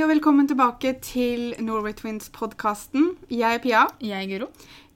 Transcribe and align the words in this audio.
og 0.00 0.08
velkommen 0.08 0.46
tilbake 0.48 0.94
til 1.04 1.50
Norway 1.60 1.92
Twins-podkasten. 1.92 3.18
Jeg 3.28 3.54
er 3.54 3.58
Pia. 3.60 3.80
Jeg 4.00 4.22
er 4.24 4.28
Guro. 4.30 4.46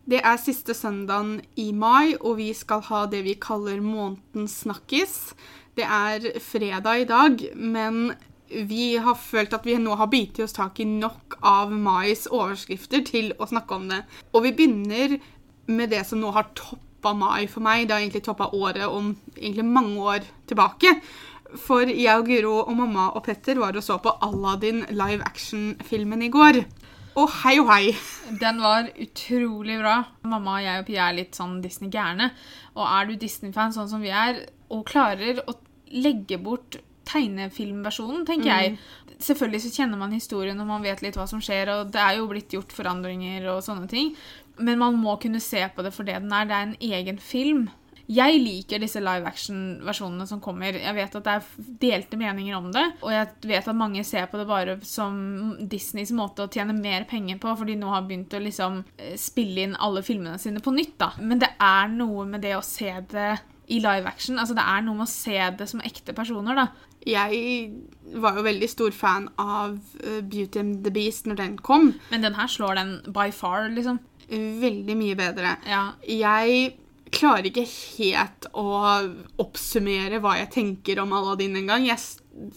Det 0.08 0.20
er 0.24 0.38
siste 0.40 0.72
søndagen 0.72 1.42
i 1.60 1.72
mai, 1.76 2.14
og 2.20 2.38
vi 2.38 2.46
skal 2.56 2.80
ha 2.86 3.02
det 3.12 3.20
vi 3.26 3.34
kaller 3.36 3.82
månedens 3.84 4.54
snakkis. 4.62 5.34
Det 5.76 5.84
er 5.84 6.40
fredag 6.40 7.02
i 7.02 7.08
dag, 7.10 7.44
men 7.52 8.14
vi 8.48 8.96
har 8.96 9.18
følt 9.20 9.52
at 9.52 9.68
vi 9.68 9.76
nå 9.76 9.98
har 10.00 10.08
bitt 10.08 10.40
oss 10.40 10.56
tak 10.56 10.80
i 10.80 10.88
nok 10.88 11.36
av 11.42 11.74
mais 11.74 12.24
overskrifter 12.30 13.04
til 13.04 13.34
å 13.36 13.50
snakke 13.50 13.76
om 13.76 13.90
det. 13.92 14.00
Og 14.32 14.46
vi 14.46 14.54
begynner 14.56 15.18
med 15.66 15.92
det 15.92 16.06
som 16.08 16.22
nå 16.22 16.32
har 16.32 16.48
toppa 16.56 17.12
mai 17.12 17.44
for 17.44 17.60
meg. 17.60 17.84
Det 17.84 17.98
har 17.98 18.06
egentlig 18.06 18.24
toppa 18.24 18.54
året 18.56 18.88
om 18.88 19.12
egentlig 19.36 19.68
mange 19.68 20.00
år 20.16 20.32
tilbake. 20.48 20.96
For 21.60 21.86
jeg 21.86 22.18
og 22.18 22.26
Guro 22.28 22.54
og 22.64 22.72
mamma 22.78 23.10
og 23.14 23.24
Petter 23.26 23.60
var 23.62 23.76
og 23.76 23.84
så 23.84 23.98
på 24.02 24.14
Aladdin 24.26 24.82
live 24.90 25.22
action-filmen 25.26 26.24
i 26.26 26.32
går. 26.34 26.62
Og 27.14 27.30
hei 27.44 27.58
og 27.62 27.68
hei. 27.70 27.92
Den 28.40 28.58
var 28.62 28.88
utrolig 28.90 29.76
bra. 29.78 30.00
Mamma 30.26 30.58
og 30.58 30.64
jeg 30.64 30.82
og 30.82 30.88
Pia 30.88 31.04
er 31.08 31.18
litt 31.20 31.38
sånn 31.38 31.60
Disney-gærne. 31.62 32.32
Og 32.74 32.82
er 32.88 33.06
du 33.06 33.14
Disney-fan 33.20 33.76
sånn 33.76 33.90
som 33.92 34.02
vi 34.02 34.10
er, 34.10 34.42
og 34.74 34.82
klarer 34.88 35.44
å 35.46 35.54
legge 35.94 36.40
bort 36.42 36.80
tegnefilmversjonen, 37.04 38.24
tenker 38.26 38.50
jeg 38.50 38.78
Selvfølgelig 39.24 39.60
så 39.62 39.70
kjenner 39.76 40.00
man 40.00 40.12
historien 40.12 40.58
og 40.60 40.66
man 40.66 40.82
vet 40.84 41.00
litt 41.04 41.14
hva 41.16 41.24
som 41.30 41.38
skjer, 41.44 41.70
og 41.70 41.92
det 41.94 42.00
er 42.02 42.16
jo 42.18 42.26
blitt 42.28 42.52
gjort 42.52 42.72
forandringer 42.74 43.46
og 43.52 43.60
sånne 43.64 43.86
ting, 43.88 44.10
men 44.58 44.80
man 44.80 44.98
må 44.98 45.14
kunne 45.22 45.40
se 45.40 45.62
på 45.70 45.84
det 45.86 45.92
for 45.94 46.08
det 46.08 46.18
den 46.18 46.34
er. 46.34 46.48
Det 46.50 46.56
er 46.56 46.66
en 46.66 46.74
egen 46.98 47.20
film. 47.22 47.62
Jeg 48.10 48.40
liker 48.42 48.82
disse 48.82 49.00
live 49.00 49.28
action-versjonene 49.30 50.26
som 50.28 50.40
kommer. 50.44 50.76
Jeg 50.76 50.96
vet 50.96 51.14
at 51.16 51.24
det 51.24 51.34
er 51.34 51.70
delte 51.80 52.18
meninger 52.20 52.56
om 52.58 52.68
det, 52.74 52.84
og 53.00 53.14
jeg 53.14 53.30
vet 53.48 53.70
at 53.70 53.78
mange 53.78 54.04
ser 54.04 54.28
på 54.28 54.40
det 54.40 54.48
bare 54.48 54.76
som 54.84 55.54
Disneys 55.60 56.12
måte 56.16 56.44
å 56.44 56.52
tjene 56.52 56.76
mer 56.76 57.06
penger 57.08 57.40
på, 57.40 57.54
fordi 57.56 57.78
nå 57.80 57.88
har 57.92 58.04
begynt 58.04 58.36
å 58.36 58.42
liksom 58.44 58.82
eh, 58.98 59.16
spille 59.20 59.64
inn 59.64 59.78
alle 59.80 60.04
filmene 60.04 60.36
sine 60.42 60.60
på 60.64 60.74
nytt, 60.76 60.98
da. 61.00 61.14
Men 61.22 61.40
det 61.40 61.54
er 61.56 61.90
noe 61.94 62.28
med 62.28 62.44
det 62.44 62.54
å 62.58 62.64
se 62.64 62.92
det 63.14 63.32
i 63.72 63.80
live 63.80 64.08
action. 64.08 64.38
Altså 64.38 64.56
det 64.56 64.64
er 64.68 64.84
noe 64.84 64.98
med 64.98 65.08
å 65.08 65.14
se 65.14 65.38
det 65.58 65.68
som 65.70 65.82
ekte 65.84 66.16
personer, 66.16 66.60
da. 66.60 66.68
Jeg 67.04 68.20
var 68.20 68.38
jo 68.38 68.44
veldig 68.46 68.68
stor 68.68 68.94
fan 68.96 69.28
av 69.40 69.76
uh, 70.04 70.20
Beauty 70.20 70.60
and 70.60 70.84
the 70.84 70.92
Beast 70.92 71.28
når 71.28 71.40
den 71.40 71.58
kom. 71.60 71.92
Men 72.12 72.24
den 72.24 72.36
her 72.36 72.48
slår 72.48 72.80
den 72.80 72.94
by 73.08 73.30
far, 73.32 73.68
liksom. 73.72 74.00
Veldig 74.28 74.96
mye 74.96 75.16
bedre. 75.18 75.58
Ja. 75.68 75.82
Jeg 76.08 76.74
klarer 77.14 77.48
ikke 77.48 77.64
helt 77.66 78.48
å 78.58 78.66
oppsummere 79.42 80.20
hva 80.22 80.36
jeg 80.40 80.50
tenker 80.54 81.00
om 81.02 81.14
Aladdin 81.16 81.56
engang. 81.60 81.86
Jeg 81.86 82.00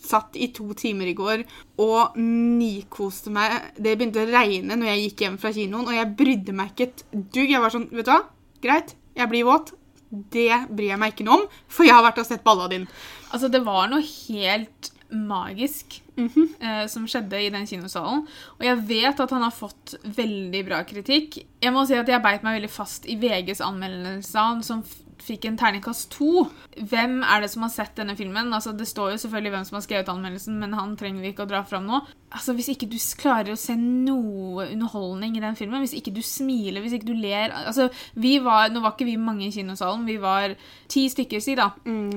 satt 0.01 0.37
i 0.37 0.49
to 0.55 0.71
timer 0.77 1.09
i 1.09 1.15
går 1.17 1.43
og 1.83 2.17
nikoste 2.19 3.33
meg. 3.33 3.73
Det 3.77 3.95
begynte 3.95 4.23
å 4.23 4.29
regne 4.29 4.77
når 4.77 4.91
jeg 4.91 5.03
gikk 5.05 5.25
hjem 5.25 5.39
fra 5.41 5.53
kinoen, 5.55 5.87
og 5.87 5.97
jeg 5.97 6.13
brydde 6.19 6.57
meg 6.57 6.73
ikke 6.73 6.89
et 6.89 7.05
dugg. 7.13 7.53
Jeg 7.53 7.63
var 7.63 7.73
sånn, 7.73 7.89
vet 7.93 8.09
du 8.09 8.13
hva? 8.13 8.21
Greit, 8.63 8.95
jeg 9.17 9.31
blir 9.33 9.47
våt. 9.47 9.73
Det 10.07 10.51
bryr 10.71 10.93
jeg 10.93 11.01
meg 11.01 11.13
ikke 11.13 11.25
noe 11.27 11.41
om, 11.41 11.47
for 11.67 11.87
jeg 11.87 11.97
har 11.97 12.05
vært 12.05 12.21
og 12.23 12.29
sett 12.29 12.45
på 12.45 12.53
Aladdin. 12.53 12.87
Altså, 13.31 13.51
det 13.51 13.63
var 13.65 13.89
noe 13.91 14.05
helt 14.05 14.91
magisk 15.09 16.01
eh, 16.17 16.85
som 16.91 17.07
skjedde 17.07 17.39
i 17.41 17.51
den 17.53 17.67
kinosalen. 17.69 18.25
Og 18.57 18.65
jeg 18.65 18.83
vet 18.89 19.21
at 19.23 19.33
han 19.33 19.45
har 19.45 19.55
fått 19.55 19.95
veldig 20.03 20.63
bra 20.67 20.81
kritikk. 20.87 21.39
Jeg 21.63 21.73
må 21.75 21.85
si 21.87 21.97
at 21.97 22.09
jeg 22.09 22.23
beit 22.23 22.45
meg 22.45 22.59
veldig 22.59 22.71
fast 22.73 23.07
i 23.09 23.17
VGs 23.19 23.63
anmeldelse 23.65 24.37
av 24.37 24.51
han, 24.51 24.65
som 24.65 24.83
fikk 25.23 25.47
en 25.47 25.57
terningkast 25.59 26.09
to. 26.13 26.45
Hvem 26.77 27.19
er 27.25 27.43
det 27.43 27.49
som 27.51 27.65
har 27.65 27.71
sett 27.73 27.95
denne 27.97 28.15
filmen? 28.17 28.53
Altså, 28.53 28.73
det 28.77 28.87
står 28.89 29.13
jo 29.13 29.19
selvfølgelig 29.23 29.53
hvem 29.55 29.65
som 29.67 29.77
har 29.77 29.85
skrevet 29.85 30.11
anmeldelsen, 30.13 30.59
men 30.61 30.75
han 30.77 30.95
trenger 30.99 31.23
vi 31.23 31.31
ikke 31.33 31.47
å 31.47 31.49
dra 31.49 31.63
fram 31.67 31.87
nå. 31.89 32.01
Altså, 32.31 32.55
Hvis 32.57 32.69
ikke 32.73 32.89
du 32.91 32.97
klarer 33.19 33.53
å 33.53 33.59
se 33.59 33.75
noe 33.79 34.67
underholdning 34.67 35.37
i 35.37 35.43
den 35.43 35.57
filmen, 35.59 35.83
hvis 35.83 35.95
ikke 35.97 36.15
du 36.15 36.21
smiler, 36.25 36.83
hvis 36.83 36.97
ikke 36.97 37.09
du 37.09 37.15
ler 37.17 37.53
altså, 37.55 37.89
vi 38.15 38.37
var, 38.43 38.69
Nå 38.73 38.81
var 38.83 38.95
ikke 38.95 39.07
vi 39.07 39.17
mange 39.21 39.47
i 39.47 39.53
kinosalen, 39.53 40.07
vi 40.07 40.17
var 40.21 40.55
ti 40.91 41.07
stykker, 41.11 41.43
si 41.43 41.57
da. 41.59 41.71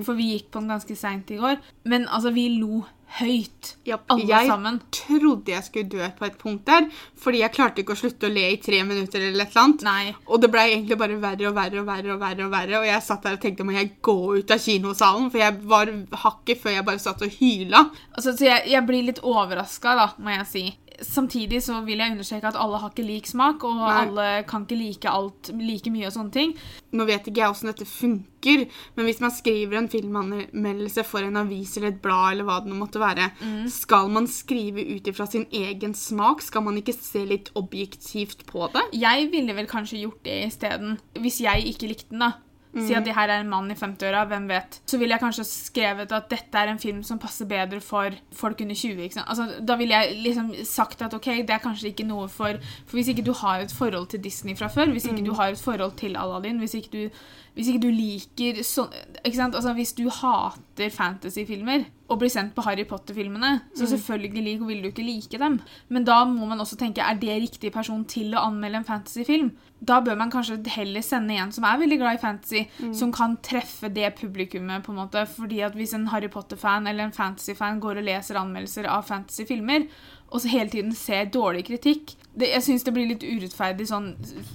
For 0.06 0.18
vi 0.18 0.32
gikk 0.34 0.50
på 0.50 0.62
den 0.62 0.72
ganske 0.74 0.96
seint 0.98 1.30
i 1.30 1.40
går. 1.40 1.60
Men 1.90 2.08
altså, 2.08 2.34
vi 2.34 2.48
lo 2.58 2.84
høyt. 3.18 3.72
Yep. 3.88 4.04
Alle 4.14 4.26
jeg 4.28 4.48
sammen. 4.50 4.78
trodde 4.94 5.52
jeg 5.52 5.66
skulle 5.66 5.90
dø 5.90 6.08
på 6.18 6.26
et 6.28 6.36
punkt 6.38 6.66
der, 6.68 6.86
fordi 7.18 7.42
jeg 7.42 7.54
klarte 7.56 7.82
ikke 7.82 7.96
å 7.96 8.00
slutte 8.00 8.28
å 8.28 8.32
le 8.32 8.46
i 8.54 8.60
tre 8.62 8.82
minutter 8.86 9.24
eller 9.24 9.44
et 9.44 9.50
eller 9.50 9.62
annet. 9.64 9.84
Nei. 9.86 10.14
Og 10.28 10.42
det 10.42 10.50
ble 10.52 10.66
egentlig 10.68 10.98
bare 11.00 11.18
verre 11.20 11.50
og 11.50 11.56
verre 11.58 11.82
og 11.82 11.88
verre 11.88 12.14
og 12.14 12.22
verre. 12.22 12.46
Og 12.46 12.54
verre, 12.54 12.78
og 12.80 12.86
jeg 12.88 13.04
satt 13.04 13.26
der 13.26 13.36
og 13.36 13.42
tenkte 13.42 13.66
må 13.66 13.74
jeg 13.76 13.92
gå 14.04 14.16
ut 14.38 14.54
av 14.54 14.62
kinosalen, 14.62 15.30
for 15.32 15.42
jeg 15.42 15.58
var 15.70 15.92
hakket 16.24 16.62
før 16.62 16.76
jeg 16.76 16.86
bare 16.86 17.02
satt 17.02 17.24
og 17.26 17.34
hyla. 17.40 17.84
Altså, 18.14 18.36
så 18.36 18.46
jeg, 18.46 18.66
jeg 18.72 18.86
blir 18.88 19.06
litt 19.10 19.22
overraska, 19.26 19.96
da, 19.98 20.06
må 20.22 20.34
jeg 20.38 20.48
si. 20.50 20.64
Samtidig 21.00 21.62
så 21.64 21.78
vil 21.86 22.00
jeg 22.02 22.12
understreke 22.12 22.50
at 22.50 22.58
alle 22.60 22.78
har 22.82 22.92
ikke 22.92 23.06
lik 23.06 23.28
smak, 23.30 23.64
og 23.64 23.78
Nei. 23.78 23.92
alle 24.02 24.26
kan 24.48 24.66
ikke 24.66 24.78
like 24.78 25.08
alt 25.10 25.50
like 25.56 25.92
mye 25.92 26.08
og 26.08 26.14
sånne 26.14 26.34
ting. 26.34 26.52
Nå 26.92 27.06
vet 27.08 27.28
ikke 27.30 27.40
jeg 27.40 27.54
åssen 27.54 27.70
dette 27.70 27.86
funker, 27.88 28.66
men 28.96 29.08
hvis 29.08 29.22
man 29.24 29.32
skriver 29.32 29.78
en 29.80 29.88
filmanmeldelse 29.92 31.04
for 31.08 31.24
en 31.24 31.40
avis 31.40 31.76
eller 31.78 31.94
et 31.94 32.02
blad, 32.04 32.34
eller 32.34 32.48
hva 32.48 32.58
det 32.60 32.72
nå 32.72 32.76
måtte 32.80 33.00
være, 33.02 33.30
skal 33.72 34.12
man 34.12 34.28
skrive 34.30 34.84
ut 34.92 35.08
ifra 35.08 35.26
sin 35.30 35.46
egen 35.52 35.96
smak? 35.96 36.44
Skal 36.44 36.66
man 36.66 36.76
ikke 36.80 36.96
se 36.96 37.24
litt 37.28 37.50
objektivt 37.58 38.44
på 38.50 38.68
det? 38.74 38.84
Jeg 39.00 39.30
ville 39.32 39.56
vel 39.56 39.70
kanskje 39.70 40.04
gjort 40.04 40.22
det 40.28 40.38
isteden, 40.50 40.98
hvis 41.20 41.40
jeg 41.44 41.68
ikke 41.72 41.92
likte 41.94 42.12
den, 42.12 42.26
da. 42.28 42.32
Si 42.70 42.94
at 42.94 43.02
det 43.02 43.16
her 43.16 43.26
er 43.26 43.42
en 43.42 43.48
mann 43.50 43.70
i 43.72 43.74
50-åra, 43.74 44.22
hvem 44.30 44.44
vet. 44.46 44.76
Så 44.86 44.98
ville 45.00 45.16
jeg 45.16 45.22
kanskje 45.24 45.46
skrevet 45.48 46.12
at 46.14 46.28
dette 46.30 46.60
er 46.60 46.70
en 46.70 46.78
film 46.78 47.00
som 47.06 47.18
passer 47.18 47.48
bedre 47.50 47.80
for 47.82 48.14
folk 48.36 48.62
under 48.62 48.78
20. 48.78 49.00
ikke 49.02 49.16
sant? 49.18 49.26
Altså, 49.26 49.58
da 49.66 49.76
ville 49.80 49.96
jeg 49.96 50.20
liksom 50.22 50.52
sagt 50.68 51.02
at 51.02 51.14
ok, 51.16 51.26
det 51.48 51.56
er 51.56 51.64
kanskje 51.64 51.90
ikke 51.90 52.06
noe 52.06 52.28
for 52.30 52.60
For 52.86 52.98
hvis 52.98 53.10
ikke 53.10 53.26
du 53.26 53.32
har 53.34 53.64
et 53.64 53.74
forhold 53.74 54.06
til 54.12 54.22
Disney 54.22 54.56
fra 54.56 54.70
før, 54.70 54.92
hvis 54.94 55.08
ikke 55.10 55.26
du 55.26 55.34
har 55.34 55.50
et 55.50 55.58
forhold 55.58 55.96
til 55.98 56.16
Aladdin, 56.16 56.62
hvis 56.62 56.74
ikke 56.78 56.92
du, 56.92 57.18
hvis 57.60 57.70
ikke 57.74 57.84
du 57.84 57.90
liker 57.92 58.62
sånn 58.64 58.90
Altså, 59.20 59.74
hvis 59.76 59.92
du 59.98 60.06
hater 60.08 60.92
fantasyfilmer 60.94 61.84
og 62.10 62.18
blir 62.22 62.30
sendt 62.32 62.54
på 62.56 62.64
Harry 62.64 62.86
Potter-filmene, 62.88 63.50
så 63.76 63.86
selvfølgelig 63.86 64.54
vil 64.64 64.80
du 64.82 64.88
ikke 64.88 65.04
like 65.04 65.38
dem. 65.38 65.58
Men 65.92 66.06
da 66.08 66.24
må 66.26 66.48
man 66.48 66.62
også 66.62 66.78
tenke 66.80 67.04
er 67.04 67.18
det 67.20 67.36
riktig 67.44 67.70
person 67.74 68.02
til 68.08 68.32
å 68.34 68.46
anmelde 68.48 68.80
en 68.80 68.88
fantasyfilm? 68.88 69.52
Da 69.80 70.00
bør 70.04 70.16
man 70.18 70.32
kanskje 70.32 70.58
heller 70.74 71.04
sende 71.04 71.36
en 71.38 71.52
som 71.54 71.64
er 71.68 71.78
veldig 71.80 71.98
glad 72.00 72.18
i 72.18 72.22
fantasy, 72.22 72.64
som 72.96 73.12
kan 73.14 73.36
treffe 73.44 73.92
det 73.92 74.14
publikummet. 74.18 74.82
på 74.82 74.92
en 74.92 74.98
måte. 74.98 75.26
Fordi 75.26 75.60
at 75.60 75.76
Hvis 75.76 75.94
en 75.94 76.08
Harry 76.08 76.28
Potter-fan 76.28 76.86
eller 76.86 77.04
en 77.04 77.12
fantasy-fan 77.12 77.80
går 77.80 78.00
og 78.00 78.08
leser 78.08 78.40
anmeldelser 78.40 78.88
av 78.88 79.06
fantasy-filmer, 79.06 79.86
og 80.30 80.40
så 80.40 80.48
hele 80.48 80.70
tiden 80.70 80.92
se 80.94 81.24
dårlig 81.26 81.64
kritikk 81.66 82.14
det, 82.36 82.46
Jeg 82.52 82.62
syns 82.62 82.84
det 82.86 82.92
blir 82.94 83.08
litt 83.08 83.24
urettferdig 83.26 83.88
sånn 83.90 84.12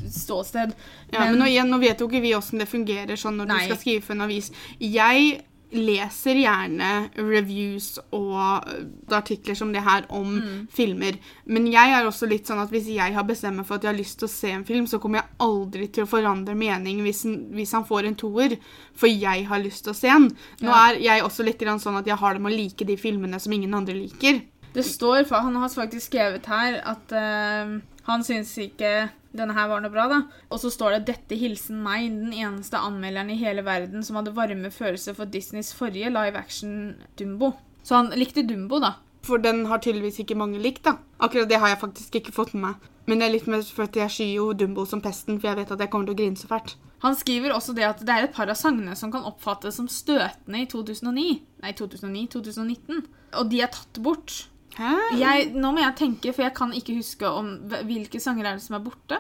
ståsted. 0.10 0.72
Ja, 1.12 1.26
men, 1.26 1.36
nå, 1.40 1.46
igjen, 1.52 1.68
nå 1.70 1.80
vet 1.82 2.00
jo 2.00 2.08
ikke 2.08 2.22
vi 2.24 2.32
åssen 2.38 2.60
det 2.62 2.70
fungerer 2.72 3.20
sånn 3.20 3.36
når 3.42 3.48
Nei. 3.52 3.58
du 3.60 3.74
skal 3.74 3.82
skrive 3.84 4.06
for 4.08 4.16
en 4.16 4.22
avis. 4.30 4.52
Jeg 4.80 5.42
leser 5.76 6.38
gjerne 6.40 7.10
reviews 7.18 7.98
og 8.16 8.64
øh, 8.70 8.86
artikler 9.18 9.58
som 9.60 9.74
det 9.74 9.82
her 9.84 10.06
om 10.14 10.36
Mm. 10.40 10.68
filmer. 10.72 11.18
Men 11.46 11.66
jeg 11.68 11.92
er 11.92 12.06
også 12.08 12.30
litt 12.30 12.48
sånn 12.48 12.62
at 12.62 12.70
hvis 12.72 12.88
jeg 12.96 13.14
har 13.14 13.24
bestemt 13.28 13.58
meg 13.58 13.66
for 13.66 13.76
at 13.76 13.84
jeg 13.84 13.92
har 13.92 13.98
lyst 14.00 14.20
til 14.20 14.28
å 14.30 14.32
se 14.32 14.52
en 14.56 14.64
film, 14.64 14.86
så 14.88 15.00
kommer 15.02 15.20
jeg 15.20 15.30
aldri 15.40 15.88
til 15.92 16.06
å 16.06 16.08
forandre 16.08 16.56
mening 16.56 17.02
hvis, 17.04 17.26
hvis 17.52 17.74
han 17.76 17.84
får 17.84 18.06
en 18.08 18.16
toer, 18.16 18.56
for 18.96 19.08
jeg 19.12 19.46
har 19.50 19.60
lyst 19.60 19.84
til 19.84 19.92
å 19.92 19.96
se 19.98 20.08
den. 20.08 20.30
Nå 20.62 20.70
Ja. 20.72 20.92
er 20.94 21.00
jeg 21.02 21.24
også 21.24 21.44
litt 21.44 21.60
sånn 21.60 21.98
at 22.00 22.06
jeg 22.08 22.16
har 22.18 22.34
det 22.34 22.42
med 22.42 22.54
å 22.54 22.56
like 22.56 22.86
de 22.86 22.96
filmene 22.96 23.40
som 23.42 23.52
ingen 23.52 23.74
andre 23.74 23.96
liker. 23.96 24.42
Det 24.76 24.84
står, 24.84 25.24
for 25.30 25.44
Han 25.46 25.56
har 25.56 25.72
faktisk 25.72 26.12
skrevet 26.12 26.48
her 26.52 26.82
at 26.84 27.14
uh, 27.16 27.78
han 28.06 28.26
syns 28.28 28.52
ikke 28.60 29.08
denne 29.36 29.56
her 29.56 29.68
var 29.68 29.84
noe 29.84 29.92
bra. 29.92 30.08
da. 30.12 30.22
Og 30.50 30.60
så 30.60 30.72
står 30.72 30.96
det 30.96 31.06
'Dette 31.08 31.36
hilsen 31.40 31.82
meg, 31.84 32.10
den 32.12 32.34
eneste 32.34 32.80
anmelderen 32.80 33.32
i 33.32 33.40
hele 33.40 33.66
verden 33.66 34.04
som 34.04 34.20
hadde 34.20 34.36
varme 34.36 34.72
følelser 34.72 35.16
for 35.16 35.26
Disneys 35.26 35.74
forrige 35.74 36.12
live 36.12 36.38
action 36.38 36.96
Dumbo'. 37.20 37.54
Så 37.84 37.96
han 37.96 38.14
likte 38.16 38.48
Dumbo, 38.48 38.80
da. 38.80 38.96
For 39.26 39.38
den 39.38 39.66
har 39.66 39.82
tydeligvis 39.82 40.20
ikke 40.20 40.38
mange 40.38 40.60
likt, 40.60 40.86
da. 40.86 40.98
Akkurat 41.20 41.50
det 41.50 41.60
har 41.60 41.68
jeg 41.68 41.82
faktisk 41.82 42.16
ikke 42.16 42.32
fått 42.32 42.54
med 42.54 42.62
meg. 42.62 42.76
Men 43.06 43.20
det 43.20 43.28
er 43.28 43.34
litt 43.34 43.48
mer 43.48 43.62
for 43.62 43.84
at 43.84 43.96
jeg 43.96 44.10
skyer 44.10 44.34
jo 44.36 44.54
Dumbo 44.54 44.86
som 44.86 45.02
pesten, 45.02 45.40
for 45.40 45.50
jeg 45.50 45.58
vet 45.58 45.72
at 45.72 45.80
jeg 45.80 45.90
kommer 45.90 46.08
til 46.08 46.16
å 46.16 46.18
grine 46.18 46.38
så 46.38 46.50
fælt. 46.50 46.76
Han 47.06 47.16
skriver 47.16 47.54
også 47.54 47.74
det 47.78 47.86
at 47.86 48.00
det 48.02 48.10
er 48.10 48.24
et 48.26 48.34
par 48.34 48.50
av 48.50 48.58
sangene 48.58 48.96
som 48.98 49.12
kan 49.14 49.26
oppfattes 49.28 49.78
som 49.78 49.88
støtende 49.88 50.62
i 50.62 50.66
2009. 50.66 51.42
Nei, 51.62 51.72
2009, 51.78 52.28
2019. 52.34 53.04
Og 53.42 53.52
de 53.52 53.62
er 53.62 53.70
tatt 53.74 54.02
bort. 54.02 54.48
Jeg, 54.76 55.50
nå 55.56 55.72
må 55.72 55.82
jeg 55.82 55.96
tenke, 56.00 56.34
for 56.36 56.46
jeg 56.46 56.56
kan 56.58 56.74
ikke 56.76 56.98
huske 56.98 57.30
om 57.30 57.54
hvilke 57.88 58.20
sanger 58.20 58.50
er 58.50 58.58
det 58.58 58.66
som 58.66 58.78
er 58.78 58.84
borte. 58.84 59.20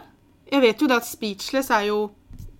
Jeg 0.51 0.61
vet 0.61 0.81
jo 0.81 0.89
det 0.89 0.99
at 0.99 1.07
Speechless 1.07 1.71
er 1.73 1.87
jo 1.89 1.99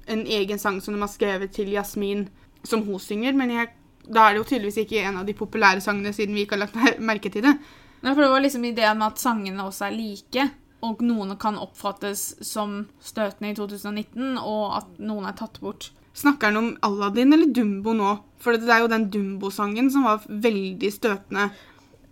en 0.09 0.23
egen 0.25 0.61
sang 0.61 0.79
som 0.81 0.95
de 0.95 1.01
har 1.01 1.11
skrevet 1.11 1.53
til 1.53 1.73
Jasmin, 1.73 2.27
som 2.65 2.85
hun 2.85 3.01
synger, 3.01 3.35
men 3.37 3.51
jeg, 3.53 3.71
da 4.05 4.27
er 4.27 4.35
det 4.35 4.43
jo 4.43 4.49
tydeligvis 4.51 4.83
ikke 4.85 5.03
en 5.05 5.19
av 5.21 5.27
de 5.27 5.35
populære 5.37 5.83
sangene, 5.83 6.13
siden 6.15 6.37
vi 6.37 6.45
ikke 6.45 6.57
har 6.57 6.65
lagt 6.65 7.01
merke 7.01 7.31
til 7.33 7.45
det. 7.45 7.55
Nei, 8.05 8.13
for 8.13 8.21
det 8.21 8.31
var 8.31 8.43
liksom 8.45 8.65
ideen 8.69 9.01
med 9.01 9.13
at 9.13 9.21
sangene 9.21 9.65
også 9.65 9.87
er 9.87 9.97
like, 9.97 10.47
og 10.85 11.01
noen 11.05 11.33
kan 11.41 11.57
oppfattes 11.57 12.35
som 12.45 12.83
støtende 13.01 13.51
i 13.53 13.57
2019, 13.57 14.35
og 14.41 14.79
at 14.79 14.97
noen 15.01 15.29
er 15.29 15.37
tatt 15.37 15.57
bort. 15.63 15.89
Snakker 16.15 16.51
han 16.51 16.59
om 16.59 16.67
Aladdin 16.85 17.33
eller 17.35 17.49
Dumbo 17.51 17.91
nå? 17.97 18.11
For 18.39 18.55
det 18.55 18.69
er 18.71 18.83
jo 18.83 18.91
den 18.91 19.09
Dumbo-sangen 19.11 19.89
som 19.91 20.05
var 20.07 20.23
veldig 20.29 20.91
støtende. 20.93 21.49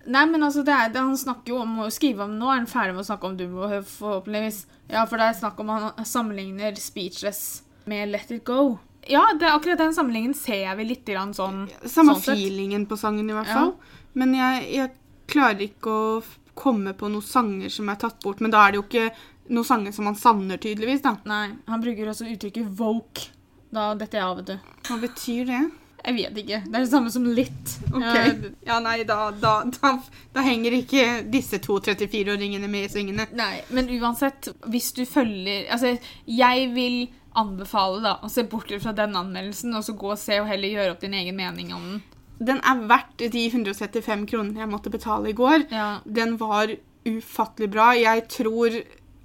Nei, 0.05 0.25
men 0.27 0.43
altså, 0.43 0.63
det 0.67 0.73
er, 0.75 0.89
det, 0.91 0.99
han 0.99 1.15
snakker 1.17 1.53
jo 1.53 1.59
om 1.63 1.77
å 1.85 1.89
skrive 1.93 2.25
om 2.25 2.33
Nå 2.39 2.49
er 2.51 2.57
han 2.59 2.67
ferdig 2.67 2.95
med 2.97 3.05
å 3.05 3.07
snakke 3.07 3.29
om 3.29 3.37
Dumbo, 3.39 3.67
forhåpentligvis. 3.87 4.65
Ja, 4.91 5.05
for 5.07 5.17
det 5.21 5.29
er 5.29 5.37
snakk 5.37 5.59
om 5.63 5.69
han 5.71 6.05
sammenligner 6.05 6.75
Speechless 6.75 7.63
med 7.87 8.09
Let 8.11 8.31
It 8.31 8.43
Go. 8.47 8.77
Ja, 9.07 9.25
det, 9.39 9.47
akkurat 9.51 9.77
den 9.79 9.93
sammenligningen 9.95 10.35
ser 10.35 10.61
jeg 10.65 10.77
vel 10.79 10.87
litt 10.91 11.05
grann 11.07 11.33
sånn 11.35 11.65
Samme 11.85 12.15
sånn 12.15 12.35
feelingen 12.35 12.85
på 12.87 12.95
sangen, 12.99 13.29
i 13.29 13.33
hvert 13.35 13.47
Ja. 13.51 13.53
fall. 13.61 13.73
Men 14.13 14.33
jeg, 14.35 14.65
jeg 14.75 14.91
klarer 15.27 15.61
ikke 15.65 15.91
å 15.91 16.23
komme 16.55 16.93
på 16.93 17.09
noen 17.11 17.23
sanger 17.25 17.69
som 17.73 17.89
er 17.89 17.95
tatt 17.99 18.19
bort. 18.23 18.39
Men 18.43 18.51
da 18.53 18.61
er 18.67 18.71
det 18.71 18.81
jo 18.81 18.83
ikke 18.87 19.07
noen 19.49 19.65
sanger 19.67 19.91
som 19.95 20.05
han 20.05 20.15
savner, 20.15 20.57
tydeligvis. 20.61 21.01
da. 21.03 21.15
Nei, 21.25 21.55
han 21.67 21.81
bruker 21.81 22.11
også 22.11 22.27
uttrykket 22.31 22.69
woke. 22.79 23.29
Da 23.73 23.93
detter 23.97 24.19
jeg 24.19 24.27
av, 24.27 24.37
vet 24.37 24.51
du. 24.51 24.73
Hva 24.87 24.99
betyr 25.01 25.45
det? 25.49 25.61
Jeg 26.03 26.15
vet 26.17 26.37
ikke. 26.43 26.57
Det 26.67 26.75
er 26.75 26.83
det 26.83 26.91
samme 26.91 27.11
som 27.13 27.25
litt. 27.31 27.73
Ok. 27.93 28.03
Ja, 28.03 28.23
Ja, 28.67 28.79
nei, 28.83 28.97
da, 29.07 29.31
da, 29.31 29.53
da, 29.71 29.93
da 30.35 30.43
henger 30.43 30.75
ikke 30.75 31.03
disse 31.31 31.59
to 31.63 31.77
34-åringene 31.79 32.67
med 32.71 32.89
i 32.89 32.91
svingene. 32.91 33.27
Nei, 33.39 33.61
men 33.71 33.87
uansett, 34.01 34.49
hvis 34.67 34.91
du 34.97 35.05
følger 35.07 35.69
Altså, 35.71 35.93
jeg 36.27 36.71
vil 36.75 36.97
anbefale 37.39 38.01
da, 38.03 38.17
å 38.21 38.29
se 38.29 38.43
bort 38.49 38.71
fra 38.83 38.93
den 38.97 39.15
anmeldelsen, 39.17 39.73
og 39.77 39.85
så 39.87 39.95
gå 39.97 40.11
og 40.13 40.19
se 40.21 40.41
og 40.41 40.49
heller 40.51 40.75
gjøre 40.75 40.95
opp 40.95 41.05
din 41.05 41.15
egen 41.17 41.39
mening 41.39 41.71
om 41.75 41.85
den. 41.93 42.01
Den 42.43 42.59
er 42.67 42.81
verdt 42.89 43.23
de 43.31 43.45
175 43.47 44.25
kronene 44.27 44.59
jeg 44.59 44.69
måtte 44.69 44.91
betale 44.91 45.31
i 45.31 45.37
går. 45.37 45.69
Ja. 45.71 45.87
Den 46.03 46.35
var 46.41 46.73
ufattelig 47.07 47.69
bra. 47.71 47.93
Jeg 47.95 48.25
tror 48.31 48.75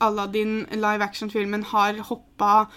Aladdin 0.04 0.60
live 0.70 1.02
action-filmen 1.02 1.64
har 1.72 1.98
hoppa 2.06 2.68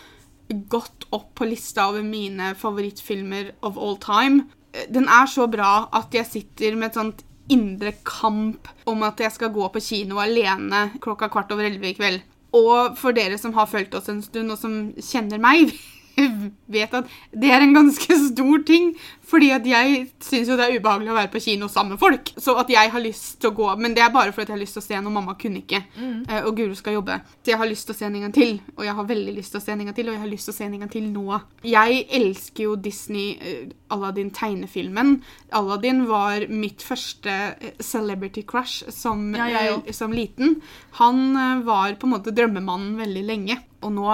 godt 0.72 1.08
opp 1.12 1.34
på 1.40 1.48
lista 1.50 1.90
over 1.92 2.06
mine 2.06 2.54
favorittfilmer 2.60 3.52
of 3.62 3.78
all 3.78 3.98
time. 4.02 4.48
Den 4.90 5.10
er 5.12 5.28
så 5.28 5.48
bra 5.52 5.90
at 5.96 6.14
jeg 6.16 6.30
sitter 6.30 6.78
med 6.80 6.92
et 6.92 7.00
sånt 7.00 7.24
indre 7.52 7.92
kamp 8.08 8.70
om 8.88 9.02
at 9.04 9.20
jeg 9.20 9.36
skal 9.36 9.52
gå 9.52 9.66
på 9.74 9.82
kino 9.84 10.22
alene 10.24 10.92
klokka 11.04 11.28
kvart 11.32 11.52
over 11.52 11.68
elleve 11.68 11.92
i 11.92 11.98
kveld. 11.98 12.22
Og 12.56 12.98
for 13.00 13.16
dere 13.16 13.40
som 13.40 13.56
har 13.56 13.70
fulgt 13.72 13.96
oss 13.96 14.10
en 14.12 14.22
stund, 14.24 14.52
og 14.52 14.60
som 14.60 14.92
kjenner 15.00 15.40
meg, 15.42 15.72
vet 16.76 16.96
at 16.96 17.12
det 17.32 17.52
er 17.52 17.64
en 17.64 17.76
ganske 17.76 18.18
stor 18.28 18.64
ting. 18.68 18.92
Fordi 19.32 19.52
at 19.56 19.68
jeg 19.68 20.02
syns 20.20 20.50
jo 20.52 20.58
det 20.60 20.66
er 20.68 20.78
ubehagelig 20.80 21.14
å 21.14 21.16
være 21.16 21.32
på 21.32 21.42
kino 21.44 21.70
sammen 21.72 21.96
med 21.96 22.02
folk. 22.02 22.34
Så 22.36 22.56
at 22.60 22.72
jeg 22.72 22.92
har 22.92 23.04
lyst 23.04 23.38
til 23.40 23.52
å 23.52 23.56
gå 23.56 23.70
Men 23.80 23.96
det 23.96 24.04
er 24.04 24.12
bare 24.14 24.34
fordi 24.36 24.50
jeg 24.50 24.58
har 24.58 24.62
lyst 24.62 24.76
til 24.76 24.84
å 24.84 24.88
se 24.90 25.00
når 25.00 25.16
mamma 25.16 25.38
kunne 25.40 25.62
ikke. 25.64 25.80
Mm. 25.96 26.18
Og 26.50 26.52
Guro 26.58 26.76
skal 26.76 26.98
jobbe. 26.98 27.22
Så 27.40 27.54
jeg 27.54 27.62
har 27.62 27.70
lyst 27.70 27.88
til 27.88 27.96
å 27.96 28.00
se 28.00 28.08
den 28.08 28.20
en 28.20 28.26
gang 28.28 28.36
til. 28.36 28.58
Og 28.76 28.84
jeg 28.88 28.98
har 28.98 29.08
veldig 29.14 29.36
lyst 29.38 29.56
til 29.56 29.62
å 29.62 29.64
se 29.64 29.72
den 29.72 29.86
en 29.86 29.92
gang 29.92 29.98
til, 29.98 30.10
og 30.12 30.18
jeg 30.18 30.24
har 30.26 30.32
lyst 30.34 30.50
til 30.50 30.56
å 30.56 30.58
se 30.58 30.68
den 30.68 30.76
en 30.78 30.84
gang 30.84 30.94
til 30.94 31.08
nå. 31.12 31.40
Jeg 31.72 32.04
elsker 32.20 32.68
jo 32.68 32.76
Disney 32.90 33.38
eh, 33.40 33.72
Aladdin-tegnefilmen. 33.94 35.16
Aladdin 35.58 36.06
var 36.10 36.48
mitt 36.52 36.84
første 36.86 37.38
eh, 37.56 37.74
celebrity 37.80 38.44
crush 38.48 38.92
som, 38.92 39.30
Ja, 39.38 39.48
jeg 39.52 39.80
eh, 39.80 39.96
som 39.96 40.16
liten. 40.16 40.60
Han 41.00 41.24
eh, 41.36 41.66
var 41.68 41.96
på 42.00 42.10
en 42.10 42.16
måte 42.18 42.36
drømmemannen 42.36 42.98
veldig 43.00 43.26
lenge. 43.28 43.60
Og 43.82 43.96
nå 43.96 44.08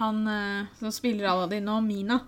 Han 0.00 0.22
eh, 0.26 0.70
som 0.80 0.94
spiller 0.94 1.30
Aladdin 1.30 1.68
nå, 1.68 1.80
Mina. 1.84 2.22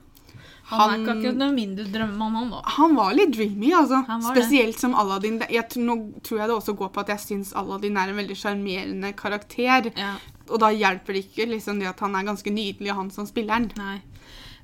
Han, 0.78 0.92
er 0.92 1.02
ikke 1.02 1.14
akkurat 1.16 1.40
noe 1.40 1.54
mindre 1.54 1.86
drømmemann, 1.94 2.38
han 2.38 2.52
da. 2.52 2.62
Han 2.76 2.96
var 2.98 3.12
litt 3.16 3.34
dreamy, 3.36 3.72
altså. 3.76 4.02
Spesielt 4.28 4.76
det. 4.76 4.80
Som 4.82 4.96
Aladdin. 4.98 5.40
Jeg, 5.52 5.82
nå 5.82 5.98
tror 6.26 6.42
jeg 6.42 6.50
det 6.50 6.56
også 6.56 6.76
går 6.78 6.94
på 6.94 7.04
at 7.04 7.12
jeg 7.14 7.24
syns 7.24 7.52
Aladdin 7.58 8.00
er 8.00 8.12
en 8.12 8.22
veldig 8.22 8.38
sjarmerende 8.38 9.12
karakter. 9.18 9.92
Ja, 9.98 10.16
Og 10.50 10.58
da 10.60 10.72
hjelper 10.74 11.16
det 11.16 11.26
ikke 11.28 11.48
liksom 11.54 11.78
det 11.80 11.92
at 11.92 12.02
han 12.04 12.16
er 12.18 12.26
ganske 12.26 12.52
nydelig, 12.52 12.90
og 12.92 13.04
han 13.04 13.14
som 13.14 13.28
spiller 13.30 13.64
den. 13.64 13.72
nei. 13.80 14.00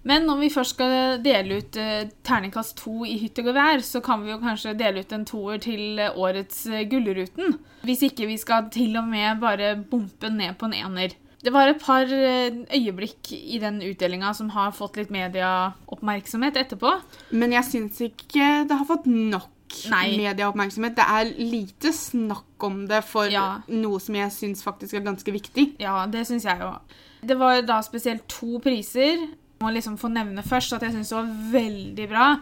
Men 0.03 0.25
når 0.25 0.39
vi 0.41 0.53
først 0.53 0.77
skal 0.79 1.21
dele 1.21 1.59
ut 1.61 1.77
uh, 1.77 2.09
terningkast 2.25 2.79
to 2.81 3.03
i 3.05 3.19
hytt 3.21 3.39
og 3.43 3.51
gevær, 3.51 3.83
så 3.85 4.01
kan 4.05 4.23
vi 4.25 4.33
jo 4.33 4.39
kanskje 4.41 4.77
dele 4.79 5.03
ut 5.05 5.13
en 5.13 5.27
toer 5.29 5.61
til 5.61 6.01
eh, 6.01 6.17
årets 6.17 6.63
uh, 6.73 6.81
Gullruten. 6.89 7.59
Hvis 7.85 8.07
ikke 8.09 8.29
vi 8.31 8.39
skal 8.41 8.71
til 8.73 8.97
og 8.97 9.11
med 9.11 9.43
bare 9.43 9.75
bompe 9.77 10.33
ned 10.33 10.57
på 10.57 10.71
en 10.71 10.79
ener. 10.79 11.17
Det 11.43 11.53
var 11.55 11.71
et 11.73 11.79
par 11.81 12.05
eh, 12.05 12.51
øyeblikk 12.77 13.31
i 13.33 13.59
den 13.63 13.79
utdelinga 13.81 14.35
som 14.37 14.51
har 14.53 14.75
fått 14.77 14.99
litt 15.01 15.11
medieoppmerksomhet 15.15 16.59
etterpå. 16.61 16.93
Men 17.33 17.55
jeg 17.57 17.65
syns 17.69 18.01
ikke 18.05 18.51
det 18.69 18.77
har 18.77 18.89
fått 18.89 19.07
nok 19.09 19.49
Nei. 19.93 20.17
medieoppmerksomhet. 20.19 20.97
Det 20.99 21.07
er 21.07 21.31
lite 21.39 21.93
snakk 21.97 22.67
om 22.67 22.83
det 22.91 23.03
for 23.07 23.31
Ja. 23.31 23.63
noe 23.69 24.01
som 24.01 24.15
jeg 24.19 24.31
syns 24.37 24.63
faktisk 24.67 24.95
er 24.95 25.01
ganske 25.07 25.33
viktig. 25.33 25.77
Ja, 25.81 26.07
det 26.07 26.27
syns 26.27 26.45
jeg 26.45 26.59
jo. 26.61 26.73
Det 27.25 27.39
var 27.39 27.63
da 27.63 27.81
spesielt 27.83 28.27
to 28.29 28.59
priser. 28.59 29.17
Jeg 29.21 29.63
må 29.63 29.73
liksom 29.73 29.97
få 29.99 30.09
nevne 30.13 30.43
først 30.43 30.73
at 30.75 30.83
jeg 30.83 30.93
syns 30.93 31.09
det 31.09 31.17
var 31.17 31.37
veldig 31.53 32.09
bra 32.09 32.41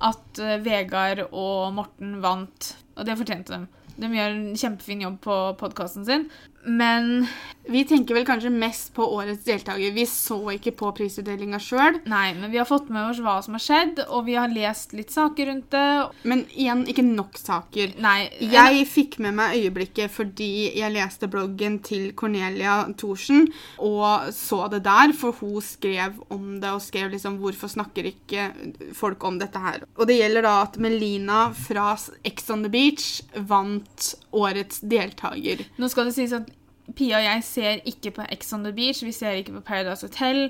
at 0.00 0.38
eh, 0.38 0.58
Vegard 0.62 1.26
og 1.32 1.74
Morten 1.74 2.20
vant. 2.22 2.76
Og 2.96 3.04
det 3.04 3.18
fortjente 3.18 3.48
dem. 3.52 3.68
De 3.98 4.06
gjør 4.06 4.30
en 4.30 4.54
kjempefin 4.54 5.00
jobb 5.02 5.20
på 5.20 5.36
podkasten 5.58 6.04
sin. 6.06 6.28
Men 6.68 7.26
Vi 7.68 7.82
tenker 7.84 8.16
vel 8.16 8.24
kanskje 8.24 8.48
mest 8.48 8.94
på 8.96 9.04
årets 9.12 9.44
deltaker. 9.44 9.92
Vi 9.92 10.04
så 10.08 10.38
ikke 10.54 10.72
på 10.78 10.88
prisutdelinga 10.96 11.58
sjøl. 11.60 11.98
nei, 12.08 12.32
men 12.32 12.48
vi 12.50 12.56
har 12.56 12.64
fått 12.64 12.88
med 12.88 13.10
oss 13.10 13.20
hva 13.20 13.34
som 13.44 13.58
har 13.58 13.60
skjedd, 13.60 14.00
og 14.08 14.24
vi 14.24 14.38
har 14.40 14.48
lest 14.48 14.94
litt 14.96 15.12
saker 15.12 15.50
rundt 15.50 15.68
det. 15.74 16.08
Men 16.24 16.46
igjen, 16.56 16.86
ikke 16.88 17.04
nok 17.04 17.36
saker. 17.36 17.92
Nei, 18.00 18.30
Jeg 18.40 18.86
fikk 18.88 19.18
med 19.20 19.36
meg 19.36 19.58
øyeblikket 19.58 20.10
fordi 20.10 20.78
jeg 20.78 20.94
leste 20.94 21.28
bloggen 21.28 21.76
til 21.84 22.14
Cornelia 22.16 22.86
Thorsen 22.96 23.50
og 23.84 24.32
så 24.32 24.64
det 24.72 24.80
der, 24.86 25.12
for 25.12 25.36
hun 25.36 25.60
skrev 25.60 26.16
om 26.32 26.60
det 26.62 26.72
og 26.72 26.80
skrev 26.80 27.12
liksom 27.12 27.38
'Hvorfor 27.38 27.68
snakker 27.68 28.08
ikke 28.08 28.94
folk 28.94 29.22
om 29.24 29.38
dette 29.38 29.58
her?' 29.58 29.84
Og 29.98 30.06
det 30.06 30.16
gjelder 30.16 30.42
da 30.42 30.62
at 30.62 30.78
Melina 30.78 31.52
fra 31.52 31.98
Ex 32.24 32.48
on 32.50 32.62
the 32.62 32.70
Beach 32.70 33.22
vant 33.34 34.14
årets 34.32 34.80
deltaker. 34.80 35.66
Nå 35.78 35.88
skal 35.88 36.06
det 36.06 36.14
sies 36.14 36.32
at 36.32 36.48
Pia 36.98 37.20
og 37.20 37.24
jeg 37.28 37.42
ser 37.46 37.82
ikke 37.86 38.10
på 38.16 38.24
Ex 38.34 38.52
on 38.56 38.64
the 38.66 38.72
Beach, 38.74 39.04
vi 39.06 39.12
ser 39.14 39.38
ikke 39.38 39.52
på 39.58 39.60
Paradise 39.68 40.02
Hotel. 40.08 40.48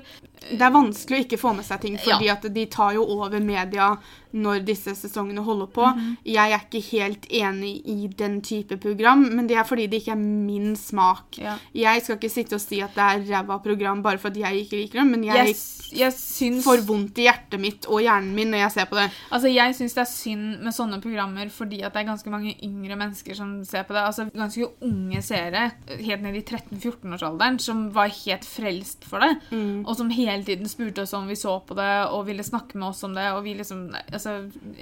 Det 0.49 0.61
er 0.65 0.73
vanskelig 0.73 1.19
å 1.19 1.25
ikke 1.27 1.37
få 1.41 1.51
med 1.59 1.67
seg 1.67 1.83
ting, 1.83 1.97
fordi 2.01 2.25
Ja. 2.25 2.33
at 2.39 2.47
de 2.55 2.65
tar 2.65 2.95
jo 2.97 3.03
over 3.05 3.39
media 3.39 3.91
når 4.33 4.63
disse 4.67 4.93
sesongene 4.95 5.43
holder 5.43 5.69
på. 5.73 5.85
Mhm. 5.95 6.17
Jeg 6.25 6.51
er 6.51 6.65
ikke 6.65 6.83
helt 6.91 7.25
enig 7.29 7.81
i 7.85 8.07
den 8.07 8.41
type 8.41 8.77
program, 8.77 9.19
men 9.35 9.47
det 9.47 9.57
er 9.57 9.63
fordi 9.63 9.87
det 9.87 10.01
ikke 10.01 10.11
er 10.11 10.21
min 10.21 10.75
smak. 10.75 11.37
Ja. 11.37 11.57
Jeg 11.73 12.01
skal 12.03 12.17
ikke 12.17 12.29
sitte 12.29 12.55
og 12.55 12.61
si 12.61 12.81
at 12.81 12.93
det 12.95 13.03
er 13.03 13.25
ræva 13.29 13.59
program 13.63 14.03
bare 14.03 14.17
fordi 14.21 14.41
jeg 14.45 14.65
ikke 14.65 14.77
liker 14.83 15.01
det, 15.01 15.07
men 15.07 15.23
jeg 15.23 15.35
Jeg, 15.39 15.55
jeg 15.99 16.13
syns 16.13 16.63
får 16.65 16.85
vondt 16.85 17.17
i 17.17 17.25
hjertet 17.25 17.59
mitt 17.59 17.85
og 17.87 18.01
hjernen 18.01 18.33
min 18.35 18.51
når 18.51 18.63
jeg 18.65 18.71
ser 18.71 18.85
på 18.85 18.95
det. 18.95 19.09
Altså, 19.31 19.47
Jeg 19.49 19.75
syns 19.75 19.93
det 19.93 20.01
er 20.01 20.09
synd 20.11 20.63
med 20.63 20.73
sånne 20.75 21.01
programmer 21.01 21.49
fordi 21.49 21.81
at 21.81 21.93
det 21.93 22.01
er 22.03 22.09
ganske 22.11 22.29
mange 22.29 22.55
yngre 22.63 22.95
mennesker 22.95 23.35
som 23.35 23.63
ser 23.65 23.83
på 23.83 23.93
det. 23.93 24.03
Altså 24.03 24.27
Ganske 24.33 24.67
unge 24.81 25.21
seere, 25.21 25.71
helt 25.99 26.21
ned 26.21 26.35
i 26.35 26.41
13-14-årsalderen, 26.43 27.59
som 27.59 27.87
var 27.93 28.09
helt 28.25 28.45
frelst 28.45 29.05
for 29.07 29.19
det. 29.23 29.35
Mm. 29.51 29.85
Og 29.85 29.95
som 29.97 30.09
hele 30.13 30.43
tiden 30.43 30.69
spurte 30.69 31.03
oss 31.03 31.13
om 31.17 31.27
vi 31.27 31.35
så 31.39 31.59
på 31.65 31.75
det 31.77 31.89
og 32.09 32.25
ville 32.27 32.43
snakke 32.45 32.77
med 32.77 32.89
oss 32.89 33.03
om 33.03 33.15
det. 33.17 33.27
Og 33.33 33.43
vi 33.43 33.55
liksom 33.57 33.89
Altså, 34.19 34.37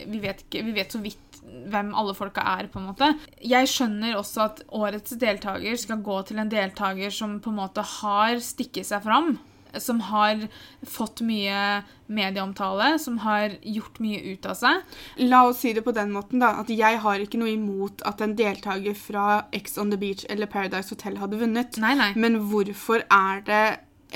vi 0.09 0.19
vet, 0.23 0.41
ikke, 0.47 0.65
vi 0.65 0.73
vet 0.75 0.93
så 0.93 1.01
vidt 1.03 1.41
hvem 1.71 1.93
alle 1.95 2.15
folka 2.17 2.43
er, 2.57 2.69
på 2.71 2.81
en 2.81 2.89
måte. 2.89 3.11
Jeg 3.45 3.69
skjønner 3.71 4.17
også 4.17 4.47
at 4.47 4.63
årets 4.75 5.13
deltaker 5.21 5.77
skal 5.79 6.01
gå 6.03 6.17
til 6.27 6.41
en 6.41 6.49
deltaker 6.51 7.13
som 7.13 7.37
på 7.43 7.53
en 7.53 7.61
måte 7.61 7.85
har 8.01 8.41
stikket 8.43 8.89
seg 8.89 9.05
fram. 9.05 9.37
Som 9.77 9.99
har 10.07 10.47
fått 10.87 11.19
mye 11.27 11.83
medieomtale, 12.09 12.93
som 13.03 13.19
har 13.21 13.57
gjort 13.61 13.99
mye 14.01 14.33
ut 14.33 14.47
av 14.49 14.55
seg. 14.57 14.95
La 15.27 15.43
oss 15.45 15.59
si 15.61 15.73
det 15.75 15.83
på 15.85 15.93
den 15.93 16.13
måten, 16.15 16.41
da. 16.41 16.55
At 16.63 16.71
jeg 16.73 17.01
har 17.03 17.21
ikke 17.21 17.39
noe 17.41 17.51
imot 17.53 18.01
at 18.07 18.23
en 18.23 18.33
deltaker 18.39 18.95
fra 18.97 19.43
Ex 19.53 19.77
on 19.77 19.91
the 19.93 19.99
Beach 20.01 20.25
eller 20.31 20.49
Paradise 20.49 20.95
Hotel 20.95 21.19
hadde 21.21 21.43
vunnet. 21.43 21.77
Nei, 21.83 21.93
nei. 21.99 22.13
Men 22.17 22.39
hvorfor 22.49 23.03
er 23.05 23.43
det 23.45 23.65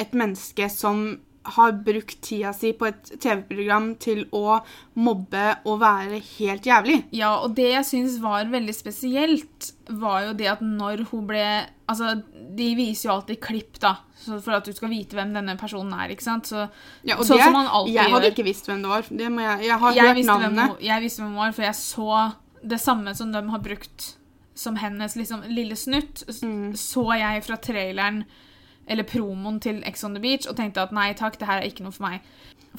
et 0.01 0.15
menneske 0.17 0.71
som 0.71 1.19
har 1.43 1.71
brukt 1.73 2.19
tida 2.21 2.51
si 2.53 2.69
på 2.77 2.85
et 2.85 3.11
TV-program 3.19 3.95
til 4.03 4.27
å 4.35 4.59
mobbe 5.01 5.55
og 5.65 5.79
være 5.81 6.19
helt 6.37 6.67
jævlig? 6.69 6.99
Ja, 7.17 7.31
og 7.41 7.55
det 7.57 7.69
jeg 7.71 7.85
syns 7.87 8.19
var 8.21 8.45
veldig 8.51 8.75
spesielt, 8.77 9.71
var 9.89 10.27
jo 10.27 10.33
det 10.37 10.47
at 10.53 10.61
når 10.61 11.07
hun 11.11 11.25
ble 11.27 11.45
Altså, 11.91 12.13
de 12.55 12.69
viser 12.77 13.09
jo 13.09 13.15
alltid 13.17 13.39
klipp, 13.43 13.79
da, 13.83 13.97
så 14.15 14.37
for 14.39 14.55
at 14.55 14.63
du 14.63 14.71
skal 14.71 14.87
vite 14.93 15.17
hvem 15.17 15.33
denne 15.35 15.57
personen 15.59 15.91
er, 15.99 16.13
ikke 16.13 16.23
sant? 16.23 16.47
Så 16.47 16.61
Ja, 17.03 17.17
og 17.17 17.25
Sånn 17.27 17.35
det, 17.35 17.43
som 17.49 17.51
man 17.57 17.67
alltid 17.67 17.91
gjør. 17.97 18.03
jeg 18.05 18.13
hadde 18.13 18.29
ikke 18.31 18.45
visst 18.47 18.69
hvem 18.69 18.85
det 18.85 18.91
var. 18.93 19.09
Det 19.09 19.27
må 19.33 19.41
jeg, 19.43 19.65
jeg 19.67 19.79
har 19.81 19.97
jeg 19.97 20.07
hørt 20.15 20.25
navnet. 20.29 20.55
hvem, 20.77 20.85
jeg 20.87 21.01
visste 21.03 21.19
hvem 21.25 21.33
hun 21.33 21.41
var, 21.41 21.51
for 21.57 21.65
jeg 21.67 21.75
så 21.81 22.21
det 22.63 22.79
samme 22.79 23.15
som 23.17 23.33
de 23.33 23.41
har 23.49 23.59
brukt 23.65 24.07
som 24.55 24.75
hennes 24.79 25.15
liksom, 25.19 25.43
lille 25.51 25.75
snutt, 25.75 26.23
Mm. 26.45 26.71
så 26.79 27.03
jeg 27.17 27.43
fra 27.43 27.57
traileren 27.57 28.23
eller 28.87 29.03
promoen 29.07 29.59
til 29.61 29.83
Ex 29.87 30.03
on 30.03 30.13
the 30.17 30.21
Beach 30.23 30.47
og 30.49 30.55
tenkte 30.57 30.81
at 30.81 30.91
nei 30.91 31.13
takk, 31.13 31.37
det 31.39 31.47
her 31.47 31.61
er 31.61 31.69
ikke 31.69 31.83
noe 31.85 31.91
for 31.95 32.07
meg. 32.09 32.21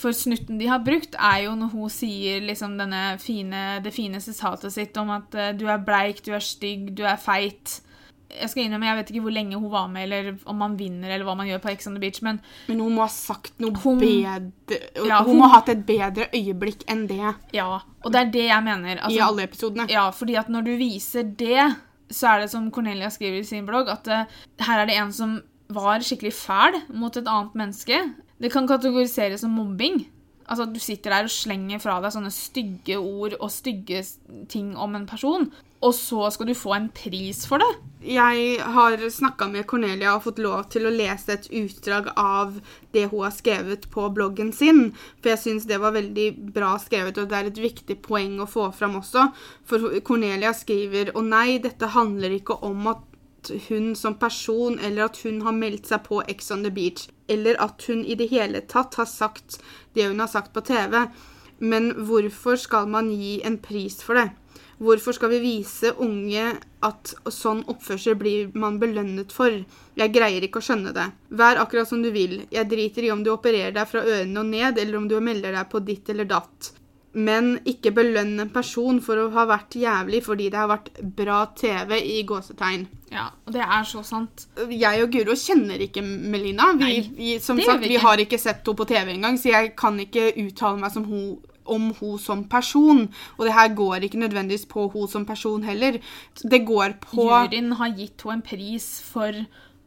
For 0.00 0.12
snutten 0.16 0.58
de 0.58 0.66
har 0.70 0.80
brukt, 0.80 1.14
er 1.20 1.42
jo 1.44 1.54
når 1.54 1.70
hun 1.74 1.90
sier 1.92 2.40
liksom 2.40 2.78
denne 2.80 3.18
fine, 3.20 3.80
det 3.84 3.92
fine 3.92 4.20
sitatet 4.24 4.72
sitt 4.72 4.96
om 4.96 5.10
at 5.12 5.34
eh, 5.36 5.52
du 5.52 5.66
er 5.68 5.82
bleik, 5.84 6.22
du 6.24 6.32
er 6.32 6.40
stygg, 6.40 6.94
du 6.96 7.02
er 7.04 7.16
feit. 7.20 7.80
Jeg 8.32 8.48
skal 8.48 8.62
innrømme, 8.64 8.86
jeg 8.88 8.96
vet 8.96 9.10
ikke 9.12 9.20
hvor 9.26 9.34
lenge 9.36 9.58
hun 9.60 9.68
var 9.70 9.90
med, 9.92 10.06
eller 10.06 10.30
om 10.48 10.56
man 10.56 10.78
vinner, 10.80 11.10
eller 11.12 11.26
hva 11.28 11.34
man 11.36 11.46
gjør 11.50 11.60
på 11.60 11.68
Ex 11.74 11.86
on 11.90 11.98
the 11.98 12.00
Beach, 12.00 12.22
men 12.24 12.40
Men 12.70 12.80
hun 12.80 12.94
må 12.96 13.04
ha 13.04 13.10
sagt 13.12 13.60
noe 13.60 13.76
Hun- 13.82 14.00
bedre 14.00 14.78
Ja, 15.04 15.18
Hun 15.20 15.34
hun- 15.34 15.38
må 15.42 15.48
ha 15.52 15.58
hatt 15.58 15.68
et 15.68 15.84
bedre 15.84 16.30
øyeblikk 16.32 16.84
enn 16.88 17.06
det 17.06 17.34
ja. 17.52 17.80
Og 18.02 18.10
det 18.12 18.20
er 18.20 18.30
det 18.32 18.46
jeg 18.48 18.64
mener. 18.64 18.96
Altså, 18.96 19.18
i 19.18 19.20
alle 19.20 19.42
episodene. 19.44 19.86
Ja, 19.90 20.08
fordi 20.10 20.34
at 20.40 20.48
når 20.48 20.64
du 20.64 20.76
viser 20.80 21.22
det, 21.36 21.76
så 22.10 22.28
er 22.32 22.40
det 22.40 22.50
som 22.50 22.70
Cornelia 22.70 23.10
skriver 23.10 23.40
i 23.40 23.44
sin 23.44 23.66
blogg, 23.66 23.88
at 23.88 24.08
uh, 24.08 24.24
her 24.64 24.78
er 24.80 24.86
det 24.86 24.96
en 24.96 25.12
som 25.12 25.42
var 25.74 26.04
skikkelig 26.04 26.34
fæl 26.36 26.80
mot 26.94 27.16
et 27.16 27.28
annet 27.28 27.56
menneske. 27.58 28.02
Det 28.42 28.50
kan 28.52 28.68
kategoriseres 28.68 29.44
som 29.44 29.54
mobbing. 29.54 30.04
Altså 30.48 30.66
at 30.66 30.72
Du 30.74 30.80
sitter 30.82 31.10
der 31.10 31.28
og 31.28 31.32
slenger 31.32 31.80
fra 31.80 32.00
deg 32.02 32.14
sånne 32.14 32.32
stygge 32.34 32.98
ord 32.98 33.36
og 33.38 33.52
stygge 33.52 34.02
ting 34.52 34.74
om 34.76 34.96
en 34.98 35.06
person, 35.06 35.46
og 35.82 35.94
så 35.96 36.28
skal 36.30 36.46
du 36.46 36.54
få 36.54 36.74
en 36.76 36.88
pris 36.94 37.42
for 37.48 37.62
det. 37.62 37.70
Jeg 38.06 38.58
har 38.74 39.02
snakka 39.10 39.48
med 39.50 39.66
Cornelia 39.70 40.14
og 40.14 40.24
fått 40.26 40.42
lov 40.42 40.66
til 40.70 40.86
å 40.86 40.92
lese 40.94 41.34
et 41.34 41.48
utdrag 41.50 42.10
av 42.18 42.58
det 42.94 43.08
hun 43.10 43.24
har 43.24 43.34
skrevet 43.34 43.88
på 43.90 44.08
bloggen 44.14 44.52
sin. 44.54 44.92
For 45.22 45.32
jeg 45.32 45.42
syns 45.42 45.66
det 45.70 45.80
var 45.82 45.94
veldig 45.96 46.28
bra 46.54 46.74
skrevet, 46.82 47.18
og 47.18 47.30
det 47.30 47.38
er 47.38 47.50
et 47.50 47.62
viktig 47.62 47.98
poeng 48.04 48.38
å 48.42 48.50
få 48.50 48.68
fram 48.76 48.98
også. 49.00 49.28
For 49.66 49.98
Cornelia 50.06 50.54
skriver 50.54 51.14
Og 51.16 51.26
nei, 51.26 51.58
dette 51.62 51.94
handler 51.96 52.38
ikke 52.38 52.60
om 52.66 52.92
at 52.94 53.02
hun 53.68 53.92
som 53.98 54.14
person, 54.20 54.78
eller 54.78 55.08
at 55.08 55.18
hun 55.24 55.40
har 55.42 55.56
meldt 55.56 55.88
seg 55.90 56.04
på 56.06 56.22
Ex 56.28 56.50
on 56.54 56.62
the 56.66 56.70
Beach, 56.70 57.08
eller 57.28 57.58
at 57.62 57.82
hun 57.88 58.04
i 58.04 58.16
det 58.18 58.30
hele 58.30 58.62
tatt 58.68 58.98
har 59.00 59.08
sagt 59.10 59.58
det 59.96 60.10
hun 60.10 60.22
har 60.22 60.30
sagt 60.30 60.52
på 60.54 60.62
TV. 60.66 61.06
Men 61.62 61.92
hvorfor 62.06 62.58
skal 62.58 62.88
man 62.90 63.10
gi 63.14 63.40
en 63.46 63.58
pris 63.62 64.00
for 64.02 64.18
det? 64.18 64.30
Hvorfor 64.82 65.14
skal 65.14 65.30
vi 65.30 65.38
vise 65.44 65.92
unge 66.02 66.56
at 66.82 67.12
sånn 67.30 67.60
oppførsel 67.70 68.16
blir 68.18 68.50
man 68.58 68.80
belønnet 68.82 69.30
for? 69.30 69.54
Jeg 69.94 70.14
greier 70.14 70.42
ikke 70.42 70.58
å 70.58 70.66
skjønne 70.66 70.90
det. 70.96 71.04
Vær 71.30 71.60
akkurat 71.62 71.86
som 71.86 72.02
du 72.02 72.10
vil. 72.10 72.40
Jeg 72.50 72.66
driter 72.70 73.06
i 73.06 73.12
om 73.14 73.22
du 73.22 73.30
opererer 73.30 73.74
deg 73.76 73.86
fra 73.86 74.02
ørene 74.02 74.42
og 74.42 74.50
ned, 74.50 74.80
eller 74.82 74.98
om 74.98 75.06
du 75.06 75.20
melder 75.22 75.54
deg 75.54 75.70
på 75.70 75.84
ditt 75.86 76.10
eller 76.10 76.26
datt. 76.34 76.72
Men 77.14 77.58
ikke 77.68 77.90
belønn 77.92 78.38
en 78.40 78.50
person 78.54 79.00
for 79.04 79.20
å 79.20 79.26
ha 79.34 79.42
vært 79.50 79.74
jævlig 79.76 80.22
fordi 80.24 80.46
det 80.52 80.56
har 80.56 80.70
vært 80.70 80.86
bra 81.18 81.42
TV 81.58 81.98
i 82.00 82.22
gåsetegn. 82.24 82.86
Ja, 83.12 83.26
Og 83.44 83.52
det 83.52 83.60
er 83.60 83.84
så 83.84 84.00
sant. 84.02 84.46
Jeg 84.72 85.02
og 85.04 85.10
Guro 85.12 85.34
kjenner 85.36 85.82
ikke 85.84 86.00
Melina. 86.02 86.70
Vi, 86.78 86.84
Nei, 86.86 87.00
vi, 87.16 87.32
som 87.44 87.60
sagt, 87.60 87.84
vi 87.84 87.98
ikke. 87.98 88.04
har 88.06 88.22
ikke 88.24 88.38
sett 88.40 88.62
henne 88.64 88.78
på 88.80 88.86
TV 88.88 89.12
engang, 89.12 89.36
så 89.36 89.50
jeg 89.52 89.74
kan 89.76 90.00
ikke 90.00 90.30
uttale 90.40 90.80
meg 90.80 90.94
som 90.94 91.04
hun, 91.04 91.34
om 91.68 91.90
hun 92.00 92.16
som 92.18 92.46
person. 92.48 93.04
Og 93.36 93.44
det 93.44 93.52
her 93.58 93.68
går 93.76 94.08
ikke 94.08 94.22
nødvendigvis 94.24 94.64
på 94.72 94.86
hun 94.94 95.04
som 95.12 95.28
person 95.28 95.62
heller. 95.68 96.00
Det 96.40 96.62
går 96.64 96.96
på 97.04 97.28
Juryen 97.28 97.76
har 97.82 97.92
gitt 97.98 98.24
henne 98.24 98.40
en 98.40 98.46
pris 98.48 98.88
for 99.12 99.36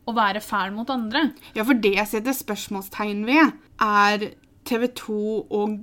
å 0.06 0.14
være 0.14 0.46
fæl 0.46 0.70
mot 0.78 0.90
andre. 0.94 1.32
Ja, 1.58 1.66
for 1.66 1.74
det 1.74 1.96
jeg 1.98 2.08
setter 2.14 2.38
spørsmålstegn 2.38 3.26
ved, 3.26 3.58
er 3.82 4.30
TV 4.70 4.86
2 5.02 5.18
og 5.50 5.80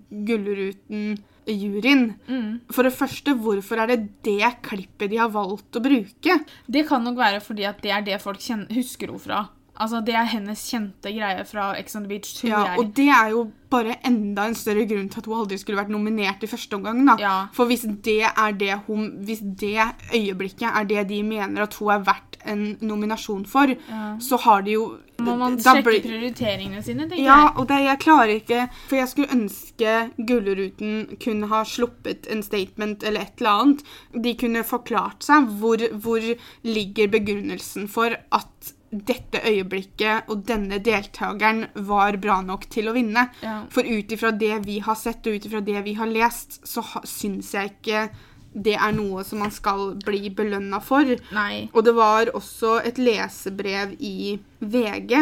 Gullruten-juryen. 1.47 2.15
Mm. 2.29 2.61
For 2.73 2.83
det 2.87 2.93
første, 2.95 3.35
hvorfor 3.35 3.81
er 3.83 3.87
det 3.93 4.01
det 4.25 4.53
klippet 4.63 5.11
de 5.11 5.17
har 5.21 5.31
valgt 5.35 5.77
å 5.79 5.83
bruke? 5.83 6.39
Det 6.71 6.87
kan 6.89 7.03
nok 7.05 7.17
være 7.19 7.41
fordi 7.45 7.65
at 7.69 7.83
det 7.83 7.91
er 7.93 8.03
det 8.03 8.21
folk 8.23 8.39
husker 8.73 9.09
henne 9.09 9.21
fra. 9.21 9.49
Altså, 9.81 10.05
Det 10.05 10.15
er 10.15 10.25
hennes 10.29 10.61
kjente 10.71 11.11
greie 11.11 11.45
fra 11.49 11.73
Ex 11.79 11.97
on 11.97 12.03
the 12.05 12.09
Beach, 12.09 12.45
Ja, 12.45 12.65
jeg. 12.67 12.79
og 12.79 12.95
det 12.95 13.09
er 13.09 13.31
jo 13.31 13.51
bare 13.71 13.97
enda 14.05 14.45
en 14.47 14.55
større 14.55 14.85
grunn 14.87 15.09
til 15.09 15.19
at 15.19 15.27
hun 15.27 15.39
aldri 15.41 15.57
skulle 15.59 15.79
vært 15.81 15.89
nominert 15.91 16.43
i 16.45 16.47
første 16.47 16.75
omgang. 16.77 17.07
da. 17.07 17.17
Ja. 17.19 17.47
For 17.55 17.65
hvis 17.67 17.83
det 18.03 18.21
er 18.29 18.53
det 18.53 18.75
hun, 18.87 19.25
hvis 19.25 19.41
det 19.41 19.81
øyeblikket 20.13 20.69
er 20.69 20.85
det 20.85 21.09
de 21.09 21.23
mener 21.23 21.63
at 21.63 21.75
hun 21.75 21.89
er 21.91 22.05
verdt 22.05 22.32
en 22.45 22.77
nominasjon 22.81 23.45
for, 23.47 23.67
Ja. 23.89 24.17
så 24.21 24.39
har 24.41 24.63
de 24.63 24.73
jo 24.73 24.99
Må 25.23 25.37
man 25.39 25.57
sjekke 25.57 26.01
prioriteringene 26.03 26.83
sine, 26.83 27.07
tenker 27.09 27.23
Ja, 27.23 27.37
jeg. 27.47 27.53
og 27.59 27.69
det, 27.69 27.79
jeg 27.85 27.99
klarer 28.01 28.33
ikke 28.41 28.69
For 28.89 28.97
jeg 28.97 29.09
skulle 29.09 29.29
ønske 29.37 30.11
Gullruten 30.27 31.17
kunne 31.23 31.47
ha 31.53 31.63
sluppet 31.65 32.27
en 32.33 32.43
statement 32.43 33.03
eller 33.05 33.21
et 33.21 33.39
eller 33.41 33.51
annet. 33.63 33.83
De 34.21 34.35
kunne 34.35 34.65
forklart 34.67 35.23
seg 35.23 35.47
hvor, 35.61 35.79
hvor 36.03 36.21
ligger 36.65 37.09
begrunnelsen 37.13 37.89
for 37.89 38.17
at 38.33 38.73
dette 38.93 39.41
øyeblikket 39.49 40.29
og 40.29 40.43
denne 40.45 40.77
deltakeren 40.85 41.63
var 41.89 42.19
bra 42.21 42.43
nok 42.45 42.67
til 42.69 42.91
å 42.91 42.93
vinne. 42.93 43.31
Ja. 43.43 43.63
For 43.73 43.83
ut 43.89 44.13
ifra 44.13 44.33
det 44.37 44.59
vi 44.67 44.81
har 44.85 44.99
sett 45.01 45.25
og 45.27 45.39
ut 45.39 45.47
ifra 45.49 45.63
det 45.65 45.81
vi 45.87 45.95
har 45.97 46.11
lest, 46.13 46.59
så 46.69 46.83
syns 47.09 47.55
jeg 47.57 47.73
ikke 47.79 48.11
det 48.53 48.77
er 48.77 48.93
noe 48.97 49.25
som 49.25 49.43
man 49.43 49.53
skal 49.55 49.95
bli 50.05 50.31
belønna 50.35 50.81
for. 50.85 51.09
Nei. 51.33 51.69
Og 51.73 51.85
det 51.87 51.97
var 51.97 52.33
også 52.37 52.79
et 52.85 53.01
lesebrev 53.01 53.97
i 53.99 54.37
VG. 54.61 55.19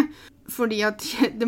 Fordi 0.50 0.80
at 0.82 1.04
det, 1.38 1.46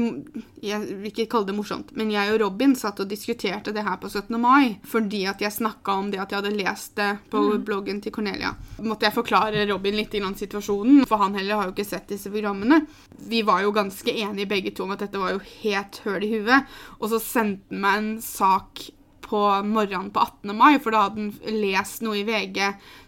Jeg 0.62 0.80
vil 0.86 1.08
ikke 1.10 1.26
kalle 1.32 1.48
det 1.48 1.56
morsomt, 1.56 1.90
men 1.98 2.12
jeg 2.14 2.30
og 2.30 2.38
Robin 2.44 2.76
satt 2.78 3.00
og 3.02 3.10
diskuterte 3.10 3.74
det 3.74 3.82
her 3.82 3.98
på 3.98 4.06
17. 4.08 4.38
mai. 4.40 4.78
Fordi 4.86 5.24
at 5.26 5.42
jeg 5.42 5.56
snakka 5.56 5.96
om 5.98 6.12
det 6.12 6.20
at 6.22 6.30
jeg 6.30 6.38
hadde 6.38 6.54
lest 6.54 6.94
det 7.00 7.10
på 7.32 7.42
bloggen 7.66 7.98
til 8.04 8.14
Cornelia. 8.14 8.54
Måtte 8.78 9.08
jeg 9.08 9.16
forklare 9.16 9.66
Robin 9.72 9.98
litt 9.98 10.14
grann 10.14 10.38
situasjonen, 10.38 11.02
for 11.10 11.18
han 11.24 11.34
heller 11.34 11.58
har 11.58 11.68
jo 11.68 11.74
ikke 11.74 11.88
sett 11.88 12.14
disse 12.14 12.30
programmene. 12.30 12.84
Vi 13.26 13.42
var 13.46 13.64
jo 13.66 13.74
ganske 13.74 14.14
enige 14.14 14.50
begge 14.54 14.70
to 14.70 14.86
om 14.86 14.94
at 14.94 15.02
dette 15.02 15.18
var 15.18 15.34
jo 15.34 15.42
helt 15.64 16.02
høl 16.06 16.22
i 16.22 16.32
huet. 16.36 16.74
Og 17.00 17.10
så 17.10 17.22
sendte 17.22 17.74
han 17.74 17.82
meg 17.82 17.98
en 17.98 18.12
sak 18.22 18.86
på 19.32 19.44
morgenen 19.64 20.12
på 20.12 20.20
18. 20.20 20.56
mai, 20.56 20.76
for 20.82 20.94
da 20.94 21.06
hadde 21.06 21.24
han 21.24 21.62
lest 21.62 22.04
noe 22.04 22.20
i 22.20 22.26
VG 22.28 22.60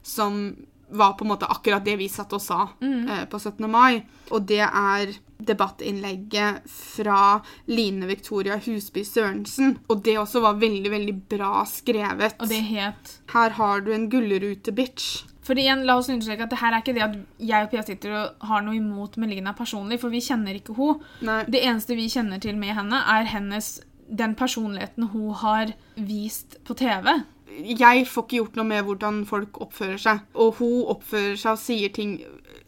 som 0.02 0.46
var 0.94 1.12
på 1.12 1.24
en 1.24 1.28
måte 1.28 1.48
akkurat 1.50 1.84
det 1.84 1.96
vi 1.96 2.08
satt 2.08 2.32
og 2.36 2.42
sa 2.42 2.68
eh, 2.80 3.24
på 3.30 3.38
17. 3.38 3.66
mai. 3.70 4.04
Og 4.32 4.46
det 4.48 4.62
er 4.64 5.14
debattinnlegget 5.44 6.64
fra 6.70 7.40
Line 7.66 8.06
Victoria 8.06 8.56
Husby 8.56 9.04
Sørensen. 9.04 9.78
Og 9.88 10.04
det 10.06 10.16
også 10.20 10.40
var 10.44 10.60
veldig, 10.60 10.90
veldig 10.92 11.14
bra 11.34 11.64
skrevet. 11.68 12.38
Og 12.40 12.48
det 12.48 12.62
het 12.70 13.16
Her 13.34 13.56
har 13.58 13.84
du 13.84 13.92
en 13.94 14.08
gullrute-bitch. 14.12 15.24
For 15.44 15.58
igjen, 15.60 15.84
la 15.84 15.98
oss 16.00 16.08
understreke 16.08 16.46
at 16.46 16.52
det 16.54 16.60
her 16.62 16.72
er 16.72 16.80
ikke 16.80 16.94
det 16.96 17.02
at 17.04 17.16
jeg 17.50 17.66
og 17.66 17.72
Pia 17.72 17.82
sitter 17.84 18.14
og 18.16 18.46
har 18.48 18.62
noe 18.64 18.78
imot 18.78 19.18
Melina 19.20 19.52
personlig, 19.56 19.98
for 20.00 20.14
vi 20.14 20.22
kjenner 20.24 20.56
ikke 20.56 20.76
henne. 20.78 21.42
Det 21.52 21.60
eneste 21.60 21.98
vi 21.98 22.08
kjenner 22.08 22.40
til 22.40 22.56
med 22.56 22.72
henne, 22.78 23.02
er 23.12 23.28
hennes 23.28 23.74
den 24.18 24.34
personligheten 24.38 25.10
hun 25.12 25.34
har 25.42 25.74
vist 25.94 26.58
på 26.64 26.76
TV. 26.78 27.10
jeg 27.54 28.06
får 28.10 28.24
ikke 28.24 28.38
gjort 28.40 28.56
noe 28.58 28.66
med 28.66 28.86
hvordan 28.86 29.20
folk 29.28 29.60
oppfører 29.62 30.00
seg. 30.00 30.24
Og 30.34 30.56
hun 30.58 30.88
oppfører 30.94 31.36
seg 31.38 31.52
og 31.54 31.62
sier 31.62 31.94
ting 31.94 32.18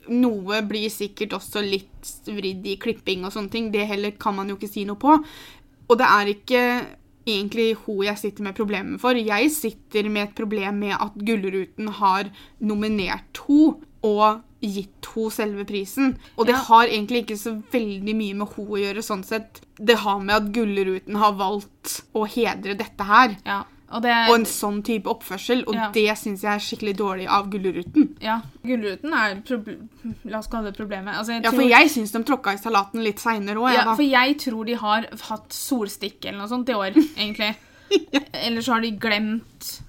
Noe 0.06 0.60
blir 0.62 0.86
sikkert 0.86 1.32
også 1.34 1.58
litt 1.66 2.10
vridd 2.30 2.62
i 2.70 2.76
klipping 2.78 3.24
og 3.26 3.32
sånne 3.34 3.50
ting. 3.50 3.72
Det 3.74 3.88
heller 3.90 4.12
kan 4.14 4.36
man 4.36 4.52
jo 4.52 4.54
ikke 4.54 4.70
si 4.70 4.84
noe 4.86 5.00
på. 5.02 5.16
Og 5.86 5.98
det 5.98 6.06
er 6.06 6.30
ikke 6.30 6.60
egentlig 7.26 7.72
hun 7.84 8.04
jeg 8.06 8.20
sitter 8.20 8.46
med 8.46 8.54
problemet 8.54 9.02
for. 9.02 9.18
Jeg 9.18 9.50
sitter 9.50 10.06
med 10.06 10.28
et 10.28 10.36
problem 10.38 10.78
med 10.84 10.94
at 10.94 11.18
Gullruten 11.18 11.90
har 11.98 12.30
nominert 12.62 13.42
henne 13.48 13.82
og 14.06 14.55
gitt 14.74 15.06
henne 15.14 15.30
selve 15.32 15.64
prisen. 15.68 16.16
Og 16.36 16.46
det 16.46 16.54
Ja. 16.54 16.62
har 16.68 16.86
egentlig 16.86 17.24
ikke 17.26 17.38
så 17.38 17.62
veldig 17.72 18.14
mye 18.16 18.34
med 18.34 18.48
henne 18.48 18.68
å 18.68 18.82
gjøre 18.82 19.02
sånn 19.02 19.24
sett. 19.24 19.60
Det 19.76 19.96
har 19.98 20.20
med 20.20 20.34
at 20.36 20.52
Gullruten 20.52 21.16
har 21.16 21.32
valgt 21.32 22.02
å 22.14 22.26
hedre 22.28 22.76
dette 22.76 23.04
her. 23.04 23.36
Ja, 23.46 23.62
og 23.92 24.02
det 24.02 24.12
Og 24.28 24.34
en 24.34 24.44
sånn 24.44 24.82
type 24.82 25.04
oppførsel, 25.06 25.64
og 25.68 25.74
Ja. 25.74 25.90
det 25.92 26.08
syns 26.18 26.42
jeg 26.42 26.52
er 26.54 26.58
skikkelig 26.58 26.96
dårlig 26.96 27.28
av 27.28 27.48
Gullruten. 27.50 28.16
Ja, 28.20 28.40
Gullruten 28.64 29.12
er 29.14 29.42
La 30.24 30.38
oss 30.38 30.48
kalle 30.48 30.72
det 30.72 30.76
problemet. 30.76 31.14
Altså, 31.16 31.32
Ja, 31.42 31.50
tror, 31.50 31.60
for 31.60 31.68
jeg 31.68 31.88
syns 31.90 32.12
de 32.12 32.22
tråkka 32.24 32.52
i 32.54 32.56
salaten 32.58 33.02
litt 33.02 33.18
seinere 33.18 33.56
òg, 33.56 33.72
ja, 33.74 33.94
for 33.94 34.02
jeg 34.02 34.38
tror 34.38 34.64
de 34.66 34.74
har 34.74 35.06
hatt 35.30 35.48
solstikk 35.50 36.24
eller 36.26 36.38
noe 36.38 36.48
sånt 36.48 36.68
i 36.68 36.72
år, 36.72 36.92
egentlig. 37.16 37.54
Eller 38.34 38.60
så 38.62 38.72
har 38.74 38.80
de 38.80 38.90
glemt 38.98 39.80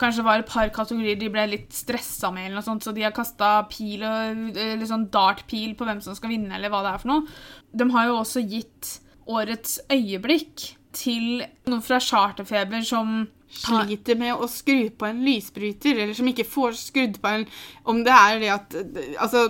Kanskje 0.00 0.22
det 0.22 0.26
var 0.26 0.42
et 0.42 0.50
par 0.50 0.70
kategorier 0.74 1.18
de 1.20 1.30
ble 1.32 1.46
litt 1.52 1.74
stressa 1.74 2.32
med, 2.34 2.48
eller 2.48 2.58
noe 2.58 2.66
sånt, 2.66 2.82
så 2.86 2.94
de 2.94 3.04
har 3.06 3.14
kasta 3.14 3.56
pil 3.70 4.02
og, 4.02 4.56
eller 4.58 4.88
sånn 4.90 5.08
dartpil 5.14 5.76
på 5.78 5.86
hvem 5.86 6.02
som 6.04 6.16
skal 6.18 6.34
vinne, 6.34 6.54
eller 6.56 6.72
hva 6.72 6.82
det 6.84 6.94
er 6.94 7.02
for 7.04 7.12
noe. 7.12 7.36
De 7.70 7.86
har 7.94 8.08
jo 8.10 8.18
også 8.18 8.42
gitt 8.42 8.96
årets 9.30 9.78
øyeblikk 9.92 10.74
til 10.94 11.44
noen 11.66 11.82
fra 11.82 12.00
Charterfeber 12.02 12.84
som 12.86 13.24
Sliter 13.54 14.16
med 14.18 14.34
å 14.34 14.48
skru 14.50 14.88
på 14.98 15.06
en 15.06 15.20
lysbryter, 15.22 15.94
eller 15.94 16.16
som 16.16 16.26
ikke 16.26 16.46
får 16.48 16.74
skrudd 16.78 17.20
på 17.22 17.30
en 17.30 17.44
Om 17.90 18.00
det 18.06 18.14
er 18.14 18.40
det 18.42 18.50
at 18.50 18.74
Altså, 19.22 19.44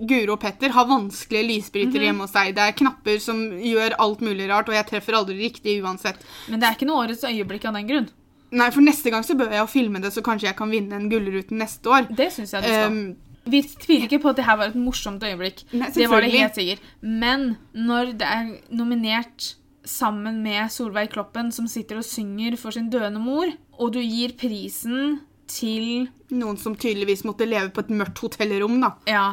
Guro 0.00 0.34
og 0.34 0.40
Petter 0.42 0.74
har 0.74 0.88
vanskelige 0.90 1.46
lysbrytere 1.52 2.08
hjemme 2.08 2.26
hos 2.26 2.34
seg. 2.34 2.50
Det 2.56 2.64
er 2.64 2.74
knapper 2.80 3.20
som 3.22 3.44
gjør 3.62 3.94
alt 4.02 4.24
mulig 4.26 4.48
rart, 4.50 4.68
og 4.68 4.74
jeg 4.74 4.88
treffer 4.90 5.20
aldri 5.20 5.38
riktig 5.38 5.78
uansett. 5.84 6.18
Men 6.50 6.58
det 6.58 6.68
er 6.68 6.78
ikke 6.78 6.88
noe 6.90 7.04
årets 7.04 7.22
øyeblikk 7.28 7.68
av 7.70 7.78
den 7.78 7.90
grunn. 7.92 8.10
Nei, 8.54 8.70
for 8.74 8.84
neste 8.86 9.10
gang 9.10 9.26
så 9.26 9.36
bør 9.38 9.50
jeg 9.52 9.62
jo 9.62 9.70
filme 9.70 10.00
det, 10.02 10.12
så 10.14 10.22
kanskje 10.24 10.48
jeg 10.50 10.58
kan 10.58 10.70
vinne 10.70 10.98
en 10.98 11.10
Gullruten 11.10 11.58
neste 11.62 11.90
år. 11.90 12.08
Det 12.14 12.30
synes 12.32 12.54
jeg 12.54 12.62
du 12.62 12.70
skal. 12.70 12.94
Um, 12.94 13.50
Vi 13.50 13.60
tviler 13.82 14.06
ikke 14.06 14.22
på 14.22 14.30
at 14.30 14.38
det 14.38 14.46
her 14.46 14.56
var 14.60 14.70
et 14.72 14.78
morsomt 14.78 15.24
øyeblikk. 15.26 15.66
Nei, 15.74 15.90
det 15.92 16.08
var 16.08 16.24
det 16.24 16.32
helt 16.32 16.56
sikkert. 16.56 16.86
Men 17.02 17.56
når 17.74 18.14
det 18.22 18.30
er 18.30 18.54
nominert 18.72 19.54
sammen 19.84 20.38
med 20.42 20.72
Solveig 20.72 21.10
Kloppen, 21.12 21.50
som 21.52 21.66
sitter 21.68 22.00
og 22.00 22.06
synger 22.08 22.56
for 22.56 22.72
sin 22.72 22.88
døende 22.92 23.20
mor, 23.20 23.50
og 23.76 23.92
du 23.92 24.00
gir 24.00 24.32
prisen 24.40 25.18
til 25.50 26.08
Noen 26.34 26.56
som 26.58 26.72
tydeligvis 26.74 27.20
måtte 27.28 27.46
leve 27.46 27.68
på 27.70 27.82
et 27.84 27.90
mørkt 27.94 28.22
hotellrom, 28.24 28.78
da. 28.80 28.94
Ja, 29.06 29.26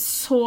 så 0.00 0.40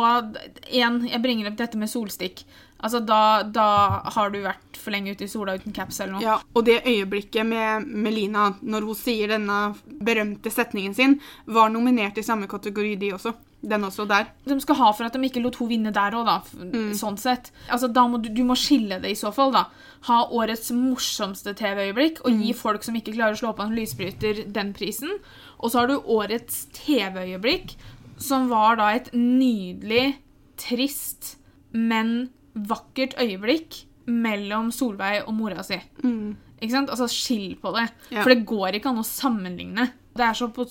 igjen, 0.66 1.04
jeg 1.08 1.22
bringer 1.24 1.52
opp 1.52 1.60
dette 1.62 1.80
med 1.80 1.92
solstikk. 1.92 2.42
Altså, 2.84 3.00
da, 3.00 3.44
da 3.48 3.68
har 4.12 4.34
du 4.34 4.42
vært 4.44 4.78
for 4.80 4.92
lenge 4.92 5.14
ute 5.16 5.24
i 5.24 5.32
sola 5.32 5.56
uten 5.56 5.72
caps 5.76 6.02
eller 6.04 6.18
noe. 6.18 6.24
Ja, 6.26 6.36
og 6.44 6.66
det 6.68 6.82
øyeblikket 6.84 7.48
med 7.48 7.88
Melina, 7.88 8.50
når 8.60 8.90
hun 8.90 9.00
sier 9.00 9.32
denne 9.32 9.60
berømte 10.04 10.52
setningen 10.52 10.96
sin, 10.98 11.16
var 11.46 11.72
nominert 11.72 12.20
i 12.20 12.26
samme 12.28 12.50
kategori, 12.52 12.98
de 13.00 13.14
også. 13.16 13.34
Den 13.64 13.88
også 13.88 14.04
der. 14.10 14.28
De 14.44 14.58
skal 14.60 14.76
ha 14.76 14.90
for 14.92 15.08
at 15.08 15.16
de 15.16 15.24
ikke 15.24 15.40
lot 15.40 15.56
hun 15.62 15.70
vinne 15.72 15.94
der 15.96 16.18
òg, 16.20 16.28
da. 16.28 16.36
Mm. 16.60 16.92
Sånn 17.00 17.16
sett. 17.22 17.54
Altså, 17.72 17.88
da 17.88 18.04
må 18.12 18.20
du, 18.20 18.28
du 18.36 18.44
må 18.44 18.58
skille 18.60 19.00
det 19.00 19.14
i 19.14 19.20
så 19.20 19.32
fall, 19.32 19.56
da. 19.56 19.70
Ha 20.10 20.20
årets 20.36 20.74
morsomste 20.76 21.56
TV-øyeblikk 21.56 22.20
og 22.28 22.44
gi 22.44 22.52
folk 22.60 22.84
som 22.84 23.00
ikke 23.00 23.16
klarer 23.16 23.38
å 23.38 23.40
slå 23.40 23.54
på 23.56 23.64
en 23.64 23.76
lysbryter, 23.78 24.44
den 24.52 24.76
prisen. 24.76 25.16
Og 25.64 25.72
så 25.72 25.80
har 25.80 25.94
du 25.94 26.12
årets 26.12 26.66
TV-øyeblikk, 26.76 27.78
som 28.20 28.52
var 28.52 28.82
da 28.84 28.92
et 28.98 29.08
nydelig, 29.16 30.18
trist, 30.60 31.38
men 31.72 32.34
vakkert 32.54 33.18
øyeblikk 33.22 33.84
mellom 34.06 34.72
Solveig 34.76 35.24
og 35.28 35.36
mora 35.38 35.64
si. 35.66 35.80
Ikke 36.04 36.74
sant? 36.74 36.92
Altså, 36.94 37.08
skill 37.12 37.58
på 37.60 37.74
det. 37.76 37.90
Ja. 38.12 38.24
For 38.24 38.34
det 38.34 38.46
går 38.48 38.78
ikke 38.80 38.92
an 38.92 39.02
å 39.02 39.08
sammenligne. 39.08 39.90
Det 40.14 40.22
er 40.22 40.36
så 40.38 40.46
på 40.54 40.68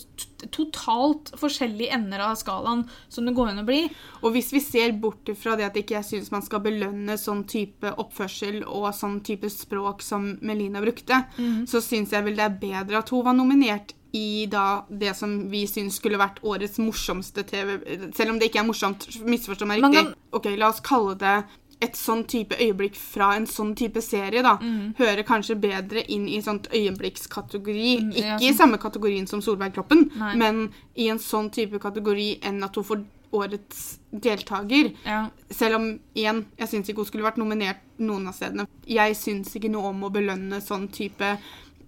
totalt 0.55 1.33
forskjellige 1.41 1.97
ender 1.97 2.23
av 2.23 2.37
skalaen 2.39 2.85
som 3.11 3.27
det 3.27 3.35
går 3.35 3.51
an 3.51 3.65
å 3.65 3.67
bli. 3.67 3.81
Og 4.23 4.37
hvis 4.37 4.53
vi 4.55 4.61
ser 4.63 4.93
bort 5.03 5.33
fra 5.41 5.57
det 5.59 5.67
at 5.67 5.79
ikke 5.81 5.97
jeg 5.97 6.07
syns 6.07 6.31
man 6.31 6.45
skal 6.47 6.63
belønne 6.63 7.17
sånn 7.19 7.43
type 7.51 7.91
oppførsel 7.99 8.61
og 8.63 8.93
sånn 8.95 9.19
type 9.27 9.51
språk 9.51 10.05
som 10.07 10.37
Melina 10.47 10.83
brukte, 10.85 11.25
så 11.67 11.83
syns 11.83 12.15
jeg 12.15 12.29
vel 12.29 12.39
det 12.39 12.47
er 12.47 12.61
bedre 12.63 13.03
at 13.03 13.11
hun 13.11 13.27
var 13.27 13.35
nominert 13.35 13.97
i 14.13 14.47
da 14.53 14.85
det 14.93 15.15
som 15.17 15.49
vi 15.51 15.65
syns 15.67 15.97
skulle 15.97 16.21
vært 16.21 16.43
årets 16.45 16.77
morsomste 16.83 17.47
TV 17.49 17.79
Selv 18.13 18.35
om 18.35 18.39
det 18.39 18.51
ikke 18.51 18.61
er 18.61 18.67
morsomt, 18.69 19.07
misforstå 19.25 19.67
meg 19.67 19.81
riktig. 19.81 20.03
riktig. 20.05 20.19
Ok, 20.37 20.49
la 20.61 20.69
oss 20.69 20.83
kalle 20.85 21.17
det 21.19 21.37
et 21.83 21.97
sånn 21.99 22.23
type 22.31 22.57
øyeblikk 22.57 22.95
fra 22.97 23.33
en 23.37 23.47
sånn 23.51 23.73
type 23.79 24.03
serie, 24.05 24.43
da, 24.45 24.57
hører 24.99 25.25
kanskje 25.27 25.59
bedre 25.61 26.05
inn 26.15 26.29
i 26.31 26.39
sånt 26.45 26.69
øyeblikkskategori. 26.73 27.89
Mm, 28.03 28.13
ja, 28.17 28.37
Ikke 28.37 28.53
i 28.53 28.57
samme 28.57 28.79
kategorien 28.83 29.27
som 29.27 29.43
Solveig 29.43 29.75
Kloppen, 29.75 30.07
Nei. 30.19 30.37
men 30.39 30.63
i 30.95 31.09
en 31.13 31.19
sånn 31.23 31.51
type 31.55 31.81
kategori 31.83 32.39
enn 32.49 32.63
at 32.63 32.79
hun 32.79 32.87
får 32.87 33.03
årets 33.33 33.99
deltaker. 34.13 34.93
Ja. 35.09 35.27
Selv 35.51 35.79
om 35.81 35.89
igjen, 36.15 36.45
jeg 36.61 36.69
syns 36.69 36.91
ikke 36.91 37.03
hun 37.03 37.09
skulle 37.09 37.27
vært 37.27 37.41
nominert 37.41 37.81
noen 38.03 38.29
av 38.29 38.37
stedene. 38.37 38.69
Jeg 38.87 39.17
syns 39.19 39.55
ikke 39.57 39.73
noe 39.73 39.91
om 39.91 40.05
å 40.05 40.13
belønne 40.13 40.61
sånn 40.65 40.89
type 40.93 41.37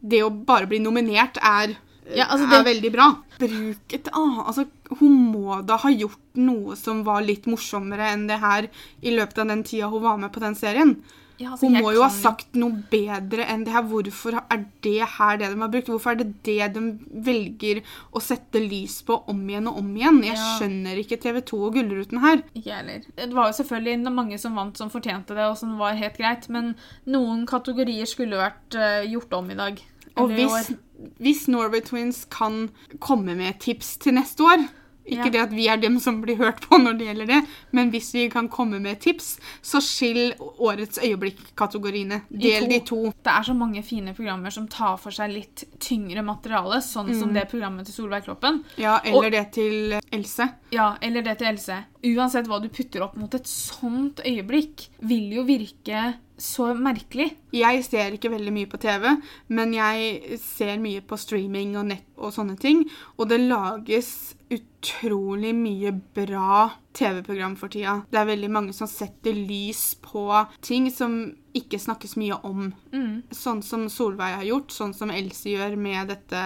Det 0.04 0.18
å 0.20 0.28
bare 0.28 0.66
bli 0.68 0.82
nominert 0.84 1.38
er, 1.40 1.78
Ja, 2.12 2.26
altså 2.28 2.48
er 2.52 2.66
veldig 2.66 2.92
bra. 2.92 3.08
Bruk 3.40 3.94
et 3.96 4.08
ah, 4.12 4.44
altså, 4.46 4.66
Hun 5.00 5.14
må 5.32 5.60
da 5.66 5.78
ha 5.80 5.90
gjort 5.90 6.20
noe 6.36 6.76
som 6.76 7.00
var 7.06 7.24
litt 7.24 7.46
morsommere 7.48 8.12
enn 8.12 8.26
det 8.28 8.40
her 8.42 8.68
i 9.00 9.14
løpet 9.14 9.38
av 9.40 9.48
den 9.48 9.62
tida 9.64 9.88
hun 9.88 10.02
var 10.04 10.18
med 10.20 10.32
på 10.34 10.42
den 10.44 10.56
serien. 10.58 10.98
Ja, 11.40 11.50
altså, 11.50 11.66
Hun 11.66 11.80
må 11.82 11.90
jo 11.96 12.02
ha 12.04 12.10
sagt 12.14 12.54
noe 12.54 12.76
bedre 12.92 13.46
enn 13.50 13.64
det 13.66 13.72
her. 13.74 13.82
Hvorfor 13.90 14.36
er 14.38 14.60
det 14.84 15.08
her 15.16 15.40
det 15.40 15.48
de 15.50 15.58
har 15.58 15.72
brukt? 15.72 15.88
Hvorfor 15.90 16.12
er 16.12 16.20
det 16.20 16.28
det 16.46 16.68
de 16.76 16.82
velger 17.26 17.80
å 18.14 18.22
sette 18.22 18.62
lys 18.62 19.00
på 19.06 19.16
om 19.32 19.40
igjen 19.48 19.66
og 19.70 19.80
om 19.80 19.88
igjen? 19.96 20.20
Jeg 20.22 20.36
Ja. 20.36 20.58
skjønner 20.60 21.00
ikke 21.00 21.18
TV 21.24 21.40
2 21.40 21.62
og 21.66 21.74
Gullruten 21.74 22.20
her. 22.22 22.44
Ikke 22.54 22.76
heller. 22.76 23.02
Det 23.16 23.32
var 23.34 23.50
jo 23.50 23.58
selvfølgelig 23.64 24.12
mange 24.12 24.38
som 24.38 24.54
vant 24.54 24.76
som 24.78 24.90
fortjente 24.90 25.34
det, 25.34 25.48
og 25.50 25.58
som 25.58 25.76
var 25.78 25.94
helt 25.98 26.16
greit, 26.16 26.48
men 26.48 26.76
noen 27.06 27.46
kategorier 27.46 28.06
skulle 28.06 28.38
vært 28.38 28.74
eh, 28.78 29.10
gjort 29.10 29.32
om 29.32 29.50
i 29.50 29.54
dag. 29.54 29.82
Og 30.16 30.30
hvis. 30.30 30.74
Hvis 31.18 31.48
Norway 31.48 31.82
Twins 31.84 32.24
kan 32.30 32.68
komme 33.00 33.34
med 33.34 33.60
tips 33.60 33.96
til 33.96 34.14
neste 34.16 34.44
år 34.44 34.64
Ikke 35.06 35.24
Ja. 35.26 35.30
det 35.30 35.40
at 35.42 35.50
vi 35.52 35.66
er 35.68 35.76
dem 35.76 35.98
som 36.00 36.22
blir 36.22 36.36
hørt 36.36 36.60
på 36.62 36.78
når 36.80 36.96
det 36.98 37.06
gjelder 37.08 37.26
det, 37.26 37.40
men 37.72 37.90
hvis 37.92 38.12
vi 38.14 38.28
kan 38.30 38.48
komme 38.48 38.80
med 38.80 39.00
tips, 39.00 39.38
så 39.62 39.80
skill 39.84 40.32
årets 40.58 40.98
øyeblikk-kategoriene. 40.98 42.22
Del 42.30 42.68
de 42.70 42.80
to. 42.80 43.02
Det 43.22 43.32
er 43.32 43.42
så 43.44 43.54
mange 43.56 43.82
fine 43.84 44.14
programmer 44.16 44.50
som 44.50 44.66
tar 44.68 44.96
for 44.96 45.10
seg 45.14 45.30
litt 45.34 45.64
tyngre 45.78 46.24
materiale, 46.24 46.80
sånn 46.80 47.08
Mm. 47.10 47.20
som 47.20 47.32
det 47.34 47.48
programmet 47.50 47.84
til 47.86 47.94
Solveig 47.94 48.24
Kloppen. 48.24 48.62
Ja, 48.78 48.98
eller 49.04 49.30
det 49.30 49.52
til 49.52 50.00
Else. 50.12 50.48
Ja, 50.72 50.96
eller 51.02 51.22
det 51.22 51.38
til 51.38 51.48
Else. 51.48 51.84
Uansett 52.04 52.46
hva 52.46 52.60
du 52.60 52.68
putter 52.68 53.02
opp 53.02 53.16
mot 53.16 53.34
et 53.34 53.44
sånt 53.46 54.20
øyeblikk, 54.24 54.88
vil 55.02 55.30
jo 55.32 55.44
virke 55.44 56.14
så 56.36 56.74
merkelig. 56.76 57.36
Jeg 57.52 57.84
ser 57.84 58.10
ikke 58.12 58.30
veldig 58.30 58.52
mye 58.52 58.66
på 58.66 58.78
TV, 58.80 59.16
men 59.50 59.72
jeg 59.72 60.38
ser 60.40 60.76
mye 60.78 61.00
på 61.00 61.16
streaming 61.16 61.76
og 61.76 61.86
nett 61.86 62.04
og 62.18 62.32
sånne 62.34 62.58
ting. 62.58 62.84
Og 63.18 63.28
det 63.28 63.38
lages 63.40 64.34
utrolig 64.54 65.52
mye 65.56 65.90
bra 66.14 66.70
TV-program 66.94 67.54
for 67.58 67.72
tida. 67.72 67.96
Det 68.10 68.18
er 68.20 68.28
veldig 68.28 68.50
mange 68.54 68.74
som 68.76 68.88
setter 68.90 69.34
lys 69.34 69.94
på 70.04 70.26
ting 70.64 70.90
som 70.92 71.16
ikke 71.54 71.78
snakkes 71.78 72.16
mye 72.20 72.36
om. 72.46 72.68
Mm. 72.92 73.22
Sånn 73.34 73.62
som 73.64 73.86
Solveig 73.92 74.36
har 74.40 74.46
gjort, 74.48 74.74
sånn 74.74 74.94
som 74.96 75.12
Else 75.14 75.52
gjør 75.54 75.76
med 75.78 76.10
dette 76.10 76.42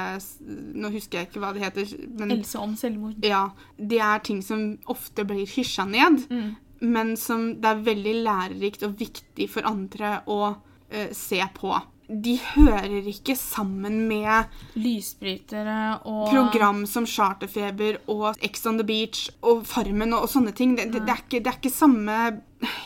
Nå 0.79 0.91
husker 0.93 1.21
jeg 1.23 1.31
ikke 1.31 1.43
hva 1.43 1.53
det 1.57 1.65
heter. 1.65 1.93
men... 2.19 2.33
Else 2.39 2.61
om 2.63 2.77
selvmord. 2.77 3.25
Ja, 3.25 3.47
det 3.77 4.01
er 4.05 4.25
ting 4.25 4.43
som 4.45 4.79
ofte 4.87 5.25
blir 5.29 5.47
hysja 5.49 5.87
ned, 5.89 6.27
Mm. 6.31 6.57
men 6.81 7.17
som 7.17 7.55
det 7.61 7.69
er 7.73 7.85
veldig 7.87 8.17
lærerikt 8.25 8.85
og 8.87 8.99
viktig 9.01 9.49
for 9.51 9.67
andre 9.67 10.21
å 10.27 10.41
uh, 10.55 11.09
se 11.13 11.41
på. 11.57 11.73
De 12.09 12.39
hører 12.55 13.05
ikke 13.11 13.35
sammen 13.37 14.07
med 14.09 14.49
Lysbrytere 14.81 15.99
og 16.09 16.31
program 16.31 16.87
som 16.89 17.05
Charterfeber 17.05 17.99
og 18.09 18.39
Ex 18.41 18.65
on 18.67 18.81
the 18.81 18.87
Beach 18.89 19.27
og 19.45 19.67
Farmen 19.69 20.15
og, 20.17 20.25
og 20.25 20.33
sånne 20.33 20.55
ting. 20.57 20.73
Det, 20.79 20.89
det, 20.95 21.03
det, 21.05 21.13
er 21.13 21.21
ikke, 21.27 21.43
det 21.45 21.53
er 21.53 21.59
ikke 21.61 21.75
samme 21.75 22.19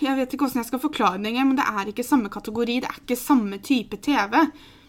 Jeg 0.02 0.18
vet 0.18 0.35
ikke 0.35 0.48
hvordan 0.48 0.64
jeg 0.64 0.70
skal 0.72 0.82
forklare 0.82 1.22
det 1.22 1.30
engang, 1.30 1.52
men 1.52 1.61
det 1.61 1.68
er 1.70 1.92
ikke 1.92 2.06
samme 2.06 2.32
kategori. 2.35 2.80
Det 2.82 2.90
er 2.90 2.98
ikke 3.04 3.18
samme 3.20 3.61
type 3.62 4.00
TV. 4.02 4.40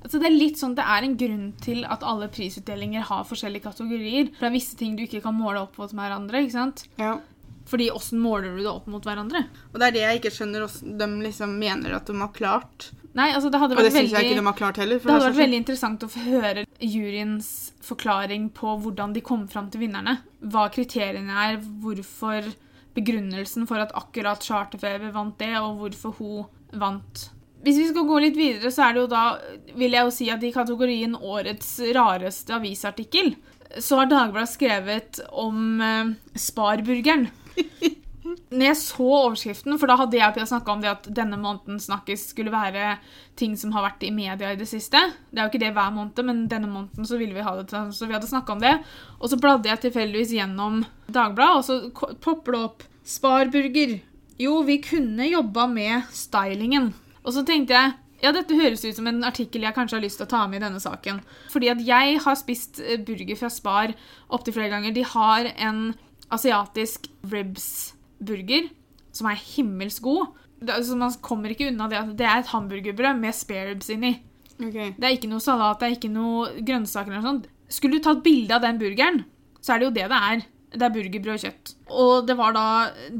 Altså 0.04 0.20
det 0.20 0.28
er 0.28 0.36
litt 0.36 0.58
sånn, 0.60 0.74
det 0.76 0.84
er 0.84 1.06
en 1.06 1.14
grunn 1.20 1.46
til 1.64 1.86
at 1.88 2.02
alle 2.04 2.28
prisutdelinger 2.34 3.06
har 3.08 3.30
forskjellige 3.30 3.68
kategorier. 3.70 4.34
For 4.34 4.48
det 4.48 4.50
er 4.50 4.58
visse 4.58 4.80
ting 4.80 4.98
du 4.98 5.06
ikke 5.06 5.22
kan 5.24 5.38
måle 5.38 5.62
opp 5.62 5.78
mot 5.80 5.94
hverandre. 5.94 6.42
ikke 6.42 6.58
sant? 6.58 6.84
Ja. 6.98 7.20
Fordi 7.70 7.88
åssen 7.94 8.20
måler 8.20 8.58
du 8.58 8.66
det 8.66 8.74
opp 8.74 8.90
mot 8.92 9.06
hverandre? 9.08 9.46
Og 9.72 9.80
det 9.80 9.88
er 9.88 9.96
det 9.96 10.04
jeg 10.04 10.20
ikke 10.20 10.34
skjønner 10.36 10.68
de 11.00 11.10
liksom 11.22 11.56
mener 11.62 11.96
at 11.96 12.10
de 12.10 12.18
har 12.20 12.34
klart. 12.36 12.90
Nei, 13.14 13.30
altså 13.36 13.52
det 13.54 13.60
hadde 13.62 13.76
Og 13.78 13.86
det 13.86 13.92
vært 13.94 14.08
ikke 14.08 14.22
veldig... 14.24 14.42
de 14.42 14.54
klart 14.58 14.80
heller. 14.82 15.00
for 15.00 15.10
Det 15.10 15.16
hadde 15.16 15.30
vært 15.30 15.42
veldig 15.44 15.60
interessant 15.62 16.06
å 16.06 16.10
få 16.10 16.24
høre 16.26 16.66
juryens 16.82 17.50
forklaring 17.86 18.50
på 18.58 18.74
hvordan 18.82 19.14
de 19.14 19.22
kom 19.26 19.46
fram 19.52 19.70
til 19.74 19.84
vinnerne. 19.86 20.18
Hva 20.42 20.66
kriteriene 20.74 21.38
er, 21.46 21.60
hvorfor 21.84 22.50
begrunnelsen 22.98 23.70
for 23.70 23.82
at 23.84 23.94
akkurat 23.98 24.44
Charterfeber 24.46 25.14
vant 25.14 25.38
det, 25.42 25.54
og 25.62 25.80
hvorfor 25.82 26.18
hun 26.18 26.80
vant. 26.82 27.28
Hvis 27.64 27.80
vi 27.80 27.88
skal 27.94 28.10
gå 28.10 28.20
litt 28.26 28.38
videre, 28.38 28.74
så 28.74 28.88
er 28.88 28.96
det 28.96 29.04
jo 29.06 29.10
da, 29.14 29.24
vil 29.78 29.96
jeg 29.96 30.10
jo 30.10 30.14
si 30.14 30.30
at 30.34 30.44
i 30.44 30.52
kategorien 30.54 31.16
årets 31.16 31.78
rareste 31.96 32.58
avisartikkel, 32.58 33.36
så 33.82 34.02
har 34.02 34.10
Dagbladet 34.10 34.52
skrevet 34.52 35.22
om 35.32 35.82
eh, 35.82 36.14
Sparburgeren. 36.38 37.30
Når 38.24 38.66
jeg 38.66 38.78
så 38.80 39.08
overskriften, 39.08 39.76
for 39.80 39.92
da 39.92 39.98
hadde 40.00 40.20
jeg 40.20 40.48
snakka 40.48 40.72
om 40.72 40.84
det 40.84 40.92
at 40.92 41.08
denne 41.12 41.38
måneden 41.40 41.82
snakkes 41.82 42.30
skulle 42.32 42.54
være 42.54 42.98
ting 43.40 43.58
som 43.60 43.74
har 43.76 43.84
vært 43.88 44.06
i 44.08 44.14
media 44.16 44.54
i 44.54 44.60
det 44.60 44.68
siste. 44.70 45.02
Det 45.30 45.42
er 45.42 45.48
jo 45.48 45.52
ikke 45.52 45.64
det 45.66 45.74
hver 45.76 45.92
måned, 45.96 46.24
men 46.28 46.46
denne 46.52 46.70
måneden 46.72 47.10
så 47.10 47.20
ville 47.20 47.36
vi 47.36 47.44
ha 47.46 47.56
det 47.60 47.68
til, 47.72 47.92
så 47.92 48.08
vi 48.08 48.16
hadde 48.16 48.30
snakka 48.30 48.56
om 48.56 48.64
det. 48.64 48.78
Og 49.20 49.32
så 49.32 49.40
bladde 49.42 49.72
jeg 49.72 49.84
tilfeldigvis 49.88 50.36
gjennom 50.38 50.84
Dagbladet, 51.12 51.60
og 51.60 51.68
så 51.68 52.16
popper 52.24 52.56
det 52.56 52.64
opp 52.70 52.88
Sparburger. 53.04 53.98
Jo, 54.40 54.62
vi 54.66 54.80
kunne 54.82 55.28
jobba 55.28 55.68
med 55.70 56.08
stylingen. 56.16 56.94
Og 57.24 57.36
så 57.36 57.44
tenkte 57.48 57.76
jeg 57.76 58.00
ja, 58.24 58.32
dette 58.32 58.56
høres 58.56 58.86
ut 58.86 58.96
som 58.96 59.08
en 59.10 59.20
artikkel 59.28 59.66
jeg 59.66 59.76
kanskje 59.76 59.98
har 59.98 60.04
lyst 60.06 60.22
til 60.22 60.30
å 60.30 60.32
ta 60.32 60.46
med 60.48 60.62
i 60.62 60.64
denne 60.64 60.80
saken. 60.80 61.20
Fordi 61.52 61.74
at 61.74 61.82
jeg 61.84 62.22
har 62.24 62.38
spist 62.40 62.80
eh, 62.80 62.96
burger 63.04 63.36
fra 63.36 63.50
Spar 63.52 63.92
opptil 64.32 64.56
flere 64.56 64.72
ganger. 64.72 64.96
De 64.96 65.04
har 65.04 65.50
en 65.58 65.90
asiatisk 66.32 67.10
ribs-burger 68.24 68.70
som 69.14 69.30
er 69.30 69.38
himmelsk 69.38 70.04
god. 70.04 70.28
Det, 70.60 70.74
altså, 70.74 70.96
man 70.98 71.14
kommer 71.22 71.54
ikke 71.54 71.68
unna 71.70 71.90
det 71.90 72.00
at 72.00 72.14
det 72.18 72.26
er 72.26 72.40
et 72.42 72.54
hamburgerbrød 72.54 73.20
med 73.20 73.36
spareribs 73.36 73.90
inni. 73.94 74.16
Okay. 74.60 74.94
Det 74.98 75.04
er 75.04 75.18
ikke 75.18 75.30
noe 75.30 75.44
salat, 75.44 75.80
det 75.80 75.88
er 75.88 75.98
ikke 75.98 76.14
noe 76.14 76.64
grønnsaker 76.64 77.12
eller 77.12 77.22
noe 77.22 77.32
sånt. 77.32 77.48
Skulle 77.74 78.00
du 78.00 78.06
tatt 78.06 78.24
bilde 78.24 78.54
av 78.56 78.64
den 78.64 78.80
burgeren, 78.82 79.24
så 79.62 79.74
er 79.74 79.82
det 79.82 79.88
jo 79.88 79.96
det 79.96 80.10
det 80.12 80.20
er. 80.30 80.46
Det 80.74 80.86
er 80.88 80.94
burgerbrød 80.94 81.36
og 81.36 81.44
kjøtt. 81.44 81.74
Og 81.94 82.14
det 82.28 82.36
var 82.38 82.56
da 82.56 82.68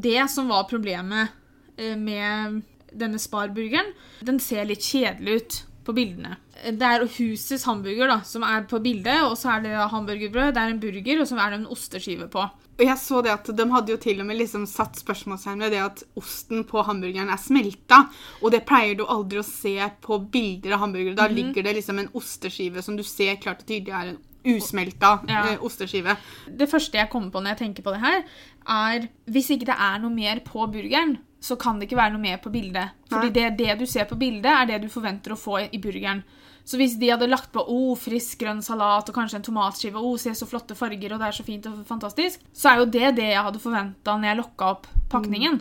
det 0.06 0.24
som 0.34 0.50
var 0.50 0.70
problemet 0.70 1.34
eh, 1.78 1.98
med 1.98 2.64
denne 2.94 3.20
Spar-burgeren. 3.22 3.92
Den 4.26 4.40
ser 4.42 4.66
litt 4.70 4.86
kjedelig 4.86 5.38
ut 5.38 5.60
på 5.86 5.94
bildene. 5.98 6.38
Det 6.64 6.88
er 6.88 7.06
Husets 7.18 7.66
hamburger 7.68 8.10
da, 8.10 8.20
som 8.26 8.46
er 8.48 8.66
på 8.70 8.80
bildet, 8.82 9.26
og 9.28 9.36
så 9.38 9.56
er 9.56 9.66
det 9.66 9.88
hamburgerbrød, 9.92 10.54
det 10.56 10.62
er 10.62 10.74
en 10.74 10.82
burger, 10.82 11.22
og 11.22 11.30
så 11.30 11.38
er 11.38 11.54
det 11.54 11.60
en 11.60 11.72
osteskive 11.76 12.30
på. 12.32 12.46
Og 12.74 12.84
jeg 12.88 12.98
så 12.98 13.22
det 13.22 13.30
at 13.32 13.50
De 13.56 13.66
hadde 13.70 13.92
jo 13.94 13.98
til 14.02 14.20
og 14.24 14.26
med 14.26 14.40
liksom 14.40 14.66
satt 14.70 14.98
spørsmålstegn 14.98 15.60
ved 15.62 15.72
det 15.76 15.82
at 15.84 16.04
osten 16.18 16.64
på 16.66 16.82
hamburgeren 16.88 17.30
er 17.30 17.38
smelta. 17.38 18.00
Og 18.42 18.52
det 18.52 18.64
pleier 18.66 18.98
du 18.98 19.06
aldri 19.06 19.38
å 19.42 19.46
se 19.46 19.76
på 20.02 20.18
bilder 20.34 20.74
av 20.74 20.80
hamburgere. 20.88 21.16
Da 21.16 21.28
ligger 21.30 21.64
det 21.64 21.76
liksom 21.78 22.00
en 22.02 22.10
osteskive 22.18 22.82
som 22.82 22.98
du 22.98 23.04
ser 23.06 23.36
klart 23.36 23.62
og 23.62 23.68
tydelig 23.70 23.94
er 23.94 24.14
en 24.16 24.22
usmelta 24.44 25.20
Ja. 25.30 25.46
eh, 25.54 25.58
osteskive. 25.64 26.18
Det 26.50 26.68
første 26.70 26.98
jeg 26.98 27.10
kommer 27.10 27.30
på 27.32 27.40
når 27.44 27.54
jeg 27.54 27.58
tenker 27.62 27.84
på 27.86 27.94
det 27.94 28.02
her, 28.02 28.24
er 28.68 29.08
hvis 29.30 29.50
ikke 29.54 29.70
det 29.70 29.78
er 29.80 30.00
noe 30.04 30.12
mer 30.12 30.40
på 30.44 30.66
burgeren, 30.68 31.18
så 31.40 31.56
kan 31.60 31.80
det 31.80 31.88
ikke 31.90 32.00
være 32.02 32.14
noe 32.14 32.22
mer 32.26 32.38
på 32.44 32.52
bildet. 32.52 32.90
Fordi 33.10 33.30
det, 33.36 33.58
det 33.58 33.78
du 33.80 33.86
ser 33.86 34.06
på 34.06 34.16
bildet, 34.20 34.46
er 34.52 34.66
det 34.66 34.82
du 34.82 34.90
forventer 34.90 35.32
å 35.34 35.40
få 35.40 35.60
i, 35.62 35.70
i 35.72 35.80
burgeren. 35.80 36.24
Så 36.64 36.80
hvis 36.80 36.96
de 37.00 37.12
hadde 37.12 37.28
lagt 37.28 37.52
på 37.52 37.64
oh, 37.68 37.92
frisk 38.00 38.40
grønn 38.44 38.62
salat 38.64 39.10
og 39.10 39.16
kanskje 39.16 39.42
en 39.42 39.46
tomatskive, 39.50 40.00
oh, 40.00 40.16
se 40.20 40.32
så 40.38 40.48
flotte 40.48 40.78
farger, 40.80 41.14
og 41.14 41.20
det 41.20 41.30
er 41.30 41.38
så 41.38 41.46
fint 41.48 41.68
og 41.70 41.84
fantastisk, 41.88 42.44
så 42.56 42.72
er 42.72 42.82
jo 42.82 42.90
det 42.96 43.14
det 43.20 43.30
jeg 43.34 43.46
hadde 43.50 43.62
forventa 43.64 44.16
når 44.16 44.32
jeg 44.32 44.40
lokka 44.40 44.74
opp 44.78 44.90
pakningen. 45.12 45.60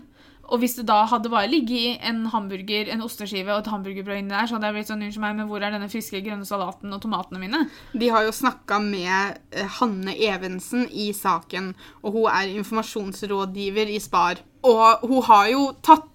Og 0.53 0.61
hvis 0.61 0.75
det 0.77 0.85
da 0.91 0.99
hadde 1.09 1.31
bare 1.33 1.49
ligget 1.49 2.03
en 2.05 2.27
hamburger, 2.29 2.91
en 2.93 3.05
osteskive 3.07 3.55
og 3.55 3.63
et 3.63 3.71
hamburgerbrød 3.73 4.21
inni 4.21 4.35
der, 4.35 4.49
så 4.49 4.59
hadde 4.59 4.69
jeg 4.69 4.77
blitt 4.77 4.91
sånn, 4.91 5.05
unnskyld 5.07 5.25
meg, 5.25 5.37
men 5.39 5.49
hvor 5.49 5.65
er 5.65 5.73
denne 5.73 5.89
friske 5.89 6.21
grønne 6.25 6.49
salaten 6.49 6.93
og 6.93 7.01
tomatene 7.01 7.41
mine? 7.41 7.63
De 7.97 8.11
har 8.13 8.27
jo 8.27 8.35
snakka 8.37 8.81
med 8.85 9.41
eh, 9.55 9.79
Hanne 9.79 10.13
Evensen 10.13 10.85
i 10.91 11.09
saken, 11.17 11.73
og 12.03 12.19
hun 12.19 12.29
er 12.35 12.53
informasjonsrådgiver 12.59 13.95
i 13.95 14.01
Spar. 14.03 14.43
Og 14.69 15.07
hun 15.09 15.25
har 15.31 15.49
jo 15.55 15.71
tatt 15.83 16.12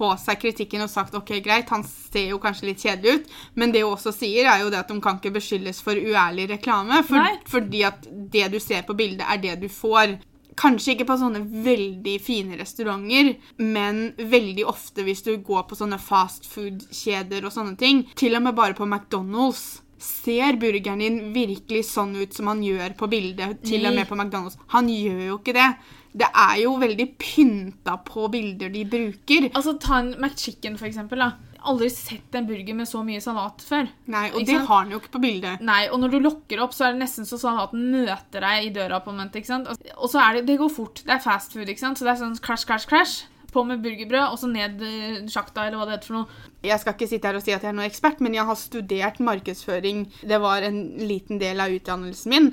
på 0.00 0.10
seg 0.20 0.40
kritikken 0.40 0.86
og 0.86 0.90
sagt 0.92 1.16
ok, 1.18 1.34
greit, 1.44 1.68
han 1.70 1.84
ser 1.84 2.32
jo 2.32 2.40
kanskje 2.42 2.70
litt 2.70 2.82
kjedelig 2.84 3.18
ut, 3.20 3.36
men 3.60 3.74
det 3.74 3.84
hun 3.84 3.94
også 3.94 4.14
sier, 4.16 4.48
er 4.48 4.64
jo 4.64 4.72
det 4.72 4.80
at 4.80 4.90
de 4.90 4.96
kan 5.04 5.20
ikke 5.20 5.34
beskyldes 5.36 5.82
for 5.84 5.98
uærlig 5.98 6.48
reklame, 6.54 7.02
for, 7.06 7.36
fordi 7.50 7.84
at 7.88 8.08
det 8.08 8.48
du 8.54 8.58
ser 8.62 8.86
på 8.88 8.96
bildet, 8.98 9.26
er 9.28 9.42
det 9.42 9.58
du 9.60 9.68
får. 9.72 10.16
Kanskje 10.60 10.94
ikke 10.94 11.06
på 11.08 11.18
sånne 11.20 11.44
veldig 11.64 12.16
fine 12.20 12.58
restauranter, 12.60 13.34
men 13.62 14.00
veldig 14.18 14.66
ofte 14.68 15.04
hvis 15.06 15.22
du 15.24 15.36
går 15.44 15.68
på 15.68 15.78
sånne 15.78 16.00
fast 16.02 16.48
food-kjeder 16.50 17.46
og 17.46 17.54
sånne 17.54 17.78
ting, 17.80 18.02
til 18.18 18.36
og 18.36 18.44
med 18.48 18.58
bare 18.58 18.76
på 18.76 18.88
McDonald's, 18.88 19.80
ser 20.00 20.56
burgeren 20.60 21.02
din 21.02 21.18
virkelig 21.34 21.84
sånn 21.90 22.14
ut 22.16 22.32
som 22.32 22.48
han 22.48 22.62
gjør 22.64 22.96
på 22.96 23.08
bildet, 23.12 23.60
til 23.68 23.84
og 23.84 23.96
med 23.96 24.08
på 24.08 24.16
McDonald's? 24.16 24.56
Han 24.72 24.88
gjør 24.88 25.26
jo 25.26 25.40
ikke 25.40 25.56
det. 25.56 25.70
Det 26.12 26.26
er 26.26 26.56
jo 26.64 26.72
veldig 26.80 27.06
pynta 27.20 27.94
på 28.02 28.26
bilder 28.32 28.72
de 28.74 28.82
bruker. 28.90 29.46
Altså, 29.54 29.76
ta 29.78 30.00
en 30.02 30.14
McChicken, 30.18 30.76
for 30.80 30.88
eksempel. 30.88 31.22
Da. 31.22 31.30
Aldri 31.70 31.90
sett 31.92 32.34
en 32.34 32.46
burger 32.48 32.74
med 32.74 32.88
så 32.88 33.02
mye 33.06 33.20
salat 33.22 33.62
før. 33.62 33.90
Nei, 34.10 34.24
og 34.32 34.46
det 34.48 34.56
har 34.56 34.70
han 34.80 34.90
jo 34.90 34.98
ikke 34.98 35.12
på 35.18 35.22
bildet. 35.22 35.60
Nei, 35.62 35.84
og 35.92 36.00
når 36.02 36.14
du 36.14 36.18
lokker 36.24 36.62
opp, 36.64 36.74
så 36.74 36.88
er 36.88 36.96
det 36.96 37.04
nesten 37.04 37.28
så 37.28 37.38
salaten 37.38 37.90
møter 37.92 38.42
deg 38.42 38.66
i 38.66 38.72
døra 38.74 39.02
på 39.04 39.12
en 39.12 39.20
moment, 39.20 39.36
ikke 39.38 39.52
sant? 39.52 39.68
Altså, 39.70 39.94
Og 39.96 40.10
så 40.10 40.22
er 40.24 40.38
det, 40.38 40.46
det 40.48 40.58
går 40.62 40.72
fort. 40.72 41.02
Det 41.04 41.14
er 41.14 41.22
fast 41.22 41.54
food, 41.54 41.68
ikke 41.68 41.84
sant? 41.84 42.00
Så 42.00 42.08
det 42.08 42.14
er 42.14 42.22
sånn 42.24 42.38
crash, 42.42 42.66
crash, 42.66 42.88
crash. 42.90 43.26
På 43.50 43.64
med 43.66 43.82
burgerbrød, 43.82 44.30
og 44.30 44.38
så 44.38 44.46
ned 44.46 44.82
sjakta, 45.30 45.66
eller 45.66 45.80
hva 45.80 45.88
det 45.88 45.96
heter 45.96 46.10
for 46.12 46.20
noe. 46.20 46.42
Jeg 46.62 46.78
skal 46.80 46.94
ikke 46.94 47.08
sitte 47.10 47.26
her 47.30 47.38
og 47.38 47.42
si 47.42 47.54
at 47.54 47.64
jeg 47.66 47.72
er 47.72 47.76
noe 47.76 47.88
ekspert, 47.90 48.20
men 48.22 48.34
jeg 48.34 48.46
har 48.46 48.58
studert 48.58 49.18
markedsføring. 49.26 50.04
Det 50.22 50.38
var 50.42 50.62
en 50.66 50.78
liten 51.02 51.42
del 51.42 51.60
av 51.62 51.74
utdannelsen 51.74 52.30
min. 52.34 52.50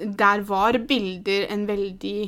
Der 0.00 0.42
var 0.48 0.78
bilder 0.90 1.46
en 1.54 1.66
veldig 1.70 2.18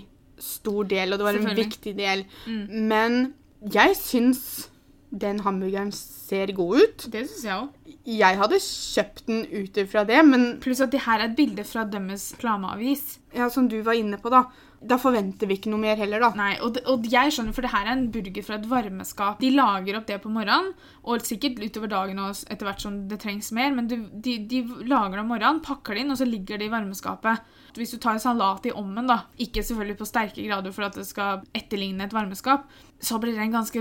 stor 0.42 0.84
del, 0.90 1.12
og 1.14 1.20
det 1.22 1.28
var 1.28 1.38
en 1.40 1.56
viktig 1.56 1.94
del. 1.98 2.24
Men 2.68 3.32
jeg 3.72 3.96
syns 4.00 4.68
den 5.12 5.42
hamburgeren 5.44 5.92
ser 5.92 6.50
god 6.56 6.80
ut. 6.80 7.06
Det 7.12 7.26
syns 7.28 7.44
jeg 7.44 7.56
òg. 7.60 7.96
Jeg 8.08 8.38
hadde 8.40 8.58
kjøpt 8.64 9.26
den 9.28 9.42
ut 9.52 9.76
ifra 9.82 10.02
det, 10.08 10.22
men 10.26 10.46
Pluss 10.64 10.80
at 10.82 10.90
det 10.94 11.02
her 11.04 11.20
er 11.20 11.28
et 11.30 11.36
bilde 11.36 11.64
fra 11.68 11.84
deres 11.84 12.30
reklameavis. 12.34 13.18
ja, 13.36 13.48
som 13.52 13.68
du 13.68 13.78
var 13.84 13.92
inne 13.98 14.18
på, 14.18 14.32
da. 14.32 14.44
Da 14.82 14.96
forventer 14.98 15.46
vi 15.46 15.56
ikke 15.58 15.70
noe 15.70 15.82
mer 15.82 16.00
heller, 16.00 16.22
da. 16.24 16.32
Nei, 16.34 16.52
og, 16.64 16.78
og 16.90 17.04
jeg 17.06 17.30
skjønner, 17.34 17.54
for 17.54 17.62
det 17.62 17.70
her 17.70 17.86
er 17.86 17.94
en 17.94 18.08
burger 18.14 18.46
fra 18.46 18.56
et 18.58 18.68
varmeskap. 18.70 19.38
De 19.42 19.52
lager 19.54 19.98
opp 19.98 20.08
det 20.08 20.18
på 20.24 20.32
morgenen, 20.32 20.72
og 21.06 21.22
sikkert 21.26 21.60
utover 21.62 21.92
dagen 21.92 22.22
og 22.22 22.42
etter 22.50 22.66
hvert 22.66 22.82
som 22.82 22.96
det 23.10 23.20
trengs 23.22 23.52
mer, 23.54 23.70
men 23.76 23.90
du, 23.90 23.96
de, 24.24 24.36
de 24.50 24.62
lager 24.90 25.16
det 25.16 25.22
om 25.22 25.30
morgenen, 25.30 25.62
pakker 25.64 25.94
det 25.94 26.04
inn, 26.04 26.14
og 26.14 26.18
så 26.18 26.26
ligger 26.26 26.58
det 26.58 26.66
i 26.66 26.74
varmeskapet. 26.74 27.52
Hvis 27.78 27.94
du 27.94 28.00
tar 28.02 28.18
salat 28.20 28.66
i 28.68 28.74
ommen, 28.76 29.06
da, 29.08 29.22
ikke 29.40 29.62
selvfølgelig 29.64 30.00
på 30.02 30.08
sterke 30.10 30.46
grader 30.48 30.74
for 30.74 30.88
at 30.88 30.98
det 30.98 31.06
skal 31.08 31.46
etterligne 31.56 32.08
et 32.08 32.16
varmeskap, 32.16 32.66
så 33.02 33.18
blir 33.18 33.34
den 33.34 33.50
ganske 33.50 33.80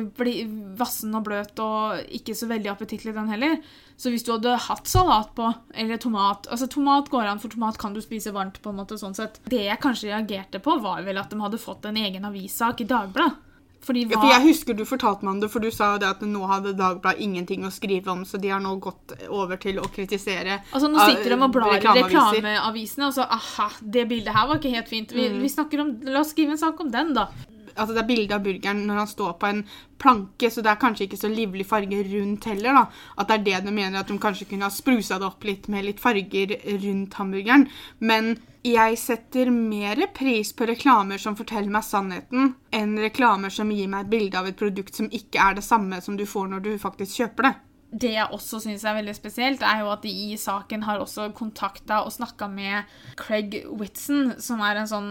vassen 0.79 1.13
og 1.15 1.23
bløt 1.27 1.59
og 1.61 1.99
ikke 2.17 2.33
så 2.37 2.47
veldig 2.49 2.71
appetittlig, 2.73 3.13
den 3.13 3.29
heller. 3.29 3.59
Så 4.01 4.09
hvis 4.09 4.25
du 4.25 4.31
hadde 4.33 4.55
hatt 4.65 4.89
salat 4.89 5.29
på, 5.37 5.51
eller 5.77 6.01
tomat 6.01 6.47
Altså, 6.49 6.65
tomat 6.67 7.09
går 7.13 7.29
an, 7.29 7.39
for 7.39 7.53
tomat 7.53 7.77
kan 7.77 7.93
du 7.93 8.01
spise 8.01 8.33
varmt, 8.33 8.57
på 8.63 8.73
en 8.73 8.79
måte, 8.81 8.97
sånn 8.97 9.13
sett. 9.15 9.37
Det 9.45 9.61
jeg 9.67 9.79
kanskje 9.83 10.09
reagerte 10.09 10.59
på, 10.59 10.79
var 10.81 11.03
vel 11.05 11.21
at 11.21 11.29
de 11.29 11.39
hadde 11.39 11.61
fått 11.61 11.85
en 11.85 12.01
egen 12.01 12.25
avissak 12.25 12.81
i 12.81 12.89
Dagbladet. 12.89 13.47
Fordi 13.81 14.03
Ja, 14.11 14.19
for 14.19 14.29
Jeg 14.29 14.41
husker 14.45 14.75
du 14.77 14.83
fortalte 14.85 15.25
meg 15.25 15.31
om 15.33 15.39
det, 15.41 15.47
for 15.49 15.59
du 15.59 15.71
sa 15.73 15.93
jo 15.95 16.01
det 16.03 16.09
at 16.09 16.19
nå 16.21 16.41
hadde 16.45 16.75
Dagbladet 16.77 17.21
ingenting 17.21 17.63
å 17.65 17.71
skrive 17.73 18.11
om, 18.13 18.21
så 18.25 18.37
de 18.41 18.49
har 18.53 18.59
nå 18.61 18.75
gått 18.79 19.15
over 19.27 19.57
til 19.57 19.79
å 19.81 19.87
kritisere 19.89 20.59
Altså, 20.71 20.89
Nå 20.89 20.99
sitter 21.09 21.33
de 21.33 21.39
og 21.41 21.51
blar 21.55 21.73
i 21.73 21.79
reklameavisene, 21.79 23.07
og 23.07 23.13
så 23.15 23.25
aha, 23.25 23.69
det 23.81 24.07
bildet 24.09 24.35
her 24.35 24.47
var 24.47 24.59
ikke 24.61 24.73
helt 24.75 24.89
fint. 24.89 25.11
Vi, 25.11 25.29
Mm. 25.29 25.41
vi 25.41 25.49
snakker 25.49 25.81
om, 25.81 25.99
La 26.03 26.19
oss 26.21 26.29
skrive 26.33 26.51
en 26.51 26.57
sak 26.61 26.79
om 26.79 26.91
den, 26.91 27.13
da. 27.13 27.27
Altså 27.75 27.95
Det 27.95 28.03
er 28.03 28.11
bilde 28.11 28.35
av 28.35 28.43
burgeren 28.45 28.85
når 28.87 29.01
han 29.03 29.09
står 29.11 29.33
på 29.41 29.49
en 29.49 29.63
planke, 30.01 30.49
så 30.49 30.63
det 30.63 30.71
er 30.71 30.81
kanskje 30.81 31.05
ikke 31.07 31.19
så 31.21 31.29
livlig 31.31 31.65
farge 31.69 32.03
rundt 32.09 32.47
heller. 32.49 32.73
da. 32.73 32.85
At 33.17 33.29
det 33.29 33.37
er 33.37 33.43
det 33.47 33.65
de 33.67 33.75
mener, 33.75 33.99
at 33.99 34.07
de 34.09 34.17
kanskje 34.19 34.47
kunne 34.49 34.67
ha 34.67 34.73
sprusa 34.73 35.19
det 35.19 35.27
opp 35.27 35.43
litt 35.45 35.67
med 35.71 35.85
litt 35.85 36.01
farger 36.01 36.55
rundt 36.85 37.17
hamburgeren. 37.19 37.67
Men 37.99 38.35
jeg 38.65 38.97
setter 39.01 39.49
mer 39.53 40.03
pris 40.13 40.53
på 40.53 40.67
reklamer 40.69 41.21
som 41.21 41.37
forteller 41.37 41.71
meg 41.73 41.85
sannheten, 41.85 42.53
enn 42.69 42.97
reklamer 43.01 43.53
som 43.53 43.71
gir 43.73 43.89
meg 43.89 44.05
et 44.05 44.13
bilde 44.13 44.37
av 44.37 44.49
et 44.49 44.57
produkt 44.57 44.95
som 44.97 45.09
ikke 45.09 45.41
er 45.41 45.57
det 45.57 45.65
samme 45.65 46.01
som 46.01 46.17
du 46.17 46.27
får 46.29 46.47
når 46.51 46.65
du 46.65 46.71
faktisk 46.81 47.23
kjøper 47.23 47.49
det. 47.49 47.55
Det 47.91 48.13
jeg 48.13 48.27
også 48.31 48.61
syns 48.63 48.85
er 48.87 48.95
veldig 48.95 49.13
spesielt, 49.17 49.63
er 49.67 49.81
jo 49.81 49.89
at 49.91 50.05
de 50.05 50.11
i 50.31 50.37
saken 50.39 50.85
har 50.87 51.01
også 51.03 51.25
kontakta 51.35 52.01
og 52.05 52.13
snakka 52.15 52.47
med 52.47 52.87
Craig 53.19 53.57
Whitson, 53.67 54.33
som 54.39 54.61
er 54.63 54.79
en 54.79 54.87
sånn 54.87 55.09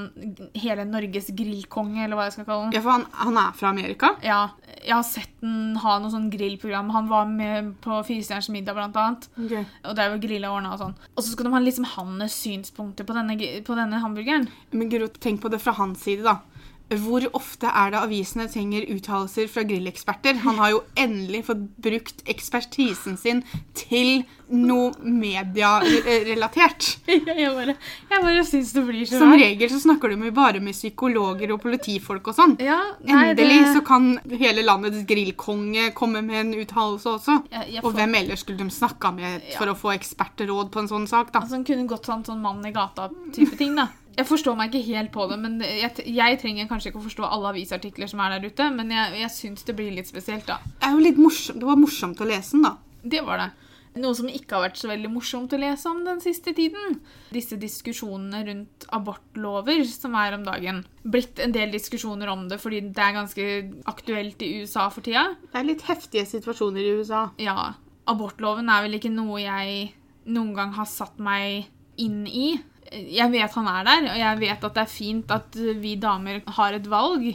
hele 0.57 0.87
Norges 0.89 1.29
grillkonge, 1.37 2.07
eller 2.07 2.17
hva 2.17 2.29
jeg 2.29 2.39
skal 2.39 2.49
kalle 2.49 2.69
han. 2.69 2.75
Ja, 2.77 2.81
for 2.85 2.95
han, 2.97 3.05
han 3.21 3.41
er 3.43 3.59
fra 3.59 3.73
Amerika. 3.75 4.15
Ja, 4.25 4.41
jeg 4.81 4.95
har 4.97 5.05
sett 5.05 5.35
den 5.45 5.77
ha 5.81 5.99
noe 6.01 6.13
sånn 6.13 6.31
grillprogram. 6.33 6.91
Han 6.97 7.11
var 7.13 7.29
med 7.29 7.75
på 7.85 8.01
Firestjerners 8.09 8.51
middag, 8.53 8.77
blant 8.79 8.97
annet. 8.97 9.29
Og 9.85 9.95
det 9.97 10.05
er 10.05 10.15
jo 10.15 10.23
grilla 10.25 10.51
og 10.51 10.61
ordna 10.61 10.73
og 10.75 10.83
sånn. 10.83 10.97
Og 11.15 11.25
så 11.25 11.35
skal 11.35 11.49
de 11.49 11.55
ha 11.55 11.61
liksom 11.65 11.89
hans 11.97 12.37
synspunkter 12.41 13.09
på 13.09 13.17
denne, 13.17 13.37
på 13.67 13.77
denne 13.77 14.01
hamburgeren. 14.01 14.49
Men 14.73 14.89
Guro, 14.93 15.09
tenk 15.21 15.43
på 15.45 15.53
det 15.53 15.61
fra 15.61 15.77
hans 15.77 16.01
side, 16.05 16.25
da. 16.25 16.39
Hvor 16.91 17.23
ofte 17.39 17.67
er 17.71 17.91
det 17.95 18.01
avisene 18.03 18.49
trenger 18.51 18.83
uttalelser 18.91 19.47
fra 19.49 19.63
grilleksperter? 19.63 20.41
Han 20.43 20.57
har 20.59 20.71
jo 20.75 20.81
endelig 20.99 21.45
fått 21.47 21.61
brukt 21.79 22.25
ekspertisen 22.27 23.17
sin 23.17 23.45
til 23.79 24.25
noe 24.51 24.91
medierelatert. 24.99 26.89
jeg 27.07 27.51
bare, 27.55 27.75
jeg 28.11 28.23
bare 28.25 28.43
syns 28.49 28.73
det 28.75 28.83
blir 28.89 29.07
så 29.07 29.21
Som 29.23 29.35
regel 29.39 29.71
så 29.71 29.79
snakker 29.85 30.11
de 30.11 30.19
jo 30.31 30.35
bare 30.35 30.59
med 30.65 30.75
psykologer 30.75 31.53
og 31.55 31.63
politifolk 31.63 32.33
og 32.33 32.37
sånn. 32.39 32.57
Ja, 32.63 32.81
nei, 33.07 33.35
det- 33.35 33.45
Endelig 33.47 33.75
så 33.77 33.85
kan 33.87 34.11
hele 34.41 34.65
landets 34.67 35.05
grillkonge 35.09 35.91
komme 35.95 36.23
med 36.27 36.41
en 36.41 36.53
uttalelse 36.65 37.07
også. 37.17 37.39
Jeg- 37.53 37.75
jeg 37.77 37.85
Og 37.85 37.95
hvem 37.95 38.15
ellers 38.19 38.41
skulle 38.45 38.59
de 38.59 38.71
snakka 38.71 39.15
med 39.15 39.43
for 39.57 39.67
Ja. 39.67 39.73
å 39.73 39.77
få 39.79 39.95
ekspertråd 39.97 40.71
på 40.71 40.79
en 40.81 40.89
sånn 40.89 41.07
sak, 41.09 41.33
da? 41.33 41.41
Altså, 41.41 41.53
han 41.55 41.65
kunne 41.65 41.87
godt 41.87 42.07
hatt 42.07 42.27
sånn 42.27 42.41
mann 42.43 42.65
i 42.67 42.73
gata-type 42.73 43.57
ting, 43.57 43.75
da. 43.77 43.89
Jeg 44.19 44.27
forstår 44.29 44.57
meg 44.59 44.75
ikke 44.75 44.97
helt 44.97 45.13
på 45.15 45.25
det, 45.31 45.39
men 45.41 45.61
jeg, 45.63 46.05
jeg 46.11 46.39
trenger 46.43 46.69
kanskje 46.69 46.91
ikke 46.91 47.01
å 47.01 47.07
forstå 47.07 47.29
alle 47.29 47.55
avisartikler 47.55 48.11
som 48.11 48.21
er 48.25 48.37
der 48.37 48.51
ute, 48.51 48.69
men 48.75 48.93
jeg, 48.93 49.17
jeg 49.23 49.33
syns 49.37 49.67
det 49.69 49.77
blir 49.79 49.95
litt 49.95 50.11
spesielt, 50.11 50.47
da. 50.49 50.59
Det 50.83 50.91
litt 51.01 51.21
morsomt. 51.21 51.61
Det 51.63 51.69
var 51.69 51.81
morsomt 51.81 52.21
å 52.21 52.29
lese 52.29 52.57
den, 52.57 52.67
da. 52.67 52.77
Det 53.01 53.23
var 53.25 53.45
det. 53.45 53.51
Noe 53.99 54.15
som 54.15 54.29
ikke 54.31 54.55
har 54.55 54.69
vært 54.69 54.79
så 54.79 54.87
veldig 54.87 55.09
morsomt 55.11 55.55
å 55.55 55.59
lese 55.59 55.91
om 55.91 56.05
den 56.07 56.21
siste 56.23 56.53
tiden. 56.55 57.01
Disse 57.35 57.59
diskusjonene 57.59 58.45
rundt 58.47 58.87
abortlover 58.95 59.83
som 59.89 60.15
er 60.21 60.37
om 60.37 60.45
dagen. 60.47 60.85
Blitt 61.03 61.43
en 61.43 61.55
del 61.55 61.75
diskusjoner 61.75 62.31
om 62.31 62.47
det 62.51 62.61
fordi 62.63 62.85
det 62.87 63.03
er 63.03 63.17
ganske 63.19 63.49
aktuelt 63.91 64.45
i 64.47 64.53
USA 64.63 64.87
for 64.95 65.07
tida. 65.07 65.33
Det 65.51 65.59
er 65.59 65.67
litt 65.73 65.83
heftige 65.89 66.29
situasjoner 66.29 66.87
i 66.87 66.95
USA. 67.01 67.25
Ja, 67.43 67.73
abortloven 68.11 68.71
er 68.71 68.87
vel 68.87 69.01
ikke 69.01 69.11
noe 69.15 69.43
jeg 69.43 69.91
noen 70.31 70.55
gang 70.55 70.77
har 70.79 70.87
satt 70.87 71.19
meg 71.19 71.67
inn 71.99 72.23
i. 72.29 72.53
Jeg 72.91 73.31
vet 73.31 73.55
han 73.55 73.71
er 73.71 73.87
der, 73.87 74.09
og 74.11 74.19
jeg 74.19 74.41
vet 74.41 74.65
at 74.67 74.77
det 74.77 74.83
er 74.83 74.91
fint 74.91 75.31
at 75.35 75.59
vi 75.79 75.95
damer 76.01 76.41
har 76.59 76.75
et 76.75 76.89
valg. 76.91 77.29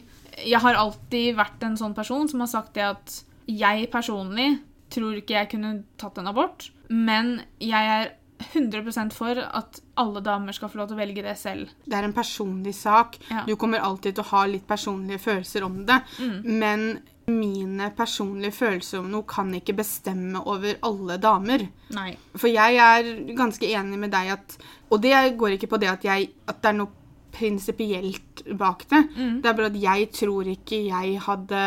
Jeg 0.44 0.60
har 0.60 0.80
alltid 0.82 1.38
vært 1.38 1.64
en 1.64 1.78
sånn 1.80 1.96
person 1.96 2.28
som 2.32 2.44
har 2.44 2.52
sagt 2.52 2.76
det 2.76 2.88
at 2.90 3.22
jeg 3.48 3.88
personlig 3.94 4.58
tror 4.92 5.18
ikke 5.18 5.38
jeg 5.38 5.52
kunne 5.56 5.72
tatt 6.00 6.20
en 6.20 6.30
abort, 6.30 6.70
men 6.90 7.40
jeg 7.64 7.92
er 7.96 8.14
100% 8.54 9.16
for 9.16 9.40
at 9.40 9.80
alle 10.00 10.22
damer 10.24 10.56
skal 10.56 10.70
få 10.72 10.82
lov 10.82 10.90
til 10.90 10.98
å 10.98 11.00
velge 11.00 11.24
det 11.24 11.36
selv. 11.40 11.72
Det 11.88 11.96
er 11.98 12.08
en 12.08 12.16
personlig 12.16 12.76
sak. 12.76 13.18
Ja. 13.30 13.46
Du 13.48 13.56
kommer 13.60 13.84
alltid 13.84 14.18
til 14.18 14.26
å 14.26 14.32
ha 14.34 14.46
litt 14.50 14.68
personlige 14.68 15.24
følelser 15.24 15.66
om 15.68 15.82
det. 15.88 16.02
Mm. 16.20 16.40
Men 16.60 16.86
mine 17.28 17.90
personlige 17.98 18.54
følelser 18.54 19.00
om 19.00 19.08
noe 19.12 19.26
kan 19.28 19.50
ikke 19.58 19.74
bestemme 19.78 20.42
over 20.46 20.78
alle 20.86 21.18
damer. 21.18 21.68
Nei. 21.96 22.12
For 22.38 22.48
jeg 22.52 22.78
er 22.78 23.10
ganske 23.36 23.66
enig 23.66 23.98
med 24.00 24.12
deg 24.14 24.34
at 24.36 24.58
Og 24.92 25.02
det 25.02 25.16
går 25.38 25.56
ikke 25.56 25.68
på 25.72 25.80
det 25.82 25.90
at, 25.90 26.04
jeg, 26.06 26.30
at 26.48 26.62
det 26.62 26.70
er 26.70 26.78
noe 26.78 26.92
prinsipielt 27.36 28.44
bak 28.58 28.86
det. 28.90 29.02
Mm. 29.16 29.42
Det 29.42 29.50
er 29.50 29.54
bare 29.58 29.72
at 29.72 29.80
jeg 29.82 30.10
tror 30.14 30.48
ikke 30.48 30.78
jeg 30.88 31.20
hadde 31.26 31.64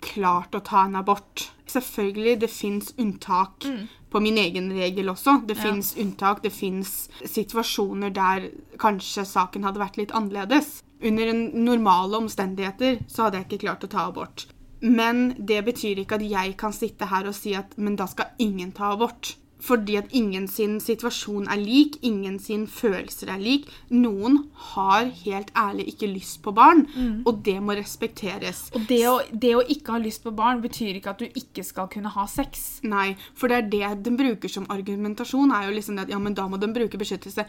klart 0.00 0.54
å 0.56 0.62
ta 0.64 0.84
en 0.86 0.96
abort. 0.96 1.50
Selvfølgelig, 1.68 2.40
det 2.40 2.50
fins 2.50 2.94
unntak. 2.98 3.64
Mm. 3.66 3.88
på 4.10 4.18
min 4.20 4.38
egen 4.42 4.72
regel 4.74 5.06
også. 5.06 5.46
Det 5.46 5.56
Ja. 5.56 5.62
fins 5.62 5.94
unntak, 5.96 6.42
det 6.42 6.50
fins 6.52 7.08
situasjoner 7.24 8.10
der 8.10 8.50
kanskje 8.76 9.22
saken 9.24 9.62
hadde 9.62 9.78
vært 9.78 9.96
litt 9.98 10.10
annerledes. 10.10 10.82
Under 11.00 11.32
normale 11.32 12.16
omstendigheter 12.18 12.98
så 13.06 13.22
hadde 13.28 13.38
jeg 13.38 13.46
ikke 13.48 13.60
klart 13.68 13.84
å 13.84 13.88
ta 13.88 14.08
abort. 14.08 14.46
Men 14.80 15.34
det 15.36 15.60
betyr 15.64 16.00
ikke 16.02 16.16
at 16.16 16.24
jeg 16.30 16.54
kan 16.60 16.72
sitte 16.72 17.08
her 17.10 17.28
og 17.28 17.36
si 17.36 17.52
at 17.56 17.76
men 17.76 17.98
da 18.00 18.06
skal 18.08 18.32
ingen 18.40 18.72
ta 18.72 18.92
abort. 18.94 19.36
Fordi 19.60 19.96
at 20.00 20.12
ingen 20.16 20.48
sin 20.48 20.78
situasjon 20.82 21.48
er 21.50 21.60
lik, 21.60 21.98
ingen 22.06 22.38
sin 22.42 22.66
følelser 22.70 23.32
er 23.34 23.42
lik. 23.42 23.68
Noen 23.92 24.44
har 24.72 25.10
helt 25.24 25.50
ærlig 25.58 25.90
ikke 25.94 26.10
lyst 26.10 26.40
på 26.44 26.54
barn, 26.56 26.86
og 27.26 27.42
det 27.44 27.58
må 27.62 27.76
respekteres. 27.78 28.68
Og 28.76 28.86
det 28.88 29.02
å, 29.08 29.18
det 29.32 29.54
å 29.56 29.62
ikke 29.62 29.96
ha 29.96 30.00
lyst 30.02 30.24
på 30.24 30.32
barn 30.36 30.62
betyr 30.64 30.98
ikke 30.98 31.14
at 31.14 31.22
du 31.22 31.28
ikke 31.28 31.64
skal 31.66 31.90
kunne 31.92 32.12
ha 32.14 32.26
sex. 32.30 32.80
Nei, 32.86 33.14
for 33.34 33.52
det 33.52 33.58
er 33.60 33.70
det 33.70 34.04
de 34.06 34.16
bruker 34.16 34.52
som 34.52 34.68
argumentasjon. 34.72 35.52
er 35.52 35.68
jo 35.68 35.76
liksom 35.76 35.98
det 35.98 36.08
at 36.08 36.14
ja, 36.14 36.18
men 36.22 36.36
da 36.36 36.48
må 36.48 36.60
de 36.60 36.70
bruke 36.72 37.00
beskyttelse. 37.00 37.46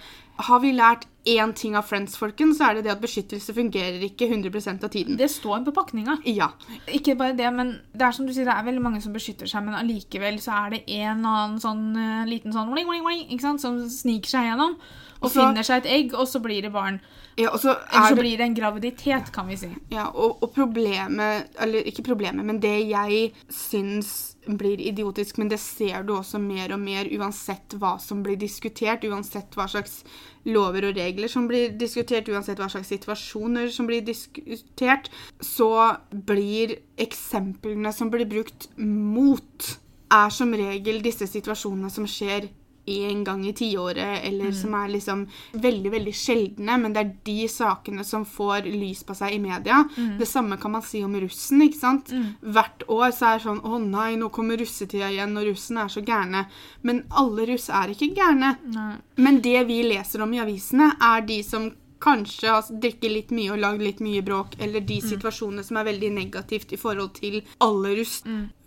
Har 0.48 0.64
vi 0.64 0.74
lært 0.76 1.08
én 1.26 1.54
ting 1.54 1.76
av 1.78 1.86
Friends, 1.86 2.16
folkens, 2.18 2.58
så 2.58 2.70
er 2.70 2.80
det 2.80 2.88
det 2.88 2.94
at 2.96 3.02
beskyttelse 3.02 3.54
fungerer 3.54 4.02
ikke 4.06 4.26
100 4.26 4.80
av 4.82 4.90
tiden. 4.90 5.18
Det 5.20 5.30
står 5.30 5.62
på 5.68 5.74
pakninga. 5.76 6.18
Ja. 6.26 6.52
Ikke 6.90 7.16
bare 7.20 7.38
det, 7.38 7.50
men 7.54 7.76
det 7.94 8.08
er 8.08 8.16
som 8.16 8.26
du 8.26 8.34
sier, 8.34 8.48
det 8.50 8.56
er 8.56 8.66
veldig 8.66 8.82
mange 8.82 9.02
som 9.04 9.14
beskytter 9.14 9.50
seg, 9.50 9.66
men 9.66 9.78
allikevel 9.78 10.40
så 10.42 10.56
er 10.64 10.76
det 10.76 10.82
en 10.98 11.22
annen 11.22 11.60
sånn 11.62 11.86
eh, 12.02 12.26
liten 12.30 12.56
sånn 12.56 12.74
ikke 12.74 13.42
sant, 13.46 13.62
som 13.64 13.80
sniker 13.90 14.36
seg 14.36 14.50
gjennom 14.50 14.76
og 15.22 15.28
Også, 15.30 15.38
finner 15.38 15.66
seg 15.66 15.84
et 15.84 15.90
egg, 15.94 16.14
og 16.18 16.26
så 16.26 16.42
blir 16.42 16.64
det 16.66 16.72
barn. 16.74 16.98
ja 17.38 17.52
så 17.58 17.76
Eller 17.76 18.00
er 18.00 18.08
så 18.10 18.16
det, 18.16 18.22
blir 18.24 18.38
det 18.38 18.46
en 18.48 18.56
graviditet, 18.58 19.32
kan 19.32 19.48
vi 19.48 19.58
si. 19.58 19.70
ja, 19.92 20.08
og, 20.10 20.42
og 20.42 20.52
problemet 20.56 21.48
Eller 21.62 21.86
ikke 21.86 22.04
problemet, 22.04 22.46
men 22.46 22.60
det 22.60 22.90
jeg 22.90 23.32
syns 23.50 24.36
blir 24.48 24.82
idiotisk, 24.82 25.38
men 25.38 25.52
det 25.52 25.60
ser 25.62 26.02
du 26.04 26.16
også 26.16 26.40
mer 26.42 26.74
og 26.74 26.80
mer 26.82 27.06
uansett 27.14 27.76
hva 27.78 28.00
som 28.02 28.24
blir 28.26 28.40
diskutert, 28.42 29.06
uansett 29.06 29.54
hva 29.54 29.68
slags 29.70 30.02
lover 30.50 30.88
og 30.90 30.98
regler 30.98 31.30
som 31.30 31.46
blir 31.48 31.76
diskutert, 31.78 32.30
uansett 32.34 32.58
hva 32.58 32.72
slags 32.74 32.90
situasjoner 32.90 33.70
som 33.70 33.86
blir 33.86 34.02
diskutert, 34.02 35.12
så 35.38 35.70
blir 36.10 36.80
eksemplene 36.98 37.94
som 37.94 38.10
blir 38.10 38.26
brukt 38.26 38.72
mot, 38.82 39.76
er 40.12 40.34
som 40.34 40.52
regel 40.54 41.02
disse 41.06 41.28
situasjonene 41.30 41.92
som 41.94 42.08
skjer 42.10 42.50
en 42.92 43.24
gang 43.24 43.44
i 43.46 43.54
tiåret, 43.54 44.24
eller 44.26 44.52
som 44.58 44.74
er 44.74 44.90
liksom 44.90 45.20
veldig, 45.54 45.92
veldig 45.94 46.14
sjeldne, 46.18 46.78
men 46.82 46.96
det 46.96 47.02
er 47.04 47.12
de 47.28 47.48
sakene 47.52 48.04
som 48.04 48.26
får 48.26 48.66
lys 48.66 49.04
på 49.06 49.16
seg 49.16 49.36
i 49.36 49.42
media. 49.44 49.84
Det 50.18 50.28
samme 50.28 50.58
kan 50.60 50.74
man 50.74 50.82
si 50.86 51.04
om 51.06 51.14
russen, 51.22 51.62
ikke 51.62 51.78
sant? 51.78 52.10
Hvert 52.42 52.84
år 52.90 53.14
så 53.14 53.30
er 53.30 53.38
det 53.38 53.46
sånn, 53.46 53.62
å 53.62 53.78
nei, 53.84 54.16
nå 54.20 54.32
kommer 54.34 54.60
russetida 54.60 55.12
igjen, 55.14 55.38
og 55.38 55.46
russen 55.52 55.78
er 55.78 55.94
så 55.94 56.02
gærne. 56.06 56.48
Men 56.82 57.04
alle 57.22 57.46
russ 57.54 57.70
er 57.70 57.94
ikke 57.94 58.12
gærne. 58.18 58.56
Nei. 58.74 58.96
Men 59.22 59.40
det 59.46 59.62
vi 59.70 59.84
leser 59.86 60.26
om 60.26 60.34
i 60.34 60.42
avisene, 60.42 60.96
er 60.98 61.22
de 61.30 61.42
som 61.46 61.70
kanskje 62.02 62.50
har 62.52 62.68
drukket 62.70 63.12
litt 63.12 63.32
mye 63.36 63.54
og 63.54 63.62
lagd 63.62 63.84
litt 63.86 64.02
mye 64.04 64.24
bråk, 64.26 64.58
eller 64.60 64.84
de 64.86 65.00
situasjonene 65.06 65.64
som 65.66 65.80
er 65.80 65.88
veldig 65.92 66.12
negativt 66.16 66.74
i 66.74 66.80
forhold 66.82 67.14
til 67.20 67.42
alle 67.64 67.96
russ. 68.00 68.22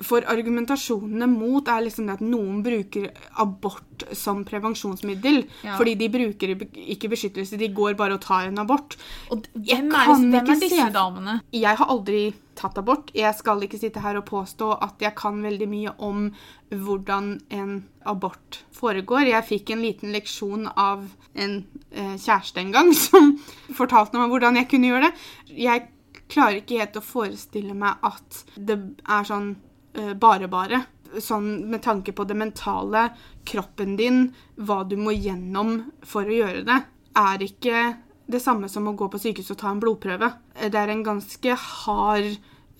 For 0.05 0.27
argumentasjonene 0.35 1.29
mot 1.31 1.69
er 1.69 1.87
liksom 1.87 2.09
det 2.09 2.19
at 2.19 2.25
noen 2.25 2.63
bruker 2.67 3.11
abort 3.43 3.94
som 4.17 4.43
prevensjonsmiddel. 4.45 5.45
Ja. 5.65 5.77
Fordi 5.79 5.95
de 6.01 6.09
bruker 6.09 6.55
ikke 6.75 7.11
beskyttelse, 7.13 7.59
de 7.61 7.69
går 7.75 7.95
bare 7.99 8.15
og 8.19 8.21
tar 8.25 8.49
en 8.49 8.59
abort. 8.59 8.97
Og 9.31 9.47
hvem 9.55 9.93
er, 9.93 10.11
hvem 10.15 10.35
er 10.35 10.49
disse 10.61 10.71
se- 10.75 10.91
damene? 10.95 11.41
Jeg 11.53 11.77
har 11.77 11.87
aldri 11.93 12.35
tatt 12.55 12.79
abort. 12.79 13.11
Jeg 13.15 13.35
skal 13.35 13.63
ikke 13.67 13.79
sitte 13.81 14.01
her 14.05 14.17
og 14.21 14.27
påstå 14.29 14.73
at 14.83 15.01
jeg 15.03 15.15
kan 15.19 15.41
veldig 15.43 15.69
mye 15.69 15.95
om 15.99 16.29
hvordan 16.71 17.41
en 17.51 17.85
abort 18.07 18.61
foregår. 18.75 19.27
Jeg 19.31 19.45
fikk 19.49 19.71
en 19.75 19.83
liten 19.83 20.13
leksjon 20.15 20.69
av 20.77 21.05
en 21.35 21.65
eh, 21.93 22.15
kjæreste 22.17 22.61
en 22.63 22.73
gang 22.75 22.93
som 23.07 23.37
fortalte 23.75 24.19
meg 24.19 24.31
hvordan 24.33 24.57
jeg 24.61 24.69
kunne 24.71 24.91
gjøre 24.93 25.09
det. 25.11 25.29
Jeg 25.65 25.89
klarer 26.31 26.61
ikke 26.63 26.79
helt 26.81 26.97
å 26.99 27.05
forestille 27.05 27.75
meg 27.77 28.01
at 28.07 28.45
det 28.57 28.79
er 29.05 29.27
sånn 29.29 29.51
eh, 29.95 30.15
bare-bare. 30.19 30.85
Sånn 31.23 31.69
med 31.71 31.83
tanke 31.85 32.15
på 32.17 32.25
det 32.27 32.37
mentale, 32.39 33.09
kroppen 33.47 33.95
din, 34.01 34.27
hva 34.57 34.83
du 34.89 34.97
må 34.99 35.15
gjennom 35.15 35.77
for 36.07 36.27
å 36.27 36.39
gjøre 36.41 36.65
det, 36.67 36.81
er 37.15 37.45
ikke 37.45 37.85
det 38.27 38.41
samme 38.41 38.71
som 38.73 38.89
å 38.89 38.97
gå 38.97 39.09
på 39.13 39.21
sykehus 39.21 39.53
og 39.53 39.61
ta 39.61 39.71
en 39.71 39.83
blodprøve. 39.83 40.31
Det 40.57 40.81
er 40.81 40.93
en 40.93 41.05
ganske 41.07 41.57
hard 41.61 42.31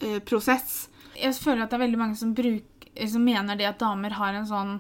eh, 0.01 0.21
prosess. 0.25 0.89
Jeg 1.19 1.37
føler 1.37 1.65
at 1.65 1.71
det 1.73 1.79
er 1.79 1.85
veldig 1.85 2.01
mange 2.01 2.19
som, 2.19 2.33
bruk, 2.35 2.89
som 3.11 3.25
mener 3.25 3.61
det 3.61 3.69
at 3.69 3.83
damer 3.83 4.17
har 4.19 4.35
en 4.39 4.49
sånn 4.49 4.75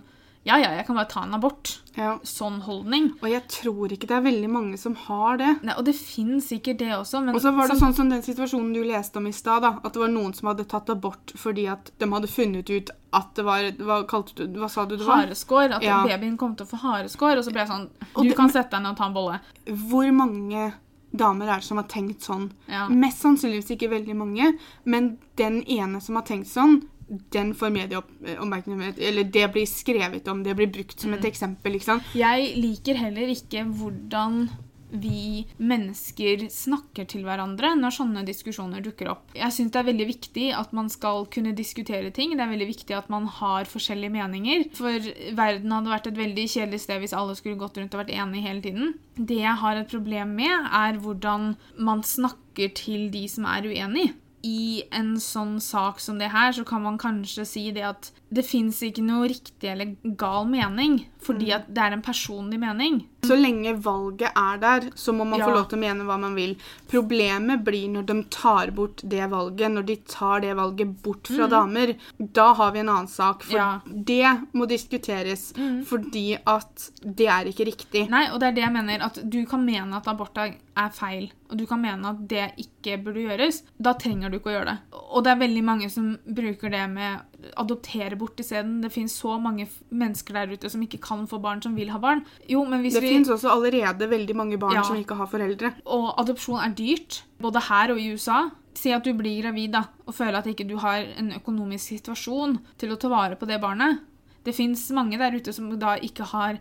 Ja, 0.45 0.59
ja, 0.61 0.75
jeg 0.77 0.85
kan 0.87 0.97
bare 0.99 1.09
ta 1.09 1.23
en 1.25 1.33
abort. 1.33 1.71
Ja. 1.97 2.19
Sånn 2.23 2.59
holdning. 2.67 3.07
Og 3.23 3.31
jeg 3.31 3.47
tror 3.49 3.89
ikke 3.95 4.07
det 4.11 4.17
er 4.19 4.25
veldig 4.27 4.51
mange 4.53 4.77
som 4.77 4.95
har 5.07 5.39
det. 5.41 5.63
Nei, 5.65 5.73
og 5.79 5.87
det 5.87 5.95
fins 5.97 6.51
sikkert 6.53 6.79
det 6.83 6.91
også, 6.93 7.23
men 7.25 7.35
Og 7.35 7.41
så 7.41 7.53
var 7.57 7.69
det 7.69 7.79
sånn 7.81 7.95
som 7.97 8.11
den 8.13 8.21
situasjonen 8.23 8.75
du 8.75 8.83
leste 8.85 9.17
om 9.23 9.27
i 9.27 9.33
stad, 9.33 9.63
da, 9.65 9.71
at 9.83 9.95
det 9.97 10.03
var 10.03 10.13
noen 10.13 10.35
som 10.37 10.51
hadde 10.53 10.67
tatt 10.69 10.91
abort 10.93 11.33
fordi 11.41 11.65
at 11.73 11.91
de 11.99 12.11
hadde 12.13 12.29
funnet 12.29 12.69
ut 12.71 12.91
at 13.15 13.33
det 13.39 13.45
var 13.47 13.71
Hva, 13.79 14.03
kalte 14.11 14.35
du, 14.37 14.61
hva 14.61 14.69
sa 14.69 14.85
du 14.85 14.97
det 14.99 15.07
var? 15.07 15.25
hareskår. 15.25 15.77
At 15.79 15.83
Ja. 15.83 16.03
babyen 16.05 16.37
kom 16.37 16.55
til 16.57 16.67
å 16.67 16.71
få 16.77 16.83
hareskår. 16.83 17.39
Og 17.39 17.45
så 17.45 17.51
ble 17.53 17.61
jeg 17.65 17.69
sånn 17.69 17.89
Du 18.15 18.29
det- 18.29 18.37
kan 18.37 18.51
sette 18.51 18.71
deg 18.71 18.83
ned 18.83 18.91
og 18.91 18.97
ta 18.99 19.07
en 19.07 19.15
bolle. 19.15 19.41
Hvor 19.67 20.13
mange 20.13 20.75
damer 21.17 21.47
er 21.49 21.61
det 21.61 21.65
som 21.65 21.77
har 21.79 21.85
tenkt 21.87 22.21
sånn? 22.21 22.51
Ja. 22.69 22.89
Mest 22.89 23.23
sannsynligvis 23.23 23.71
ikke 23.79 23.89
veldig 23.89 24.17
mange, 24.17 24.59
men 24.85 25.17
den 25.37 25.63
ene 25.63 26.03
som 26.03 26.17
har 26.17 26.23
tenkt 26.25 26.49
sånn, 26.49 26.83
den 27.09 27.55
får 27.55 27.71
medieoppmerksomhet. 27.71 28.99
Eller 28.99 29.25
det 29.25 29.49
blir 29.53 29.67
skrevet 29.67 30.29
om, 30.29 30.43
det 30.43 30.55
blir 30.57 30.67
brukt 30.73 31.01
som 31.01 31.11
Mm. 31.13 31.19
et 31.19 31.25
eksempel. 31.33 31.73
Liksom. 31.73 32.01
Jeg 32.15 32.55
liker 32.57 32.95
heller 32.95 33.29
ikke 33.29 33.65
hvordan 33.65 34.49
vi 34.95 35.45
mennesker 35.59 36.45
snakker 36.49 37.05
til 37.09 37.25
hverandre 37.25 37.73
når 37.75 37.91
sånne 37.97 38.25
diskusjoner 38.25 38.81
dukker 38.81 39.09
opp. 39.11 39.25
Jeg 39.35 39.51
syns 39.51 39.73
det 39.73 39.81
er 39.81 39.89
veldig 39.91 40.07
viktig 40.07 40.53
at 40.55 40.73
man 40.73 40.89
skal 40.89 41.27
kunne 41.27 41.53
diskutere 41.53 42.13
ting. 42.15 42.31
Det 42.37 42.41
er 42.45 42.53
veldig 42.53 42.69
viktig 42.69 42.95
at 42.97 43.11
man 43.11 43.27
har 43.27 43.65
forskjellige 43.65 44.13
meninger. 44.15 44.69
For 44.73 44.93
verden 45.35 45.73
hadde 45.75 45.91
vært 45.91 46.07
et 46.07 46.15
veldig 46.21 46.47
kjedelig 46.47 46.81
sted 46.85 47.01
hvis 47.03 47.13
alle 47.17 47.35
skulle 47.35 47.59
gått 47.59 47.77
rundt 47.77 47.93
og 47.95 48.05
vært 48.05 48.15
enige 48.15 48.47
hele 48.47 48.63
tiden. 48.63 48.95
Det 49.19 49.41
jeg 49.43 49.57
har 49.65 49.77
et 49.83 49.91
problem 49.91 50.29
med, 50.37 50.71
er 50.71 51.01
hvordan 51.03 51.57
man 51.77 52.03
snakker 52.03 52.73
til 52.75 53.11
de 53.11 53.27
som 53.27 53.45
er 53.51 53.63
uenig. 53.67 54.13
I 54.45 54.85
en 54.93 55.15
sånn 55.23 55.57
sak 55.65 56.03
som 56.05 56.21
det 56.21 56.29
her, 56.35 56.53
så 56.53 56.67
kan 56.69 56.85
man 56.85 57.01
kanskje 57.01 57.47
si 57.49 57.65
det 57.73 57.87
at 57.89 58.11
det 58.35 58.45
fins 58.45 58.81
ikke 58.83 59.03
noe 59.07 59.29
riktig 59.31 59.71
eller 59.71 59.95
gal 60.19 60.47
mening, 60.51 61.05
fordi 61.25 61.53
at 61.55 61.69
det 61.73 61.79
er 61.85 61.93
en 61.97 62.03
personlig 62.05 62.59
mening. 62.61 62.97
Så 63.25 63.37
lenge 63.39 63.73
valget 63.81 64.33
er 64.37 64.59
der, 64.61 64.91
så 64.99 65.15
må 65.17 65.25
man 65.25 65.39
Ja. 65.41 65.47
få 65.47 65.55
lov 65.55 65.69
til 65.71 65.79
å 65.79 65.81
mene 65.81 66.05
hva 66.05 66.19
man 66.21 66.35
vil. 66.37 66.57
Problemet 66.91 67.63
blir 67.65 67.89
når 67.89 68.05
de 68.11 68.17
tar 68.31 68.71
bort 68.77 69.01
det 69.09 69.25
valget, 69.31 69.71
når 69.73 69.87
de 69.87 69.97
tar 69.97 70.41
det 70.45 70.55
valget 70.59 71.03
bort 71.03 71.27
fra 71.31 71.47
damer. 71.49 71.95
Da 72.21 72.53
har 72.55 72.73
vi 72.73 72.81
en 72.81 72.89
annen 72.93 73.09
sak. 73.09 73.43
For 73.45 73.55
Mm. 73.55 73.57
Ja. 73.57 73.81
Mm. 73.87 74.05
det 74.05 74.53
må 74.55 74.67
diskuteres, 74.69 75.53
fordi 75.87 76.39
at 76.47 76.91
det 77.05 77.27
er 77.29 77.45
ikke 77.51 77.67
riktig. 77.71 78.09
Nei, 78.11 78.27
og 78.33 78.41
det 78.41 78.49
er 78.49 78.53
det 78.59 78.65
jeg 78.65 78.73
mener, 78.73 79.03
at 79.03 79.19
du 79.31 79.45
kan 79.47 79.65
mene 79.65 79.95
at 79.97 80.07
abort 80.09 80.37
er 80.37 80.91
feil, 80.91 81.31
og 81.51 81.57
du 81.59 81.67
kan 81.67 81.81
mene 81.81 82.05
at 82.11 82.27
det 82.29 82.53
ikke 82.59 82.99
burde 83.05 83.23
gjøres. 83.25 83.63
Da 83.81 83.95
trenger 83.95 84.31
du 84.31 84.39
ikke 84.39 84.51
å 84.53 84.57
gjøre 84.59 84.67
det. 84.73 84.79
Og 85.15 85.25
det 85.25 85.31
er 85.33 85.41
veldig 85.47 85.65
mange 85.65 85.91
som 85.91 86.19
bruker 86.27 86.71
det 86.71 86.91
med 86.91 87.21
adoptere 87.61 88.17
bort 88.19 88.39
isteden. 88.41 88.81
Det 88.83 88.91
finnes 88.93 89.15
så 89.21 89.37
mange 89.41 89.67
mennesker 89.91 90.35
der 90.35 90.53
ute 90.55 90.71
som 90.71 90.83
ikke 90.83 91.01
kan 91.05 91.27
få 91.31 91.41
barn, 91.43 91.63
som 91.63 91.75
vil 91.77 91.91
ha 91.95 91.99
barn. 91.99 92.25
Jo, 92.49 92.65
men 92.65 92.81
hvis 92.83 92.95
Det 92.95 93.03
vi... 93.03 93.13
finnes 93.15 93.29
også 93.31 93.51
allerede 93.53 94.09
veldig 94.11 94.37
mange 94.37 94.59
barn 94.59 94.75
Ja. 94.77 94.83
som 94.83 94.97
ikke 94.97 95.15
har 95.19 95.27
foreldre. 95.27 95.73
Og 95.87 96.15
adopsjon 96.21 96.61
er 96.65 96.75
dyrt, 96.75 97.23
både 97.41 97.61
her 97.69 97.93
og 97.93 97.99
i 98.01 98.13
USA. 98.15 98.51
Si 98.75 98.91
at 98.91 99.05
du 99.05 99.13
blir 99.15 99.43
gravid 99.43 99.71
da, 99.73 99.85
og 100.07 100.15
føler 100.15 100.39
at 100.41 100.47
ikke 100.51 100.67
du 100.69 100.77
har 100.83 101.05
en 101.19 101.33
økonomisk 101.37 101.95
situasjon 101.95 102.59
til 102.79 102.91
å 102.91 102.97
ta 102.99 103.09
vare 103.09 103.37
på 103.39 103.47
det 103.47 103.61
barnet. 103.63 104.01
Det 104.45 104.55
fins 104.55 104.91
mange 104.91 105.17
der 105.17 105.33
ute 105.37 105.53
som 105.55 105.71
da 105.79 105.95
ikke 105.97 106.25
har 106.35 106.59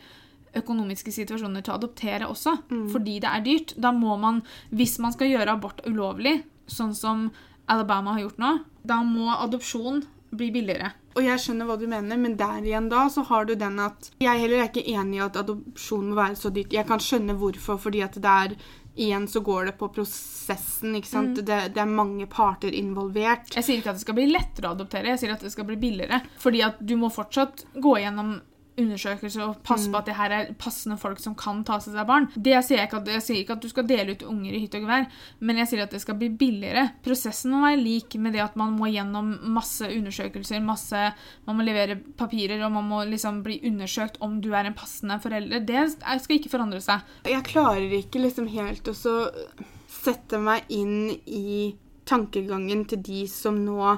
økonomiske 0.56 1.12
situasjoner 1.12 1.64
til 1.66 1.74
å 1.74 1.78
adoptere 1.80 2.28
også, 2.30 2.54
fordi 2.94 3.16
det 3.24 3.30
er 3.32 3.42
dyrt. 3.42 3.74
Da 3.82 3.92
må 3.92 4.14
man, 4.22 4.44
hvis 4.70 5.00
man 5.02 5.12
skal 5.16 5.32
gjøre 5.32 5.56
abort 5.58 5.82
ulovlig, 5.90 6.44
sånn 6.70 6.94
som 6.96 7.32
Alabama 7.68 8.14
har 8.14 8.22
gjort 8.28 8.38
nå, 8.44 8.52
da 8.86 9.02
må 9.04 9.32
adopsjon 9.34 10.04
bli 10.38 10.52
billigere. 10.54 10.92
Og 11.14 11.26
jeg 11.26 11.42
skjønner 11.42 11.68
hva 11.70 11.78
du 11.78 11.86
mener, 11.90 12.20
men 12.20 12.38
der 12.40 12.64
igjen 12.66 12.90
da 12.92 13.06
så 13.14 13.26
har 13.30 13.46
du 13.46 13.54
den 13.60 13.78
at 13.84 14.10
Jeg 14.24 14.42
heller 14.42 14.64
er 14.64 14.72
ikke 14.72 14.86
enig 14.96 15.20
i 15.20 15.26
at 15.26 15.38
adopsjon 15.44 16.08
må 16.10 16.18
være 16.18 16.40
så 16.40 16.50
dyrt. 16.54 16.74
Jeg 16.74 16.90
kan 16.90 17.04
skjønne 17.04 17.38
hvorfor, 17.38 17.78
fordi 17.82 18.02
at 18.06 18.18
det 18.18 18.38
er 18.46 18.56
Igjen 18.94 19.24
så 19.28 19.40
går 19.42 19.66
det 19.66 19.72
på 19.80 19.88
prosessen, 19.90 20.94
ikke 20.96 21.10
sant. 21.10 21.40
Det, 21.42 21.56
det 21.74 21.82
er 21.82 21.90
mange 21.90 22.28
parter 22.30 22.76
involvert. 22.78 23.50
Jeg 23.56 23.66
sier 23.66 23.80
ikke 23.82 23.90
at 23.90 23.98
det 23.98 24.04
skal 24.04 24.18
bli 24.20 24.28
lettere 24.30 24.70
å 24.70 24.76
adoptere, 24.78 25.10
jeg 25.16 25.22
sier 25.24 25.34
at 25.34 25.42
det 25.42 25.50
skal 25.50 25.66
bli 25.66 25.80
billigere. 25.82 26.20
Fordi 26.38 26.62
at 26.62 26.78
du 26.78 26.94
må 27.02 27.10
fortsatt 27.10 27.66
gå 27.74 27.96
gjennom 28.04 28.36
undersøkelser 28.80 29.44
og 29.46 29.60
passe 29.66 29.92
på 29.92 30.00
at 30.00 30.08
det 30.10 30.16
her 30.18 30.34
er 30.34 30.52
passende 30.60 30.98
folk 31.02 31.20
som 31.22 31.36
kan 31.38 31.62
ta 31.68 31.80
seg 31.84 31.98
av 32.00 32.08
barn. 32.10 32.28
Det 32.34 32.56
sier 32.66 32.80
jeg, 32.80 32.90
ikke 32.90 33.02
at, 33.04 33.12
jeg 33.16 33.26
sier 33.26 33.42
ikke 33.42 33.58
at 33.58 33.66
du 33.66 33.70
skal 33.72 33.88
dele 33.90 34.16
ut 34.16 34.26
unger 34.28 34.54
i 34.54 34.64
hytt 34.64 34.78
og 34.80 34.86
gevær, 34.86 35.06
men 35.46 35.62
jeg 35.62 35.72
sier 35.72 35.84
at 35.86 35.94
det 35.94 36.02
skal 36.04 36.18
bli 36.20 36.32
billigere. 36.40 36.88
Prosessen 37.06 37.54
må 37.54 37.62
være 37.66 37.82
lik 37.82 38.18
med 38.22 38.36
det 38.38 38.44
at 38.46 38.58
man 38.60 38.74
må 38.78 38.90
gjennom 38.94 39.36
masse 39.54 39.88
undersøkelser, 39.90 40.64
masse, 40.66 41.04
man 41.48 41.60
må 41.60 41.68
levere 41.68 42.00
papirer, 42.20 42.64
og 42.66 42.74
man 42.78 42.90
må 42.90 43.04
liksom 43.12 43.44
bli 43.46 43.60
undersøkt 43.70 44.20
om 44.26 44.40
du 44.44 44.52
er 44.54 44.70
en 44.70 44.78
passende 44.78 45.20
forelder. 45.24 45.64
Det 45.68 45.86
skal 45.96 46.40
ikke 46.40 46.54
forandre 46.54 46.82
seg. 46.84 47.06
Jeg 47.30 47.46
klarer 47.50 47.98
ikke 48.00 48.24
liksom 48.24 48.50
helt 48.54 48.90
å 48.90 48.98
sette 48.98 50.42
meg 50.42 50.68
inn 50.74 51.14
i 51.30 51.74
tankegangen 52.10 52.84
til 52.90 53.04
de 53.06 53.24
som 53.32 53.62
nå 53.64 53.96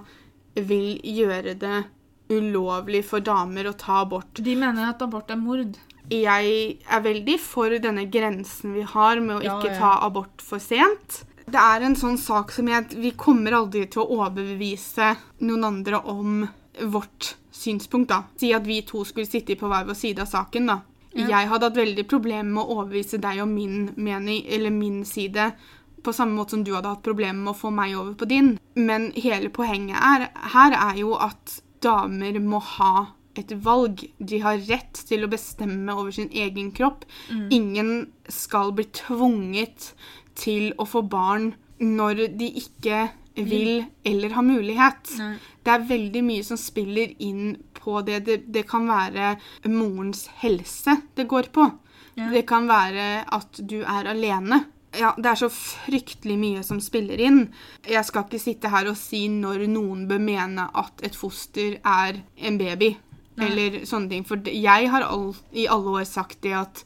vil 0.55 0.99
gjøre 1.03 1.55
det 1.59 1.77
ulovlig 2.29 3.03
for 3.05 3.19
damer 3.23 3.69
å 3.69 3.75
ta 3.77 4.01
abort. 4.03 4.41
De 4.41 4.55
mener 4.57 4.89
at 4.89 5.01
abort 5.05 5.29
er 5.31 5.39
mord. 5.39 5.77
Jeg 6.09 6.77
er 6.85 7.01
veldig 7.01 7.39
for 7.41 7.73
denne 7.81 8.05
grensen 8.13 8.75
vi 8.75 8.83
har 8.85 9.19
med 9.19 9.39
å 9.39 9.43
Ja, 9.43 9.55
ikke 9.57 9.71
ja. 9.73 9.79
ta 9.79 9.93
abort 10.05 10.41
for 10.41 10.61
sent. 10.61 11.23
Det 11.45 11.61
er 11.61 11.85
en 11.85 11.95
sånn 11.95 12.17
sak 12.17 12.51
som 12.51 12.67
jeg 12.67 12.95
Vi 12.97 13.11
kommer 13.11 13.53
aldri 13.53 13.85
til 13.89 14.01
å 14.01 14.19
overbevise 14.19 15.15
noen 15.45 15.63
andre 15.63 15.99
om 16.01 16.47
vårt 16.81 17.35
synspunkt, 17.53 18.09
da. 18.09 18.23
Si 18.37 18.51
at 18.53 18.65
vi 18.67 18.81
to 18.81 19.03
skulle 19.05 19.29
sitte 19.29 19.55
på 19.55 19.69
hver 19.69 19.85
vår 19.87 19.95
side 19.95 20.19
av 20.25 20.27
saken, 20.27 20.67
da. 20.67 20.79
Ja. 21.15 21.27
Jeg 21.29 21.47
hadde 21.47 21.69
hatt 21.69 21.77
veldig 21.77 22.07
problemer 22.11 22.49
med 22.51 22.63
å 22.63 22.75
overbevise 22.81 23.21
deg 23.23 23.39
om 23.41 23.53
min 23.55 23.93
mening, 23.95 24.43
eller 24.51 24.73
min 24.75 25.05
side, 25.05 25.53
på 26.03 26.13
samme 26.13 26.35
måte 26.35 26.51
som 26.57 26.63
du 26.65 26.73
hadde 26.75 26.91
hatt 26.91 27.05
problemer 27.05 27.39
med 27.39 27.53
å 27.53 27.57
få 27.57 27.71
meg 27.71 27.95
over 27.95 28.13
på 28.19 28.27
din. 28.29 28.57
Men 28.75 29.11
hele 29.15 29.49
poenget 29.49 29.95
er, 29.95 30.27
her 30.53 30.75
er 30.75 30.99
jo 30.99 31.15
at 31.15 31.61
damer 31.85 32.39
må 32.43 32.61
ha 32.77 32.95
et 33.39 33.51
valg. 33.65 34.05
De 34.17 34.39
har 34.43 34.61
rett 34.69 35.01
til 35.07 35.25
å 35.25 35.31
bestemme 35.31 35.95
over 35.95 36.13
sin 36.15 36.31
egen 36.31 36.71
kropp. 36.75 37.05
Ingen 37.53 38.07
skal 38.31 38.73
bli 38.75 38.87
tvunget 38.95 39.91
til 40.39 40.71
å 40.79 40.87
få 40.87 41.03
barn 41.07 41.53
når 41.79 42.27
de 42.39 42.47
ikke 42.61 43.09
vil 43.35 43.83
eller 44.07 44.35
har 44.37 44.45
mulighet. 44.47 45.11
Nei. 45.19 45.33
Det 45.65 45.73
er 45.73 45.87
veldig 45.89 46.21
mye 46.23 46.43
som 46.47 46.59
spiller 46.59 47.11
inn 47.23 47.57
på 47.75 47.99
det. 48.07 48.21
Det, 48.27 48.37
det 48.53 48.63
kan 48.69 48.87
være 48.87 49.35
morens 49.67 50.27
helse 50.43 50.99
det 51.17 51.27
går 51.31 51.51
på. 51.55 51.67
Ja. 52.15 52.29
Det 52.31 52.45
kan 52.47 52.69
være 52.69 53.25
at 53.35 53.59
du 53.59 53.81
er 53.83 54.07
alene. 54.07 54.63
Ja, 54.99 55.13
Det 55.17 55.25
er 55.31 55.39
så 55.39 55.49
fryktelig 55.49 56.37
mye 56.39 56.63
som 56.63 56.79
spiller 56.83 57.19
inn. 57.19 57.49
Jeg 57.87 58.05
skal 58.05 58.23
ikke 58.25 58.39
sitte 58.41 58.69
her 58.69 58.87
og 58.91 58.97
si 58.99 59.27
når 59.31 59.67
noen 59.71 60.07
bør 60.07 60.19
mene 60.23 60.69
at 60.73 61.03
et 61.03 61.15
foster 61.15 61.79
er 61.83 62.21
en 62.37 62.57
baby. 62.57 62.95
Nei. 63.35 63.49
Eller 63.49 63.85
sånne 63.85 64.09
ting. 64.09 64.23
For 64.27 64.39
jeg 64.47 64.89
har 64.89 65.03
all, 65.03 65.33
i 65.51 65.67
alle 65.67 65.99
år 65.99 66.07
sagt 66.07 66.41
det 66.45 66.53
at 66.55 66.83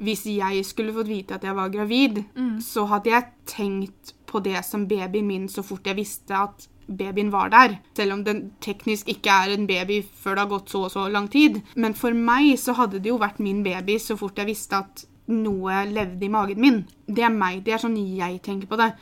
hvis 0.00 0.24
jeg 0.24 0.64
skulle 0.64 0.94
fått 0.96 1.10
vite 1.12 1.34
at 1.36 1.44
jeg 1.44 1.54
var 1.54 1.68
gravid, 1.68 2.22
så 2.64 2.86
hadde 2.88 3.10
jeg 3.10 3.26
tenkt 3.46 4.14
på 4.26 4.40
det 4.40 4.62
som 4.64 4.86
babyen 4.88 5.26
min 5.26 5.48
så 5.48 5.62
fort 5.66 5.84
jeg 5.86 5.98
visste 5.98 6.32
at 6.32 6.68
babyen 6.88 7.28
var 7.30 7.50
der. 7.52 7.78
Selv 7.94 8.12
om 8.14 8.24
den 8.24 8.52
teknisk 8.64 9.08
ikke 9.12 9.30
er 9.30 9.52
en 9.54 9.66
baby 9.68 10.00
før 10.02 10.34
det 10.34 10.44
har 10.46 10.48
gått 10.54 10.70
så 10.72 10.86
og 10.86 10.90
så 10.94 11.04
lang 11.12 11.28
tid. 11.28 11.60
Men 11.76 11.94
for 11.94 12.16
meg 12.16 12.56
så 12.58 12.72
hadde 12.78 12.98
det 12.98 13.12
jo 13.12 13.18
vært 13.20 13.38
min 13.44 13.62
baby 13.62 13.98
så 14.00 14.16
fort 14.16 14.38
jeg 14.40 14.48
visste 14.48 14.80
at 14.80 15.04
noe 15.30 15.84
levde 15.86 16.24
i 16.26 16.32
magen 16.32 16.60
min. 16.60 16.80
Det 17.10 17.26
er 17.26 17.34
meg. 17.34 17.62
Det 17.66 17.74
er 17.74 17.82
sånn 17.82 17.98
jeg 17.98 18.40
tenker 18.46 18.70
på 18.70 18.80
det. 18.80 18.92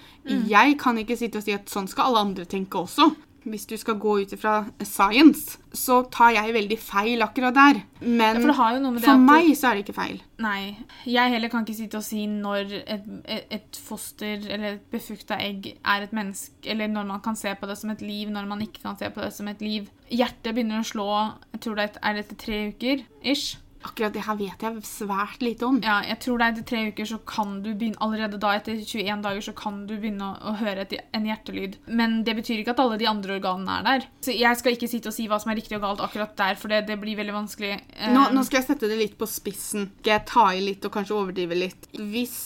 Jeg 0.49 0.77
kan 0.81 0.99
ikke 1.01 1.19
sitte 1.19 1.41
og 1.41 1.47
si 1.47 1.57
at 1.57 1.71
sånn 1.73 1.89
skal 1.91 2.11
alle 2.11 2.29
andre 2.29 2.49
tenke 2.49 2.81
også. 2.81 3.11
Hvis 3.49 3.65
du 3.71 3.77
skal 3.79 3.97
gå 4.03 4.17
ut 4.21 4.33
ifra 4.35 4.67
science, 4.85 5.59
så 5.73 6.01
tar 6.13 6.35
jeg 6.35 6.53
veldig 6.57 6.79
feil 6.83 7.23
akkurat 7.25 7.55
der. 7.57 7.79
Men 8.01 8.37
Ja, 8.37 8.41
for 8.43 8.51
det 8.51 8.57
har 8.59 8.75
jo 8.75 8.81
noe 8.83 8.95
med 8.97 9.01
det 9.01 9.09
for 9.09 9.23
meg 9.23 9.51
så 9.57 9.71
er 9.71 9.79
det 9.79 9.85
ikke 9.87 9.95
feil. 9.97 10.19
Nei. 10.43 10.61
Jeg 11.09 11.33
heller 11.33 11.53
kan 11.53 11.65
ikke 11.65 11.79
sitte 11.79 12.01
og 12.01 12.05
si 12.05 12.27
når 12.29 12.75
et, 12.83 13.07
et, 13.49 13.81
foster 13.89 14.43
eller 14.43 14.75
et 14.75 14.91
befrukta 14.93 15.39
egg 15.41 15.71
er 15.79 16.05
et 16.05 16.13
menneske, 16.17 16.59
eller 16.67 16.91
når 16.93 17.09
man 17.13 17.23
kan 17.25 17.39
se 17.39 17.55
på 17.55 17.71
det 17.71 17.79
som 17.79 17.95
et 17.95 18.03
liv, 18.05 18.29
når 18.35 18.51
man 18.51 18.67
ikke 18.67 18.83
kan 18.83 18.99
se 19.01 19.09
på 19.15 19.23
det 19.25 19.33
som 19.37 19.49
et 19.49 19.63
liv. 19.65 19.89
Hjertet 20.11 20.53
begynner 20.53 20.83
å 20.83 20.91
slå 20.91 21.09
jeg 21.55 21.63
tror 21.65 21.79
det 21.79 21.89
er 22.03 22.21
etter 22.21 22.43
tre 22.43 22.61
uker 22.75 23.07
ish. 23.23 23.57
Akkurat 23.87 24.13
det 24.13 24.25
her 24.27 24.35
vet 24.39 24.63
jeg 24.65 24.83
svært 24.89 25.43
lite 25.45 25.67
om. 25.69 25.77
Ja, 25.85 26.01
jeg 26.03 26.19
tror 26.25 26.41
det 26.41 26.47
er 26.49 26.55
etter 26.57 26.67
tre 26.67 26.81
uker 26.91 27.07
så 27.07 27.19
kan 27.29 27.61
du 27.63 27.69
begynne 27.79 28.01
Allerede 28.03 28.41
da, 28.43 28.51
etter 28.59 28.81
21 28.81 29.23
dager, 29.23 29.45
så 29.45 29.55
kan 29.59 29.81
du 29.87 29.95
begynne 29.97 30.33
å, 30.33 30.51
å 30.51 30.57
høre 30.59 30.83
et, 30.87 30.97
en 31.15 31.27
hjertelyd. 31.29 31.79
Men 31.87 32.21
det 32.27 32.35
betyr 32.41 32.63
ikke 32.63 32.75
at 32.75 32.83
alle 32.83 32.99
de 33.01 33.07
andre 33.11 33.39
organene 33.39 33.79
er 33.79 33.87
der. 33.89 34.07
Så 34.27 34.35
jeg 34.35 34.59
skal 34.61 34.75
ikke 34.75 34.91
sitte 34.91 35.13
og 35.13 35.17
si 35.17 35.29
hva 35.31 35.39
som 35.43 35.53
er 35.53 35.61
riktig 35.61 35.79
og 35.79 35.85
galt 35.87 36.03
akkurat 36.05 36.35
der, 36.39 36.59
for 36.59 36.75
det, 36.75 36.85
det 36.91 36.99
blir 37.03 37.19
veldig 37.19 37.37
vanskelig. 37.39 37.73
Eh, 37.95 38.13
Nå, 38.15 38.29
nå 38.35 38.43
skal 38.47 38.61
jeg 38.63 38.69
sette 38.73 38.91
det 38.91 38.99
litt 38.99 39.19
på 39.21 39.29
spissen. 39.31 39.91
Skal 40.01 40.17
jeg 40.19 40.27
ta 40.31 40.49
i 40.55 40.63
litt 40.65 40.87
og 40.89 40.95
kanskje 40.99 41.19
overdrive 41.19 41.59
litt? 41.67 41.91
Hvis 41.99 42.39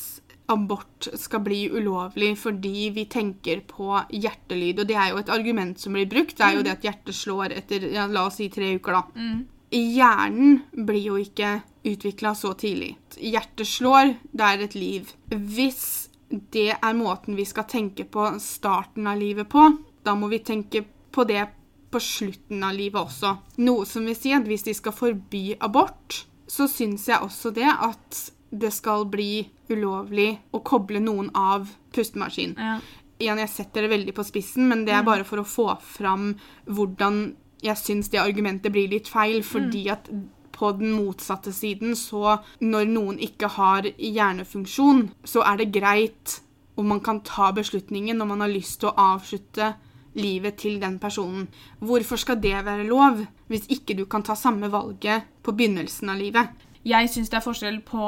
abort 0.53 1.07
skal 1.17 1.41
bli 1.47 1.63
ulovlig 1.71 2.33
fordi 2.37 2.91
vi 2.93 3.05
tenker 3.09 3.63
på 3.69 3.95
hjertelyd, 4.13 4.83
og 4.83 4.89
det 4.91 4.97
er 4.99 5.13
jo 5.15 5.21
et 5.23 5.31
argument 5.33 5.81
som 5.81 5.95
blir 5.97 6.09
brukt, 6.11 6.35
det 6.37 6.45
er 6.45 6.59
jo 6.59 6.65
det 6.67 6.75
at 6.75 6.85
hjertet 6.85 7.17
slår 7.17 7.55
etter 7.57 7.87
ja, 7.95 8.05
la 8.11 8.27
oss 8.29 8.37
si 8.41 8.51
tre 8.53 8.75
uker, 8.77 8.99
da. 8.99 9.03
mm, 9.17 9.39
Hjernen 9.73 10.61
blir 10.73 11.01
jo 11.01 11.19
ikke 11.21 11.63
utvikla 11.89 12.35
så 12.37 12.53
tidlig. 12.59 12.95
Hjertet 13.17 13.69
slår, 13.69 14.15
det 14.33 14.49
er 14.49 14.65
et 14.67 14.77
liv. 14.77 15.13
Hvis 15.33 16.11
det 16.29 16.75
er 16.75 16.97
måten 16.97 17.37
vi 17.37 17.47
skal 17.49 17.69
tenke 17.69 18.05
på 18.05 18.27
starten 18.41 19.09
av 19.09 19.21
livet 19.21 19.49
på, 19.53 19.65
da 20.05 20.15
må 20.19 20.29
vi 20.33 20.43
tenke 20.45 20.85
på 21.13 21.25
det 21.29 21.47
på 21.93 22.01
slutten 22.01 22.63
av 22.65 22.77
livet 22.77 23.01
også. 23.01 23.35
Noe 23.65 23.89
som 23.89 24.07
vil 24.09 24.17
si 24.17 24.33
at 24.33 24.49
hvis 24.49 24.65
de 24.69 24.75
skal 24.77 24.97
forby 24.97 25.53
abort, 25.61 26.23
så 26.49 26.69
syns 26.69 27.09
jeg 27.09 27.21
også 27.25 27.53
det 27.57 27.69
at 27.69 28.23
det 28.53 28.73
skal 28.75 29.07
bli 29.09 29.45
ulovlig 29.73 30.35
å 30.53 30.61
koble 30.65 31.01
noen 31.01 31.31
av 31.37 31.71
pustemaskin 31.97 32.53
ja. 32.61 32.75
igjen, 33.23 33.41
jeg 33.41 33.53
setter 33.53 33.87
det 33.87 33.93
veldig 33.95 34.13
på 34.17 34.25
spissen, 34.29 34.67
men 34.69 34.85
det 34.85 34.93
er 34.93 35.07
bare 35.07 35.25
for 35.25 35.41
å 35.41 35.49
få 35.49 35.71
fram 35.81 36.35
hvordan 36.69 37.23
jeg 37.63 37.79
syns 37.79 38.11
det 38.13 38.21
argumentet 38.23 38.73
blir 38.75 38.91
litt 38.91 39.11
feil, 39.11 39.43
fordi 39.47 39.87
at 39.93 40.11
på 40.53 40.73
den 40.79 40.93
motsatte 40.95 41.53
siden, 41.55 41.97
så 41.97 42.39
når 42.61 42.91
noen 42.91 43.21
ikke 43.23 43.49
har 43.57 43.89
hjernefunksjon, 43.97 45.09
så 45.25 45.45
er 45.49 45.63
det 45.63 45.73
greit 45.75 46.41
om 46.79 46.89
man 46.93 47.01
kan 47.05 47.21
ta 47.27 47.51
beslutningen 47.55 48.19
når 48.19 48.29
man 48.31 48.45
har 48.45 48.53
lyst 48.53 48.81
til 48.81 48.91
å 48.91 49.09
avslutte 49.15 49.73
livet 50.19 50.59
til 50.61 50.79
den 50.81 50.99
personen. 51.01 51.49
Hvorfor 51.81 52.21
skal 52.21 52.41
det 52.43 52.59
være 52.67 52.87
lov, 52.89 53.25
hvis 53.49 53.69
ikke 53.73 53.97
du 53.97 54.05
kan 54.11 54.23
ta 54.23 54.37
samme 54.37 54.71
valget 54.73 55.29
på 55.43 55.55
begynnelsen 55.57 56.13
av 56.13 56.21
livet? 56.21 56.53
Jeg 56.85 57.11
syns 57.13 57.31
det 57.31 57.39
er 57.39 57.45
forskjell 57.45 57.81
på 57.87 58.07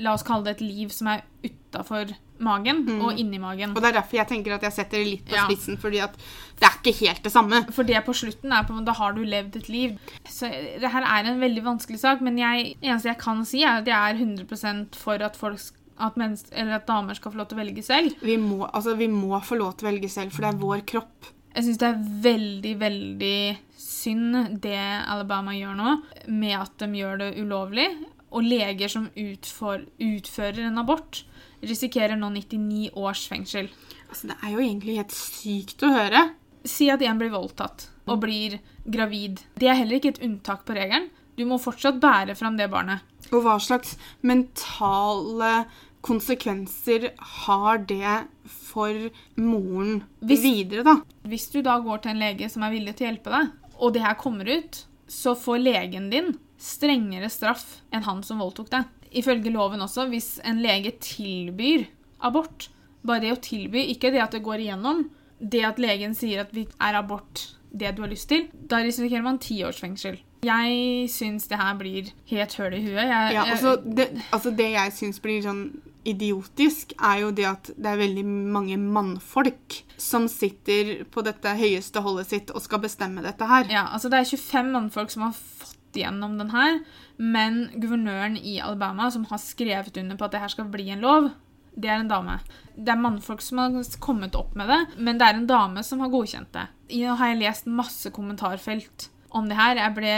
la 0.00 0.14
oss 0.14 0.24
kalle 0.26 0.48
det 0.48 0.56
et 0.56 0.64
liv 0.64 0.92
som 0.94 1.10
er 1.12 1.26
utafor 1.44 2.14
magen, 2.44 2.82
og 3.00 3.18
inni 3.20 3.40
magen. 3.42 3.72
Og 3.74 3.80
det 3.82 3.90
er 3.90 3.98
derfor 4.00 4.20
jeg 4.20 4.28
tenker 4.30 4.56
at 4.56 4.66
jeg 4.68 4.76
setter 4.76 5.00
det 5.00 5.08
litt 5.10 5.24
på 5.30 5.36
Ja. 5.38 5.44
spissen, 5.48 5.78
fordi 5.80 6.02
at 6.04 6.16
det 6.60 6.68
er 6.68 6.76
ikke 6.78 6.94
helt 7.00 7.22
det 7.24 7.32
samme. 7.32 7.62
For 7.74 7.82
det 7.88 8.02
på 8.06 8.14
slutten 8.14 8.52
er 8.52 8.66
på 8.68 8.78
da 8.84 8.92
har 8.92 9.14
du 9.16 9.22
levd 9.24 9.56
et 9.56 9.68
liv. 9.72 9.96
Så 10.28 10.50
det 10.80 10.90
her 10.92 11.02
er 11.02 11.30
en 11.30 11.40
veldig 11.40 11.64
vanskelig 11.64 11.98
sak, 12.00 12.20
men 12.22 12.38
jeg, 12.38 12.76
eneste 12.82 13.10
jeg 13.10 13.18
kan 13.18 13.44
si, 13.48 13.64
er 13.64 13.80
at 13.80 13.88
jeg 13.90 13.96
er 13.96 14.20
100% 14.20 14.94
for 15.00 15.24
at, 15.24 15.36
folk, 15.36 15.58
skal 15.58 15.80
at, 15.98 16.52
at 16.54 16.86
damer 16.86 17.14
skal 17.14 17.32
få 17.32 17.38
lov 17.38 17.48
til 17.50 17.58
å 17.58 17.64
velge 17.64 17.82
selv. 17.86 18.14
Vi 18.22 18.36
må, 18.36 18.64
altså, 18.72 18.96
vi 18.98 19.08
må 19.08 19.40
få 19.42 19.58
lov 19.58 19.76
til 19.78 19.88
å 19.88 19.92
velge 19.92 20.10
selv, 20.10 20.32
for 20.34 20.44
det 20.46 20.52
er 20.54 20.62
vår 20.62 20.84
kropp. 20.86 21.30
Jeg 21.54 21.68
syns 21.68 21.78
det 21.78 21.88
er 21.88 22.00
veldig, 22.24 22.72
veldig 22.80 23.36
synd 23.78 24.60
det 24.64 24.78
Alabama 24.80 25.54
gjør 25.54 25.76
nå, 25.78 25.92
med 26.34 26.56
at 26.58 26.74
de 26.82 26.88
gjør 26.98 27.20
det 27.22 27.30
ulovlig. 27.38 27.86
Og 28.34 28.42
leger 28.42 28.90
som 28.90 29.04
utfor, 29.14 29.84
utfører 30.02 30.64
en 30.66 30.80
abort, 30.82 31.20
risikerer 31.68 32.16
nå 32.18 32.30
99 32.34 32.90
års 32.96 33.26
fengsel. 33.30 33.68
Altså, 34.08 34.30
det 34.30 34.36
er 34.42 34.54
jo 34.54 34.62
egentlig 34.62 34.96
helt 35.00 35.14
sykt 35.16 35.82
å 35.86 35.92
høre. 35.94 36.22
Si 36.64 36.88
at 36.92 37.02
en 37.04 37.18
blir 37.20 37.32
voldtatt 37.32 37.88
og 38.08 38.20
blir 38.22 38.58
gravid. 38.88 39.40
Det 39.60 39.68
er 39.68 39.78
heller 39.80 39.98
ikke 40.00 40.14
et 40.14 40.22
unntak 40.24 40.64
på 40.68 40.76
regelen. 40.76 41.10
Du 41.36 41.44
må 41.48 41.58
fortsatt 41.60 41.98
bære 42.00 42.36
fram 42.38 42.56
det 42.56 42.70
barnet. 42.72 43.02
Og 43.32 43.42
hva 43.42 43.56
slags 43.60 43.96
mentale 44.22 45.64
konsekvenser 46.04 47.10
har 47.40 47.78
det 47.88 48.14
for 48.44 49.10
moren 49.40 50.04
Hvis- 50.22 50.42
videre, 50.42 50.84
da? 50.84 50.96
Hvis 51.24 51.50
du 51.50 51.62
da 51.62 51.78
går 51.80 52.02
til 52.02 52.10
en 52.12 52.18
lege 52.20 52.50
som 52.50 52.62
er 52.62 52.70
villig 52.70 52.96
til 52.96 53.06
å 53.06 53.10
hjelpe 53.10 53.30
deg, 53.32 53.50
og 53.80 53.92
det 53.92 54.02
her 54.02 54.14
kommer 54.14 54.44
ut, 54.46 54.84
så 55.08 55.34
får 55.34 55.62
legen 55.62 56.10
din 56.10 56.38
strengere 56.58 57.30
straff 57.30 57.80
enn 57.92 58.02
han 58.04 58.22
som 58.22 58.38
voldtok 58.38 58.70
deg. 58.70 58.84
Ifølge 59.14 59.52
loven 59.54 59.84
også, 59.84 60.08
hvis 60.10 60.38
en 60.44 60.62
lege 60.64 60.94
tilbyr 61.02 61.86
abort, 62.24 62.68
bare 63.04 63.26
det 63.26 63.34
å 63.34 63.40
tilby, 63.42 63.84
ikke 63.92 64.12
det 64.14 64.22
at 64.24 64.34
det 64.34 64.44
går 64.44 64.64
igjennom, 64.64 65.06
det 65.38 65.64
at 65.66 65.80
legen 65.82 66.14
sier 66.16 66.44
at 66.44 66.54
vi 66.56 66.66
er 66.80 66.98
abort 66.98 67.48
det 67.74 67.90
du 67.96 68.04
har 68.04 68.12
lyst 68.12 68.30
til, 68.30 68.46
da 68.54 68.80
risikerer 68.84 69.24
man 69.24 69.40
ti 69.42 69.58
års 69.66 69.80
fengsel. 69.82 70.20
Jeg 70.44 71.08
syns 71.12 71.48
det 71.48 71.58
her 71.58 71.74
blir 71.80 72.12
helt 72.30 72.54
høl 72.60 72.76
i 72.76 72.82
huet. 72.84 73.00
Jeg, 73.00 73.34
Ja, 73.34 73.44
altså, 73.48 73.76
det, 73.80 74.10
altså 74.30 74.52
det 74.54 74.70
jeg 74.74 74.92
syns 74.92 75.20
blir 75.24 75.42
sånn 75.44 75.64
idiotisk, 76.04 76.92
er 77.00 77.22
jo 77.22 77.30
det 77.32 77.46
at 77.48 77.70
det 77.80 77.88
er 77.88 78.00
veldig 78.02 78.24
mange 78.28 78.76
mannfolk 78.76 79.78
som 80.00 80.28
sitter 80.28 81.06
på 81.08 81.24
dette 81.24 81.54
høyeste 81.56 82.02
holdet 82.04 82.28
sitt 82.28 82.52
og 82.52 82.60
skal 82.64 82.82
bestemme 82.84 83.24
dette 83.24 83.48
her. 83.48 83.70
Ja, 83.72 83.86
altså 83.96 84.12
Det 84.12 84.20
er 84.20 84.28
25 84.28 84.70
mannfolk 84.74 85.14
som 85.14 85.24
har 85.28 85.32
fått 85.38 85.80
gått 85.94 86.02
gjennom 86.02 86.38
den 86.38 86.50
her, 86.50 86.80
men 87.16 87.70
guvernøren 87.74 88.36
i 88.36 88.60
Alabama 88.60 89.10
som 89.10 89.24
har 89.30 89.38
skrevet 89.38 89.96
under 89.96 90.16
på 90.16 90.24
at 90.24 90.32
det 90.32 90.42
her 90.42 90.48
skal 90.48 90.70
bli 90.70 90.90
en 90.90 91.00
lov, 91.00 91.30
det 91.76 91.88
er 91.88 92.00
en 92.00 92.08
dame. 92.08 92.38
Det 92.76 92.90
er 92.90 93.00
mannfolk 93.00 93.42
som 93.42 93.58
har 93.58 93.72
kommet 94.00 94.34
opp 94.34 94.54
med 94.54 94.68
det, 94.68 94.80
men 94.98 95.18
det 95.18 95.26
er 95.26 95.34
en 95.38 95.46
dame 95.46 95.82
som 95.82 96.00
har 96.00 96.10
godkjent 96.10 96.52
det. 96.52 96.68
Nå 96.94 97.16
har 97.18 97.32
jeg 97.32 97.42
lest 97.42 97.66
masse 97.66 98.10
kommentarfelt 98.14 99.10
om 99.34 99.48
det 99.50 99.56
her. 99.58 99.78
Jeg 99.80 99.94
ble, 99.96 100.12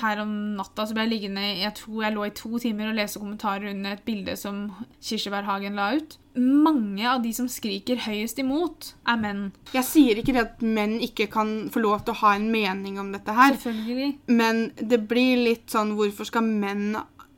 her 0.00 0.20
om 0.22 0.34
natta 0.58 0.86
så 0.86 0.94
ble 0.96 1.06
jeg 1.06 1.12
liggende 1.12 1.42
Jeg 1.60 1.74
tror 1.80 2.04
jeg 2.04 2.14
lå 2.14 2.26
i 2.28 2.34
to 2.38 2.60
timer 2.62 2.90
og 2.92 2.98
leste 2.98 3.22
kommentarer 3.22 3.72
under 3.72 3.96
et 3.96 4.04
bilde 4.06 4.36
som 4.38 4.68
Kirsebærhagen 5.02 5.74
la 5.78 5.88
ut. 5.98 6.16
Mange 6.34 7.04
av 7.06 7.20
de 7.22 7.30
som 7.34 7.46
skriker 7.50 8.00
høyest 8.08 8.40
imot, 8.42 8.88
er 9.06 9.18
menn. 9.22 9.42
Jeg 9.74 9.86
sier 9.86 10.18
ikke 10.18 10.34
det 10.34 10.42
at 10.42 10.62
menn 10.66 10.96
ikke 11.04 11.28
kan 11.30 11.52
få 11.74 11.82
lov 11.84 12.02
til 12.02 12.14
å 12.16 12.20
ha 12.24 12.32
en 12.38 12.48
mening 12.50 12.98
om 12.98 13.12
dette 13.14 13.34
her, 13.36 13.54
Selvfølgelig. 13.54 14.08
men 14.34 14.64
det 14.80 14.98
blir 15.10 15.44
litt 15.44 15.70
sånn 15.70 15.94
Hvorfor 15.94 16.26
skal 16.26 16.42
menn 16.48 16.96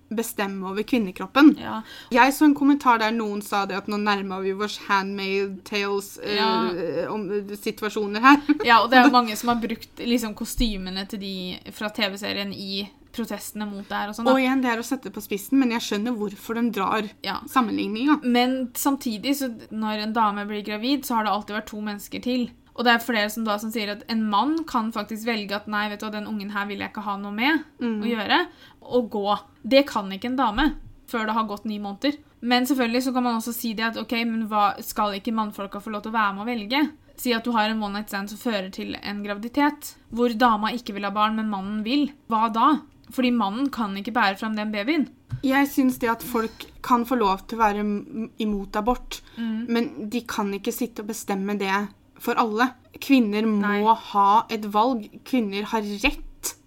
bestemme 0.09 0.69
over 0.71 0.83
kvinnekroppen? 0.87 1.55
Ja. 1.61 1.81
Jeg 2.15 2.35
så 2.35 2.45
en 2.47 2.55
kommentar 2.55 2.99
der 3.03 3.15
noen 3.15 3.43
sa 3.43 3.65
det 3.67 3.77
at 3.77 3.89
nå 3.91 3.99
nærmer 3.99 4.43
vi 4.45 4.53
oss 4.53 4.79
handmade 4.89 5.59
tales 5.65 6.19
eh, 6.23 6.37
Ja. 6.37 7.09
om 7.11 7.27
eh, 7.31 8.21
her. 8.23 8.43
ja, 8.65 8.83
og 8.83 8.91
det 8.91 8.99
er 8.99 9.05
jo 9.09 9.15
mange 9.15 9.37
som 9.37 9.49
har 9.49 9.61
brukt 9.63 9.99
liksom, 9.99 10.35
kostymene 10.35 11.07
til 11.09 11.21
de 11.21 11.35
fra 11.73 11.89
TV-serien 11.91 12.53
i 12.55 12.87
protestene 13.17 13.65
mot 13.69 13.87
det 13.89 13.97
her 13.97 14.11
og 14.13 14.17
sånn. 14.19 14.29
Og 14.29 14.39
igjen, 14.43 14.61
det 14.63 14.71
er 14.75 14.83
å 14.83 14.85
sette 14.87 15.11
på 15.15 15.23
spissen, 15.25 15.59
men 15.61 15.73
jeg 15.73 15.85
skjønner 15.87 16.17
hvorfor 16.19 16.59
de 16.59 16.67
drar 16.77 17.09
Ja. 17.25 17.39
sammenligninga. 17.49 18.21
Men 18.25 18.71
samtidig, 18.77 19.37
så 19.41 19.49
når 19.73 20.05
en 20.05 20.13
dame 20.13 20.45
blir 20.47 20.63
gravid, 20.67 21.07
så 21.09 21.17
har 21.17 21.25
det 21.25 21.33
alltid 21.33 21.57
vært 21.57 21.71
to 21.73 21.81
mennesker 21.81 22.23
til. 22.23 22.51
Og 22.77 22.85
det 22.85 22.93
er 22.93 22.99
flere 23.05 23.31
som 23.33 23.45
da 23.47 23.57
som 23.59 23.71
sier 23.73 23.89
at 23.95 24.03
en 24.13 24.23
mann 24.29 24.59
kan 24.69 24.91
faktisk 24.93 25.25
velge 25.27 25.57
at 25.57 25.67
nei, 25.73 25.87
vet 25.89 26.01
du, 26.01 26.07
hva, 26.07 26.13
den 26.13 26.27
ungen 26.29 26.51
her 26.53 26.67
vil 26.69 26.79
jeg 26.85 26.91
ikke 26.93 27.05
ha 27.07 27.17
noe 27.17 27.33
med 27.33 27.63
Mm. 27.81 28.03
å 28.03 28.11
gjøre, 28.11 28.41
og 28.83 29.11
gå. 29.11 29.39
Det 29.65 29.87
kan 29.89 30.11
ikke 30.13 30.27
en 30.33 30.37
dame 30.37 30.67
før 31.09 31.27
det 31.27 31.35
har 31.35 31.47
gått 31.49 31.65
ni 31.65 31.79
måneder. 31.79 32.19
Men 32.43 32.67
selvfølgelig 32.67 33.03
så 33.07 33.13
kan 33.15 33.23
man 33.25 33.37
også 33.41 33.55
si 33.55 33.73
det 33.75 33.85
at 33.85 33.97
ok, 33.97 34.13
men 34.27 34.47
hva, 34.49 34.75
skal 34.85 35.13
ikke 35.17 35.33
mannfolka 35.35 35.81
få 35.81 35.91
lov 35.91 36.03
til 36.03 36.13
å 36.13 36.19
være 36.19 36.35
med 36.37 36.45
å 36.45 36.51
velge? 36.51 36.83
Si 37.17 37.33
at 37.33 37.45
du 37.45 37.53
har 37.53 37.71
en 37.71 37.81
one 37.83 37.95
night 37.95 38.09
stand 38.13 38.29
som 38.29 38.37
fører 38.39 38.71
til 38.71 38.95
en 39.03 39.23
graviditet, 39.25 39.95
hvor 40.13 40.29
dama 40.37 40.69
ikke 40.77 40.93
vil 40.93 41.05
ha 41.09 41.11
barn, 41.11 41.35
men 41.37 41.49
mannen 41.49 41.83
vil. 41.83 42.11
Hva 42.29 42.53
da? 42.53 42.81
Fordi 43.11 43.31
mannen 43.33 43.71
kan 43.71 43.97
ikke 43.97 44.13
bære 44.13 44.37
fram 44.37 44.55
den 44.55 44.71
babyen. 44.75 45.09
Jeg 45.43 45.67
syns 45.69 45.97
det 45.99 46.11
at 46.11 46.23
folk 46.23 46.67
kan 46.83 47.07
få 47.07 47.17
lov 47.17 47.47
til 47.49 47.57
å 47.57 47.63
være 47.63 47.85
imot 48.39 48.77
abort, 48.77 49.23
Mm. 49.39 49.67
men 49.69 50.09
de 50.11 50.21
kan 50.23 50.53
ikke 50.53 50.73
sitte 50.75 51.01
og 51.01 51.09
bestemme 51.09 51.57
det 51.59 51.73
for 52.23 52.39
alle. 52.41 52.71
Kvinner 53.01 53.47
må 53.47 53.61
Nei. 53.61 53.95
ha 54.13 54.47
et 54.51 54.65
valg. 54.73 55.09
Kvinner 55.29 55.63
har 55.73 55.83
rett 56.05 56.23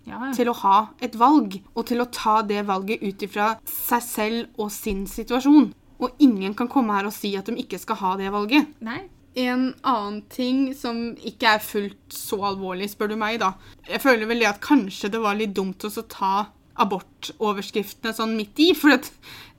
Ja, 0.10 0.18
ja. 0.26 0.32
til 0.34 0.50
å 0.50 0.56
ha 0.64 0.90
et 1.06 1.14
valg, 1.20 1.60
og 1.76 1.86
til 1.86 2.02
å 2.02 2.08
ta 2.12 2.42
det 2.42 2.64
valget 2.66 3.02
ut 3.04 3.22
ifra 3.28 3.52
seg 3.70 4.02
selv 4.02 4.48
og 4.58 4.72
sin 4.74 5.06
situasjon. 5.08 5.72
Og 6.00 6.12
ingen 6.24 6.54
kan 6.56 6.68
komme 6.72 6.96
her 6.96 7.06
og 7.10 7.14
si 7.14 7.36
at 7.38 7.46
de 7.46 7.58
ikke 7.62 7.78
skal 7.82 7.96
ha 8.02 8.14
det 8.18 8.32
valget. 8.34 8.68
Nei. 8.82 9.04
En 9.40 9.76
annen 9.86 10.22
ting 10.32 10.74
som 10.76 11.14
ikke 11.16 11.52
er 11.56 11.60
fullt 11.62 12.16
så 12.16 12.40
alvorlig, 12.50 12.90
spør 12.90 13.12
du 13.14 13.16
meg, 13.22 13.38
da. 13.40 13.54
Jeg 13.88 14.02
føler 14.02 14.26
vel 14.26 14.40
det 14.42 14.48
at 14.50 14.62
kanskje 14.64 15.12
det 15.14 15.22
var 15.22 15.38
litt 15.38 15.54
dumt 15.54 15.86
å 15.86 15.92
ta 16.10 16.48
abortoverskriftene 16.80 18.14
sånn 18.16 18.36
midt 18.38 18.60
i, 18.64 18.72
for 18.78 18.96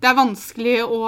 det 0.01 0.09
er 0.09 0.17
vanskelig 0.17 0.77
å 0.87 1.01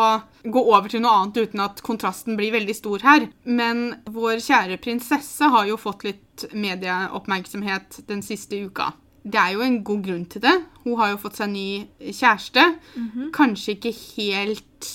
gå 0.44 0.62
over 0.62 0.92
til 0.92 1.02
noe 1.04 1.14
annet 1.22 1.38
uten 1.46 1.62
at 1.64 1.80
kontrasten 1.84 2.36
blir 2.36 2.52
veldig 2.54 2.76
stor 2.76 3.04
her. 3.06 3.28
Men 3.44 4.02
vår 4.12 4.42
kjære 4.44 4.80
prinsesse 4.84 5.48
har 5.54 5.68
jo 5.70 5.80
fått 5.80 6.04
litt 6.08 6.46
medieoppmerksomhet 6.52 8.02
den 8.10 8.20
siste 8.26 8.60
uka. 8.66 8.92
Det 9.22 9.38
er 9.38 9.54
jo 9.54 9.62
en 9.64 9.80
god 9.86 10.04
grunn 10.04 10.24
til 10.26 10.42
det. 10.44 10.54
Hun 10.84 10.98
har 10.98 11.12
jo 11.12 11.20
fått 11.22 11.38
seg 11.38 11.52
ny 11.52 11.66
kjæreste. 12.02 12.64
Kanskje 13.32 13.76
ikke 13.76 13.94
helt 14.16 14.88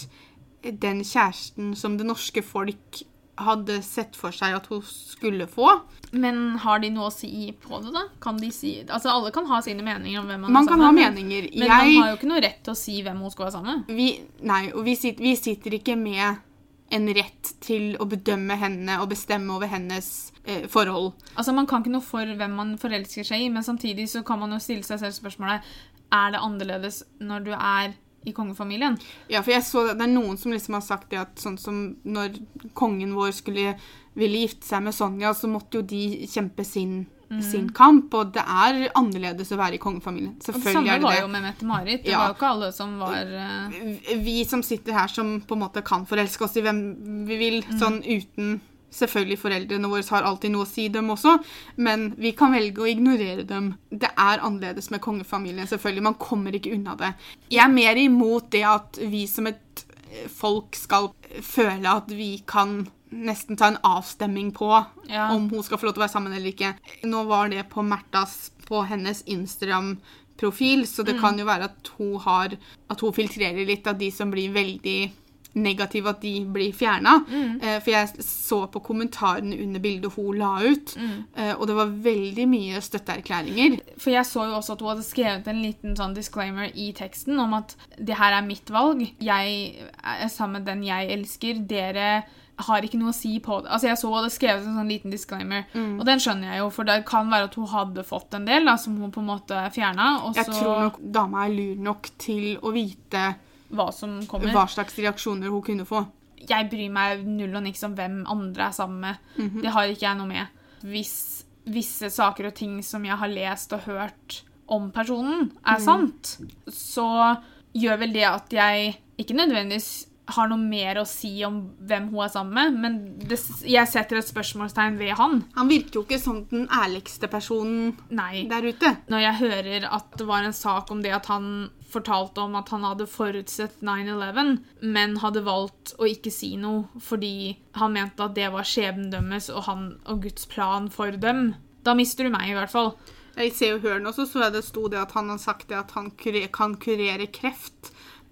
den 0.68 1.04
kjæresten 1.06 1.76
som 1.80 1.96
det 1.98 2.06
norske 2.10 2.44
folk 2.44 3.06
hadde 3.38 3.82
sett 3.86 4.16
for 4.18 4.34
seg 4.36 4.56
at 4.58 4.66
hun 4.72 4.82
skulle 4.86 5.48
få. 5.50 5.70
Men 6.12 6.58
har 6.64 6.80
de 6.84 6.90
noe 6.94 7.10
å 7.10 7.14
si 7.14 7.52
på 7.62 7.80
det, 7.84 7.92
da? 7.94 8.06
Kan 8.24 8.40
de 8.42 8.50
si 8.56 8.78
Altså, 8.86 9.12
alle 9.12 9.32
kan 9.36 9.46
ha 9.50 9.60
sine 9.66 9.84
meninger 9.86 10.22
om 10.22 10.30
hvem 10.30 10.46
man, 10.46 10.54
Man 10.56 10.68
er 10.68 10.72
kan 10.74 10.84
ha 10.86 10.92
meninger. 10.96 11.50
Men 11.54 11.68
man 11.68 11.94
har 12.02 12.12
jo 12.12 12.18
ikke 12.20 12.30
noe 12.32 12.44
rett 12.44 12.62
til 12.66 12.74
å 12.74 12.80
si 12.80 13.00
hvem 13.06 13.20
hun 13.22 13.34
skal 13.34 13.48
være 13.48 13.56
sammen 13.58 13.82
med. 13.84 13.96
vi, 13.98 14.10
Nei, 14.48 14.64
og 14.74 14.86
vi 14.88 14.96
sitter, 15.00 15.24
vi 15.28 15.36
sitter 15.40 15.78
ikke 15.80 15.98
med 16.00 16.44
en 16.90 17.10
rett 17.12 17.52
til 17.60 17.98
å 18.00 18.06
bedømme 18.08 18.56
henne 18.56 19.02
og 19.04 19.10
bestemme 19.12 19.52
over 19.58 19.68
hennes 19.68 20.32
eh, 20.46 20.66
forhold. 20.72 21.12
Altså, 21.36 21.54
Man 21.54 21.68
kan 21.68 21.84
ikke 21.84 21.92
noe 21.98 22.06
for 22.06 22.24
hvem 22.40 22.56
man 22.56 22.76
forelsker 22.80 23.28
seg 23.28 23.44
i, 23.44 23.50
men 23.52 23.66
samtidig 23.68 24.08
så 24.10 24.24
kan 24.24 24.40
man 24.40 24.56
jo 24.56 24.62
stille 24.64 24.88
seg 24.88 25.02
selv 25.04 25.18
spørsmålet 25.18 25.68
er 26.16 26.32
det 26.32 26.40
annerledes 26.40 27.02
når 27.20 27.44
du 27.44 27.52
er 27.58 27.98
i 28.28 28.34
kongefamilien. 28.36 28.98
Ja, 29.32 29.42
for 29.42 29.56
jeg 29.56 29.66
så 29.68 29.86
Det 29.94 30.04
er 30.06 30.12
noen 30.12 30.38
som 30.40 30.52
liksom 30.54 30.78
har 30.78 30.86
sagt 30.86 31.10
det 31.14 31.22
at 31.22 31.40
sånn 31.42 31.58
som 31.62 31.84
når 32.04 32.38
kongen 32.78 33.16
vår 33.18 33.32
skulle 33.38 33.76
ville 34.18 34.42
gifte 34.46 34.66
seg 34.66 34.82
med 34.88 34.96
Sonja, 34.98 35.34
så 35.38 35.50
måtte 35.52 35.78
jo 35.80 35.84
de 35.86 36.26
kjempe 36.28 36.64
sin, 36.66 37.06
sin 37.44 37.68
kamp. 37.76 38.14
Og 38.18 38.32
det 38.34 38.42
er 38.42 38.88
annerledes 38.98 39.52
å 39.54 39.60
være 39.60 39.78
i 39.78 39.82
kongefamilien. 39.84 40.34
Og 40.40 40.48
det 40.48 40.64
det. 40.64 40.74
samme 40.74 40.90
er 40.96 40.98
det 41.04 41.06
var 41.06 41.20
jo 41.22 41.28
med 41.36 41.46
Mette-Marit. 41.46 42.02
Det 42.04 42.12
Ja. 42.12 42.24
var 42.24 42.32
jo 42.34 42.38
ikke 42.40 42.50
alle 42.56 42.72
som 42.74 42.96
var 42.98 43.30
uh... 43.30 43.78
vi 44.24 44.40
som 44.50 44.64
sitter 44.66 44.98
her 44.98 45.08
som 45.08 45.38
på 45.42 45.54
en 45.54 45.62
måte 45.68 45.84
kan 45.86 46.08
forelske 46.10 46.44
oss 46.48 46.58
i 46.58 46.66
hvem 46.66 46.82
vi 47.30 47.38
vil, 47.38 47.62
sånn 47.78 48.02
uten 48.02 48.58
Selvfølgelig 48.94 49.38
foreldrene 49.42 49.90
våre 49.92 50.04
har 50.10 50.24
alltid 50.24 50.52
noe 50.54 50.64
å 50.64 50.70
si, 50.70 50.88
dem 50.90 51.10
også, 51.12 51.36
men 51.84 52.14
vi 52.18 52.32
kan 52.32 52.54
velge 52.56 52.82
å 52.82 52.88
ignorere 52.88 53.44
dem. 53.46 53.74
Det 53.92 54.10
er 54.16 54.40
annerledes 54.40 54.90
med 54.94 55.02
kongefamilien, 55.04 55.68
selvfølgelig. 55.68 56.04
Man 56.08 56.16
kommer 56.22 56.56
ikke 56.56 56.72
unna 56.74 56.96
det. 56.96 57.14
Jeg 57.52 57.64
er 57.66 57.74
mer 57.74 58.00
imot 58.00 58.50
det 58.56 58.64
at 58.66 58.98
vi 59.12 59.26
som 59.28 59.48
et 59.52 59.84
eh, 60.12 60.28
folk 60.32 60.76
skal 60.80 61.12
føle 61.44 61.98
at 62.00 62.10
vi 62.16 62.38
kan 62.48 62.88
nesten 63.12 63.56
ta 63.60 63.70
en 63.72 63.78
avstemming 63.88 64.50
på 64.56 64.68
Ja. 65.08 65.30
om 65.36 65.50
hun 65.50 65.64
skal 65.64 65.78
få 65.80 65.86
lov 65.88 65.94
til 65.96 66.02
å 66.02 66.06
være 66.08 66.16
sammen 66.16 66.34
eller 66.34 66.52
ikke. 66.52 66.74
Nå 67.08 67.24
var 67.28 67.48
det 67.50 67.68
på 67.70 67.84
Märthas 67.84 68.52
på 68.68 68.82
hennes 68.88 69.22
Instagram-profil, 69.32 70.88
så 70.88 71.04
det 71.08 71.20
kan 71.22 71.38
jo 71.40 71.46
være 71.48 71.70
at 71.72 71.92
hun 71.98 72.18
har 72.20 72.58
At 72.90 73.00
hun 73.02 73.14
filtrerer 73.14 73.66
litt 73.68 73.88
av 73.88 73.98
de 74.00 74.12
som 74.12 74.32
blir 74.32 74.52
veldig 74.56 75.12
negative, 75.58 76.10
at 76.14 76.22
de 76.22 76.34
blir 76.54 76.74
fjerna. 76.76 77.18
Eh, 77.62 77.80
for 77.82 77.92
jeg 77.92 78.24
så 78.26 78.60
på 78.72 78.82
kommentarene 78.86 79.58
under 79.64 79.84
bildet 79.84 80.14
hun 80.16 80.38
la 80.38 80.54
ut, 80.64 80.96
eh, 81.36 81.54
og 81.58 81.68
det 81.68 81.76
var 81.76 81.94
veldig 82.08 82.48
mye 82.48 82.82
støtteerklæringer. 82.82 83.80
For 83.98 84.12
jeg 84.14 84.26
så 84.26 84.46
jo 84.48 84.58
også 84.60 84.74
at 84.78 84.82
hun 84.82 84.90
hadde 84.94 85.08
skrevet 85.08 85.48
en 85.48 85.62
liten 85.62 85.96
sånn 86.00 86.16
disclaimer 86.18 86.72
i 86.76 86.92
teksten 86.98 87.40
om 87.40 87.54
at 87.58 87.76
det 87.98 88.18
her 88.18 88.34
er 88.38 88.46
mitt 88.46 88.70
valg. 88.70 89.02
Jeg 89.20 89.88
er 90.04 90.28
sammen 90.30 90.62
med 90.62 90.66
den 90.70 90.84
jeg 90.88 91.12
elsker. 91.18 91.64
Dere 91.68 92.24
har 92.58 92.82
ikke 92.82 92.98
noe 92.98 93.12
å 93.12 93.16
si 93.16 93.36
på 93.44 93.60
det. 93.62 93.70
Altså 93.70 93.88
Jeg 93.88 93.98
så 94.00 94.08
hun 94.10 94.16
hadde 94.18 94.34
skrevet 94.34 94.66
en 94.66 94.78
sånn 94.80 94.90
liten 94.90 95.12
disclaimer, 95.14 95.66
og 96.00 96.06
den 96.08 96.18
skjønner 96.24 96.56
jeg 96.56 96.62
jo, 96.64 96.70
for 96.74 96.84
det 96.90 97.06
kan 97.06 97.30
være 97.30 97.52
at 97.52 97.58
hun 97.60 97.68
hadde 97.70 98.04
fått 98.08 98.34
en 98.34 98.48
del 98.48 98.66
da, 98.66 98.74
som 98.82 98.96
hun 98.98 99.12
på 99.14 99.22
en 99.22 99.28
måte 99.30 99.60
fjerna, 99.76 100.08
Jeg 100.34 100.46
tror 100.50 100.80
nok 100.88 100.98
dama 101.02 101.46
er 101.46 101.54
lur 101.54 101.76
nok 101.76 102.10
til 102.18 102.58
å 102.58 102.72
vite 102.74 103.36
hva 103.70 103.92
som 103.92 104.20
kommer. 104.28 104.54
hva 104.54 104.68
slags 104.72 104.98
reaksjoner 104.98 105.50
hun 105.50 105.62
kunne 105.62 105.86
få. 105.86 106.06
jeg 106.48 106.70
bryr 106.70 106.90
meg 106.94 107.26
null 107.26 107.56
og 107.56 107.64
niks 107.64 107.84
om 107.84 107.96
hvem 107.98 108.26
andre 108.30 108.68
er 108.68 108.72
sammen 108.72 109.00
med. 109.00 109.16
Det 109.62 109.72
har 109.74 109.86
ikke 109.90 110.06
jeg 110.06 110.18
noe 110.18 110.28
med. 110.28 110.48
Hvis 110.82 111.44
visse 111.66 112.10
saker 112.10 112.48
og 112.48 112.54
ting 112.56 112.84
som 112.84 113.04
jeg 113.04 113.18
har 113.18 113.28
lest 113.28 113.74
og 113.74 113.80
hørt 113.90 114.44
om 114.68 114.92
personen, 114.92 115.52
er 115.66 115.80
sant, 115.80 116.38
så 116.68 117.36
gjør 117.74 117.98
vel 118.00 118.14
det 118.14 118.24
at 118.24 118.54
jeg 118.54 119.02
ikke 119.18 119.34
nødvendigvis 119.34 120.07
har 120.36 120.50
noe 120.52 120.60
mer 120.60 121.00
å 121.00 121.06
si 121.08 121.32
om 121.48 121.60
hvem 121.88 122.10
hun 122.12 122.24
er 122.26 122.32
sammen 122.34 122.58
med, 122.58 122.80
men 122.84 122.98
det, 123.30 123.40
jeg 123.68 123.90
setter 123.92 124.20
et 124.20 124.28
spørsmålstegn 124.28 125.00
ved 125.00 125.16
han. 125.20 125.42
Han 125.56 125.72
virker 125.72 126.02
jo 126.02 126.06
ikke 126.06 126.20
som 126.22 126.42
den 126.52 126.68
ærligste 126.74 127.30
personen 127.32 127.94
Nei. 128.12 128.46
der 128.52 128.68
ute. 128.68 128.94
Når 129.12 129.24
jeg 129.24 129.42
hører 129.42 129.88
at 129.98 130.18
det 130.20 130.28
var 130.28 130.44
en 130.44 130.56
sak 130.56 130.92
om 130.92 131.04
det 131.06 131.16
at 131.16 131.30
han 131.32 131.70
fortalte 131.88 132.44
om 132.44 132.58
at 132.60 132.70
han 132.74 132.84
hadde 132.84 133.08
forutsett 133.08 133.80
9-11, 133.86 134.58
men 134.84 135.20
hadde 135.24 135.46
valgt 135.48 135.96
å 135.98 136.10
ikke 136.10 136.34
si 136.34 136.56
noe 136.60 137.02
fordi 137.04 137.56
han 137.80 137.96
mente 137.96 138.26
at 138.26 138.36
det 138.36 138.50
var 138.52 138.68
skjebnen 138.68 139.14
deres 139.14 139.48
og, 139.54 139.64
han, 139.70 139.94
og 140.10 140.26
Guds 140.26 140.50
plan 140.52 140.92
for 140.92 141.16
dem, 141.16 141.54
da 141.88 141.96
mister 141.96 142.28
du 142.28 142.34
meg 142.34 142.52
i 142.52 142.58
hvert 142.58 142.74
fall. 142.74 142.98
I 143.38 143.52
Se 143.54 143.70
og 143.76 143.84
Hør 143.86 144.00
nå 144.02 144.12
så, 144.16 144.26
jeg 144.26 144.54
det 144.56 144.64
sto 144.66 144.88
det 144.90 144.98
at 145.00 145.14
han 145.14 145.30
har 145.30 145.40
sagt 145.42 145.72
at 145.76 145.94
han 145.96 146.10
kurer, 146.18 146.50
kan 146.54 146.74
kurere 146.82 147.30
kreft. 147.30 147.92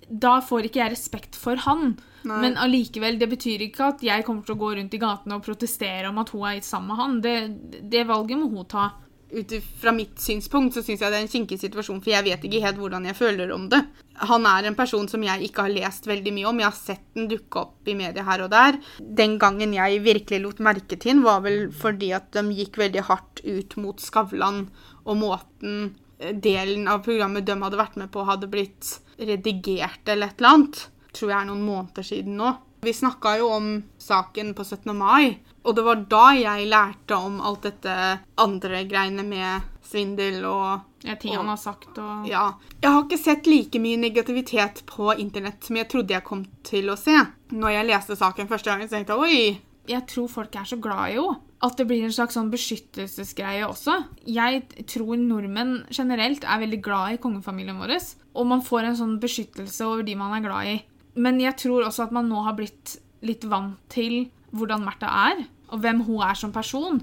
Da 0.09 0.37
får 0.45 0.67
ikke 0.67 0.83
jeg 0.83 0.93
respekt 0.93 1.37
for 1.39 1.59
han. 1.65 1.95
Nei. 2.25 2.41
Men 2.41 2.59
allikevel, 2.61 3.19
det 3.21 3.29
betyr 3.29 3.67
ikke 3.67 3.91
at 3.93 4.03
jeg 4.05 4.25
kommer 4.25 4.45
til 4.45 4.55
å 4.55 4.61
gå 4.61 4.75
rundt 4.77 4.93
i 4.97 5.01
gatene 5.01 5.37
og 5.37 5.45
protestere 5.45 6.09
om 6.09 6.21
at 6.21 6.31
hun 6.33 6.45
er 6.49 6.61
sammen 6.65 6.93
med 6.93 7.01
han. 7.01 7.17
Det, 7.21 7.81
det 7.93 8.05
valget 8.09 8.41
må 8.41 8.49
hun 8.53 8.69
ta. 8.69 8.91
Ut 9.35 9.51
fra 9.81 9.91
mitt 9.91 10.21
synspunkt 10.21 10.77
så 10.77 10.83
syns 10.85 11.01
jeg 11.01 11.11
det 11.11 11.17
er 11.17 11.25
en 11.25 11.31
kinkig 11.31 11.57
situasjon, 11.59 11.99
for 12.03 12.13
jeg 12.13 12.25
vet 12.27 12.45
ikke 12.45 12.61
helt 12.63 12.77
hvordan 12.79 13.07
jeg 13.09 13.17
føler 13.17 13.51
om 13.55 13.65
det. 13.71 13.81
Han 14.29 14.45
er 14.47 14.69
en 14.69 14.77
person 14.77 15.09
som 15.11 15.25
jeg 15.25 15.49
ikke 15.49 15.65
har 15.65 15.73
lest 15.73 16.07
veldig 16.07 16.33
mye 16.37 16.47
om. 16.51 16.61
Jeg 16.61 16.69
har 16.69 16.77
sett 16.77 17.05
den 17.17 17.27
dukke 17.31 17.65
opp 17.65 17.89
i 17.89 17.97
media 17.97 18.23
her 18.25 18.45
og 18.45 18.53
der. 18.53 18.79
Den 19.01 19.37
gangen 19.41 19.73
jeg 19.75 20.03
virkelig 20.05 20.41
lot 20.45 20.63
merke 20.63 20.95
til 20.95 21.17
den, 21.17 21.25
var 21.25 21.43
vel 21.45 21.67
fordi 21.73 22.13
at 22.15 22.31
de 22.37 22.45
gikk 22.55 22.79
veldig 22.81 23.05
hardt 23.09 23.43
ut 23.43 23.77
mot 23.81 24.01
Skavlan 24.01 24.67
og 25.03 25.19
måten 25.19 25.95
delen 26.17 26.87
av 26.87 27.03
programmet 27.05 27.45
de 27.45 27.57
hadde 27.59 27.79
vært 27.79 27.97
med 27.99 28.11
på, 28.13 28.23
hadde 28.27 28.49
blitt 28.51 28.99
redigert 29.17 30.07
eller 30.07 30.27
et 30.27 30.39
eller 30.39 30.49
annet. 30.49 30.87
Tror 31.15 31.31
jeg 31.31 31.39
er 31.39 31.49
noen 31.49 31.65
måneder 31.65 32.03
siden 32.05 32.37
nå. 32.39 32.55
Vi 32.85 32.93
snakka 32.93 33.37
jo 33.39 33.47
om 33.49 33.69
saken 33.97 34.51
på 34.53 34.63
17. 34.63 34.91
mai, 34.97 35.39
og 35.63 35.75
det 35.75 35.85
var 35.87 36.01
da 36.11 36.25
jeg 36.37 36.67
lærte 36.69 37.17
om 37.17 37.39
alt 37.41 37.63
dette 37.65 37.95
andre 38.37 38.83
greiene 38.85 39.23
med 39.25 39.71
svindel 39.85 40.43
og 40.45 40.83
Ja, 41.05 41.15
ting 41.21 41.35
han 41.37 41.49
har 41.49 41.57
sagt 41.57 41.97
og 42.01 42.27
Ja. 42.29 42.53
Jeg 42.81 42.91
har 42.91 43.03
ikke 43.03 43.21
sett 43.21 43.47
like 43.47 43.79
mye 43.81 43.97
negativitet 43.97 44.83
på 44.89 45.13
internett 45.17 45.63
som 45.63 45.77
jeg 45.77 45.89
trodde 45.89 46.13
jeg 46.13 46.23
kom 46.25 46.45
til 46.63 46.89
å 46.89 46.97
se. 46.97 47.15
Når 47.53 47.69
jeg 47.75 47.87
leste 47.89 48.17
saken 48.17 48.47
første 48.49 48.69
gang, 48.69 48.81
så 48.85 48.97
tenkte 48.97 49.13
jeg 49.13 49.21
oi. 49.21 49.61
Jeg 49.89 50.07
tror 50.09 50.29
folk 50.31 50.55
er 50.55 50.65
så 50.67 50.79
glad 50.81 51.11
i 51.11 51.19
henne. 51.19 51.41
At 51.65 51.79
det 51.79 51.87
blir 51.89 52.03
en 52.05 52.13
slags 52.13 52.35
sånn 52.37 52.51
beskyttelsesgreie 52.51 53.65
også. 53.65 53.95
Jeg 54.29 54.65
tror 54.91 55.15
nordmenn 55.17 55.79
generelt 55.89 56.43
er 56.45 56.61
veldig 56.61 56.81
glad 56.85 57.15
i 57.15 57.21
kongefamilien 57.23 57.79
vår. 57.79 57.95
Og 58.37 58.45
man 58.49 58.61
får 58.65 58.89
en 58.89 58.99
sånn 58.99 59.15
beskyttelse 59.23 59.87
over 59.87 60.05
de 60.05 60.17
man 60.19 60.35
er 60.35 60.43
glad 60.45 60.69
i. 60.69 60.75
Men 61.15 61.39
jeg 61.41 61.55
tror 61.63 61.87
også 61.87 62.05
at 62.05 62.13
man 62.13 62.29
nå 62.29 62.43
har 62.45 62.57
blitt 62.57 62.97
litt 63.25 63.47
vant 63.49 63.79
til 63.89 64.27
hvordan 64.55 64.83
Märtha 64.85 65.09
er, 65.31 65.45
og 65.73 65.81
hvem 65.81 66.03
hun 66.05 66.21
er 66.27 66.37
som 66.37 66.53
person. 66.53 66.99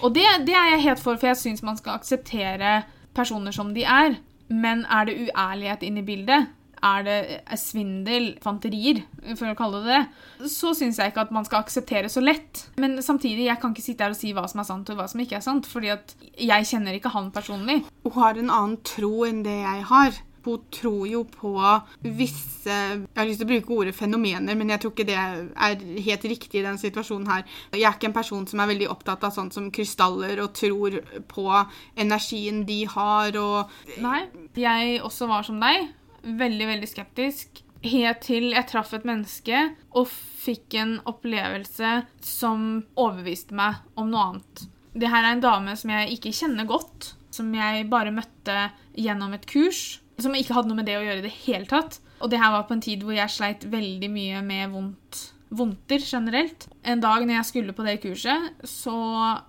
Og 0.00 0.14
det, 0.14 0.24
det 0.46 0.54
er 0.56 0.72
jeg 0.74 0.86
helt 0.86 1.02
for, 1.02 1.18
for 1.18 1.30
jeg 1.30 1.40
syns 1.42 1.64
man 1.66 1.78
skal 1.78 1.98
akseptere 1.98 2.78
personer 3.16 3.54
som 3.54 3.74
de 3.76 3.84
er. 3.84 4.16
Men 4.48 4.84
er 4.86 5.08
det 5.08 5.18
uærlighet 5.26 5.82
inne 5.86 6.02
i 6.04 6.06
bildet, 6.06 6.50
er 6.84 7.06
det 7.06 7.18
svindel, 7.60 8.34
fanterier, 8.44 9.02
for 9.34 9.50
å 9.50 9.56
kalle 9.58 9.82
det 9.84 9.96
det, 9.96 10.50
så 10.52 10.74
syns 10.76 11.00
jeg 11.00 11.12
ikke 11.12 11.26
at 11.26 11.34
man 11.34 11.46
skal 11.48 11.64
akseptere 11.64 12.10
så 12.12 12.22
lett. 12.24 12.66
Men 12.82 12.98
samtidig, 13.04 13.48
jeg 13.48 13.60
kan 13.62 13.74
ikke 13.74 13.86
sitte 13.86 14.06
her 14.06 14.14
og 14.14 14.20
si 14.20 14.32
hva 14.36 14.46
som 14.50 14.62
er 14.62 14.68
sant 14.68 14.92
og 14.92 15.00
hva 15.00 15.08
som 15.10 15.22
ikke 15.22 15.40
er 15.40 15.44
sant, 15.46 15.68
fordi 15.70 15.92
at 15.94 16.16
jeg 16.36 16.70
kjenner 16.70 16.96
ikke 16.96 17.14
han 17.14 17.32
personlig. 17.34 17.82
Hun 18.06 18.16
har 18.20 18.38
en 18.38 18.52
annen 18.52 18.80
tro 18.86 19.26
enn 19.28 19.44
det 19.46 19.60
jeg 19.62 19.84
har. 19.90 20.22
Hun 20.46 20.62
tror 20.70 21.08
jo 21.10 21.24
på 21.26 21.50
visse 22.04 22.70
Jeg 22.70 23.16
har 23.16 23.26
lyst 23.26 23.40
til 23.42 23.48
å 23.48 23.50
bruke 23.50 23.72
ordet 23.80 23.96
fenomener, 23.98 24.54
men 24.54 24.70
jeg 24.70 24.82
tror 24.82 24.92
ikke 24.94 25.08
det 25.08 25.16
er 25.18 25.80
helt 26.06 26.26
riktig 26.30 26.60
i 26.60 26.62
den 26.62 26.78
situasjonen 26.78 27.26
her. 27.32 27.42
Jeg 27.74 27.82
er 27.82 27.98
ikke 27.98 28.12
en 28.12 28.14
person 28.14 28.46
som 28.46 28.62
er 28.62 28.70
veldig 28.70 28.86
opptatt 28.92 29.26
av 29.26 29.34
sånt 29.34 29.56
som 29.56 29.72
krystaller 29.74 30.38
og 30.44 30.54
tror 30.54 31.00
på 31.26 31.48
energien 31.98 32.62
de 32.68 32.84
har 32.94 33.34
og 33.42 33.74
Nei, 34.02 34.20
jeg 34.54 35.00
også 35.02 35.26
var 35.30 35.46
som 35.46 35.58
deg. 35.62 35.90
Veldig, 36.26 36.66
veldig 36.66 36.88
skeptisk. 36.90 37.60
Helt 37.86 38.24
til 38.24 38.48
jeg 38.50 38.66
traff 38.66 38.94
et 38.96 39.04
menneske 39.06 39.60
og 39.94 40.08
fikk 40.10 40.74
en 40.80 40.96
opplevelse 41.06 42.00
som 42.24 42.64
overbeviste 42.98 43.54
meg 43.54 43.78
om 44.00 44.10
noe 44.10 44.24
annet. 44.30 44.64
Det 44.96 45.10
her 45.12 45.22
er 45.22 45.36
en 45.36 45.44
dame 45.44 45.76
som 45.78 45.92
jeg 45.92 46.16
ikke 46.16 46.34
kjenner 46.34 46.66
godt, 46.66 47.12
som 47.30 47.52
jeg 47.54 47.86
bare 47.92 48.14
møtte 48.16 48.70
gjennom 48.96 49.36
et 49.36 49.46
kurs. 49.46 50.00
Som 50.18 50.34
ikke 50.34 50.56
hadde 50.56 50.72
noe 50.72 50.80
med 50.80 50.88
det 50.88 50.96
å 50.96 51.04
gjøre 51.04 51.20
i 51.20 51.26
det 51.26 51.34
hele 51.44 51.68
tatt. 51.68 52.00
Og 52.24 52.32
det 52.32 52.40
her 52.40 52.54
var 52.54 52.64
på 52.66 52.74
en 52.74 52.82
tid 52.82 53.02
hvor 53.04 53.14
jeg 53.14 53.34
sleit 53.34 53.66
veldig 53.70 54.08
mye 54.10 54.40
med 54.42 54.72
vondt, 54.72 55.18
vondter 55.52 56.00
generelt. 56.00 56.66
En 56.82 57.02
dag 57.04 57.22
når 57.22 57.38
jeg 57.38 57.50
skulle 57.50 57.76
på 57.76 57.84
det 57.86 58.00
kurset, 58.02 58.64
så 58.66 58.96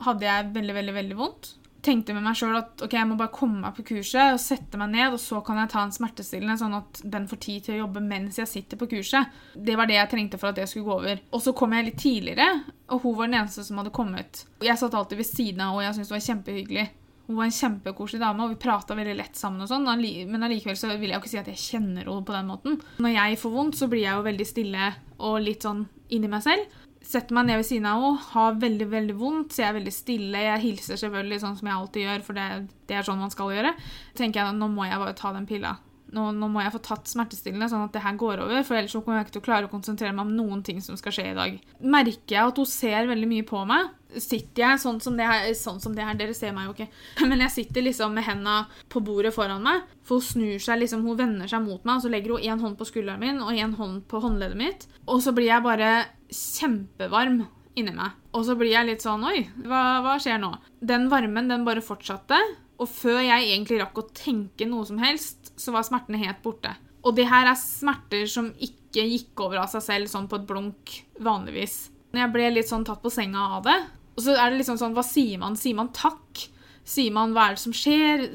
hadde 0.03 0.27
jeg 0.27 0.51
veldig, 0.57 0.75
veldig, 0.81 0.97
veldig 0.99 1.17
vondt 1.23 1.55
tenkte 1.87 2.15
med 2.15 2.25
meg 2.25 2.37
sjøl 2.37 2.57
at 2.59 2.83
ok, 2.85 2.93
jeg 2.97 3.07
må 3.09 3.17
bare 3.19 3.33
komme 3.33 3.61
meg 3.63 3.75
på 3.77 3.85
kurset 3.93 4.35
og 4.35 4.41
sette 4.43 4.79
meg 4.79 4.91
ned, 4.93 5.15
og 5.15 5.21
så 5.23 5.41
kan 5.45 5.61
jeg 5.61 5.71
ta 5.73 5.85
en 5.85 5.95
smertestillende, 5.95 6.57
sånn 6.59 6.77
at 6.77 7.01
den 7.15 7.27
får 7.31 7.41
tid 7.47 7.65
til 7.65 7.77
å 7.77 7.81
jobbe 7.85 8.03
mens 8.03 8.39
jeg 8.41 8.51
sitter 8.51 8.79
på 8.79 8.89
kurset. 8.91 9.33
Det 9.55 9.77
var 9.79 9.89
det 9.89 9.97
jeg 9.97 10.11
trengte 10.13 10.39
for 10.41 10.51
at 10.51 10.59
det 10.59 10.67
skulle 10.69 10.87
gå 10.87 10.99
over. 10.99 11.25
Og 11.31 11.43
så 11.43 11.55
kom 11.57 11.75
jeg 11.75 11.89
litt 11.89 11.99
tidligere, 12.03 12.47
og 12.91 13.03
hun 13.03 13.17
var 13.17 13.31
den 13.31 13.41
eneste 13.41 13.65
som 13.67 13.81
hadde 13.81 13.95
kommet. 13.95 14.45
Jeg 14.63 14.79
satt 14.79 14.95
alltid 14.97 15.21
ved 15.21 15.29
siden 15.29 15.63
av 15.63 15.71
henne, 15.71 15.75
og 15.77 15.85
jeg 15.87 15.97
syntes 15.97 16.11
det 16.11 16.17
var 16.17 16.27
kjempehyggelig. 16.29 16.87
Hun 17.27 17.35
var 17.35 17.49
en 17.49 17.57
kjempekoselig 17.57 18.23
dame, 18.23 18.43
og 18.45 18.53
vi 18.53 18.61
prata 18.63 18.95
veldig 18.95 19.17
lett 19.19 19.35
sammen. 19.35 19.61
og 19.61 19.67
sånn, 19.67 19.87
Men 20.31 20.43
allikevel 20.43 20.77
så 20.79 20.87
vil 20.95 21.09
jeg 21.09 21.17
jo 21.17 21.23
ikke 21.23 21.29
si 21.29 21.37
at 21.37 21.51
jeg 21.51 21.59
kjenner 21.59 22.05
henne 22.05 22.23
på 22.23 22.35
den 22.35 22.47
måten. 22.47 22.81
Når 23.03 23.13
jeg 23.13 23.39
får 23.41 23.51
vondt, 23.51 23.75
så 23.75 23.89
blir 23.89 24.03
jeg 24.03 24.15
jo 24.15 24.23
veldig 24.23 24.47
stille 24.47 24.95
og 25.19 25.41
litt 25.41 25.61
sånn 25.61 25.87
inni 26.09 26.29
meg 26.31 26.43
selv 26.43 26.63
setter 27.07 27.35
meg 27.37 27.47
ned 27.47 27.61
ved 27.61 27.67
siden 27.69 27.87
av 27.89 28.03
henne, 28.03 28.23
har 28.33 28.61
veldig 28.61 28.87
veldig 28.91 29.17
vondt, 29.17 29.55
så 29.55 29.63
jeg 29.63 29.69
er 29.71 29.77
veldig 29.79 29.95
stille. 29.95 30.45
Jeg 30.45 30.63
hilser 30.65 31.01
selvfølgelig 31.01 31.41
sånn 31.43 31.57
som 31.59 31.69
jeg 31.69 31.79
alltid 31.79 32.07
gjør, 32.07 32.23
for 32.27 32.39
det, 32.39 32.47
det 32.89 32.97
er 32.97 33.07
sånn 33.07 33.21
man 33.21 33.33
skal 33.33 33.53
gjøre. 33.55 33.75
tenker 34.17 34.43
jeg 34.43 34.57
nå 34.57 34.71
må 34.73 34.87
jeg 34.87 34.99
bare 35.01 35.17
ta 35.17 35.33
den 35.35 35.47
pilla. 35.49 35.77
Nå, 36.15 36.29
nå, 36.31 36.47
må 36.47 36.61
jeg 36.63 36.71
få 36.71 36.79
tatt 36.83 37.09
smertestillende, 37.11 37.67
sånn 37.67 37.83
at 37.83 37.95
det 37.95 38.03
her 38.05 38.15
går 38.19 38.43
over. 38.45 38.61
For 38.63 38.79
ellers 38.79 38.93
så 38.95 39.01
kommer 39.03 39.19
jeg 39.19 39.27
ikke 39.27 39.37
til 39.37 39.43
å 39.43 39.47
klare 39.49 39.67
å 39.67 39.71
konsentrere 39.71 40.15
meg 40.15 40.29
om 40.29 40.35
noen 40.37 40.61
ting 40.63 40.79
som 40.83 40.99
skal 40.99 41.15
skje 41.15 41.25
i 41.33 41.37
dag. 41.37 41.57
Merker 41.83 42.37
jeg 42.37 42.51
at 42.53 42.61
hun 42.61 42.69
ser 42.69 43.09
veldig 43.09 43.31
mye 43.31 43.47
på 43.47 43.63
meg, 43.67 43.91
sitter 44.15 44.63
jeg 44.63 44.81
sånn 44.81 44.99
som 45.03 45.17
her, 45.19 45.49
sånn 45.57 45.81
som 45.83 45.95
det 45.95 46.05
her 46.07 46.17
Dere 46.17 46.35
ser 46.37 46.53
meg 46.55 46.69
jo 46.69 46.75
ikke. 46.75 46.87
Men 47.29 47.43
jeg 47.45 47.55
sitter 47.55 47.85
liksom 47.85 48.15
med 48.17 48.27
henda 48.27 48.59
på 48.91 49.01
bordet 49.05 49.33
foran 49.35 49.65
meg. 49.65 49.83
For 50.07 50.21
hun 50.21 50.27
snur 50.29 50.63
seg 50.63 50.81
liksom, 50.81 51.03
hun 51.07 51.19
vender 51.19 51.51
seg 51.51 51.65
mot 51.65 51.83
meg, 51.83 51.97
og 51.97 52.05
så 52.05 52.11
legger 52.13 52.35
hun 52.35 52.47
én 52.47 52.63
hånd 52.63 52.79
på 52.79 52.87
skulderen 52.87 53.21
min 53.23 53.43
og 53.43 53.53
én 53.53 53.75
hånd 53.77 54.05
på 54.09 54.21
håndleddet 54.23 54.59
mitt. 54.59 54.87
Og 55.05 55.21
så 55.25 55.33
blir 55.35 55.51
jeg 55.51 55.65
bare 55.65 55.91
kjempevarm 56.33 57.43
inni 57.77 57.93
meg. 57.93 58.15
Og 58.33 58.47
så 58.47 58.55
blir 58.57 58.73
jeg 58.73 58.89
litt 58.89 59.05
sånn 59.05 59.25
Oi, 59.27 59.43
hva, 59.65 59.99
hva 60.05 60.17
skjer 60.21 60.39
nå? 60.41 60.53
Den 60.79 61.07
varmen, 61.11 61.51
den 61.51 61.67
bare 61.67 61.83
fortsatte. 61.85 62.39
Og 62.77 62.89
før 62.89 63.21
jeg 63.25 63.49
egentlig 63.49 63.79
rakk 63.81 63.97
å 64.01 64.09
tenke 64.13 64.67
noe 64.69 64.85
som 64.85 64.99
helst, 65.01 65.51
så 65.57 65.73
var 65.73 65.85
smertene 65.85 66.21
helt 66.21 66.43
borte. 66.45 66.75
Og 67.05 67.15
det 67.17 67.27
her 67.29 67.47
er 67.49 67.57
smerter 67.59 68.25
som 68.29 68.49
ikke 68.53 69.05
gikk 69.05 69.45
over 69.45 69.61
av 69.61 69.71
seg 69.71 69.85
selv 69.85 70.11
sånn 70.11 70.27
på 70.29 70.39
et 70.39 70.49
blunk 70.49 70.97
vanligvis. 71.23 71.87
Jeg 72.15 72.31
ble 72.33 72.49
litt 72.51 72.69
sånn 72.69 72.85
tatt 72.87 73.01
på 73.03 73.11
senga 73.13 73.43
av 73.57 73.65
det. 73.67 73.77
Og 74.17 74.25
så 74.25 74.35
er 74.35 74.49
det 74.49 74.61
liksom 74.61 74.79
sånn, 74.81 74.95
hva 74.97 75.05
sier 75.05 75.39
man? 75.41 75.57
Sier 75.59 75.77
man 75.77 75.93
takk? 75.95 76.47
Sier 76.87 77.13
man 77.13 77.35
hva 77.35 77.49
er 77.49 77.57
det 77.57 77.63
som 77.63 77.75
skjer? 77.75 78.25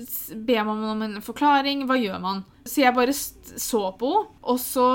Ber 0.47 0.67
man 0.69 0.85
om 0.93 1.03
en 1.09 1.19
forklaring? 1.25 1.87
Hva 1.89 1.99
gjør 1.99 2.23
man? 2.23 2.45
Så 2.69 2.85
jeg 2.85 2.95
bare 2.95 3.15
så 3.17 3.85
på 3.99 4.15
henne, 4.15 4.39
og 4.47 4.59
så 4.63 4.89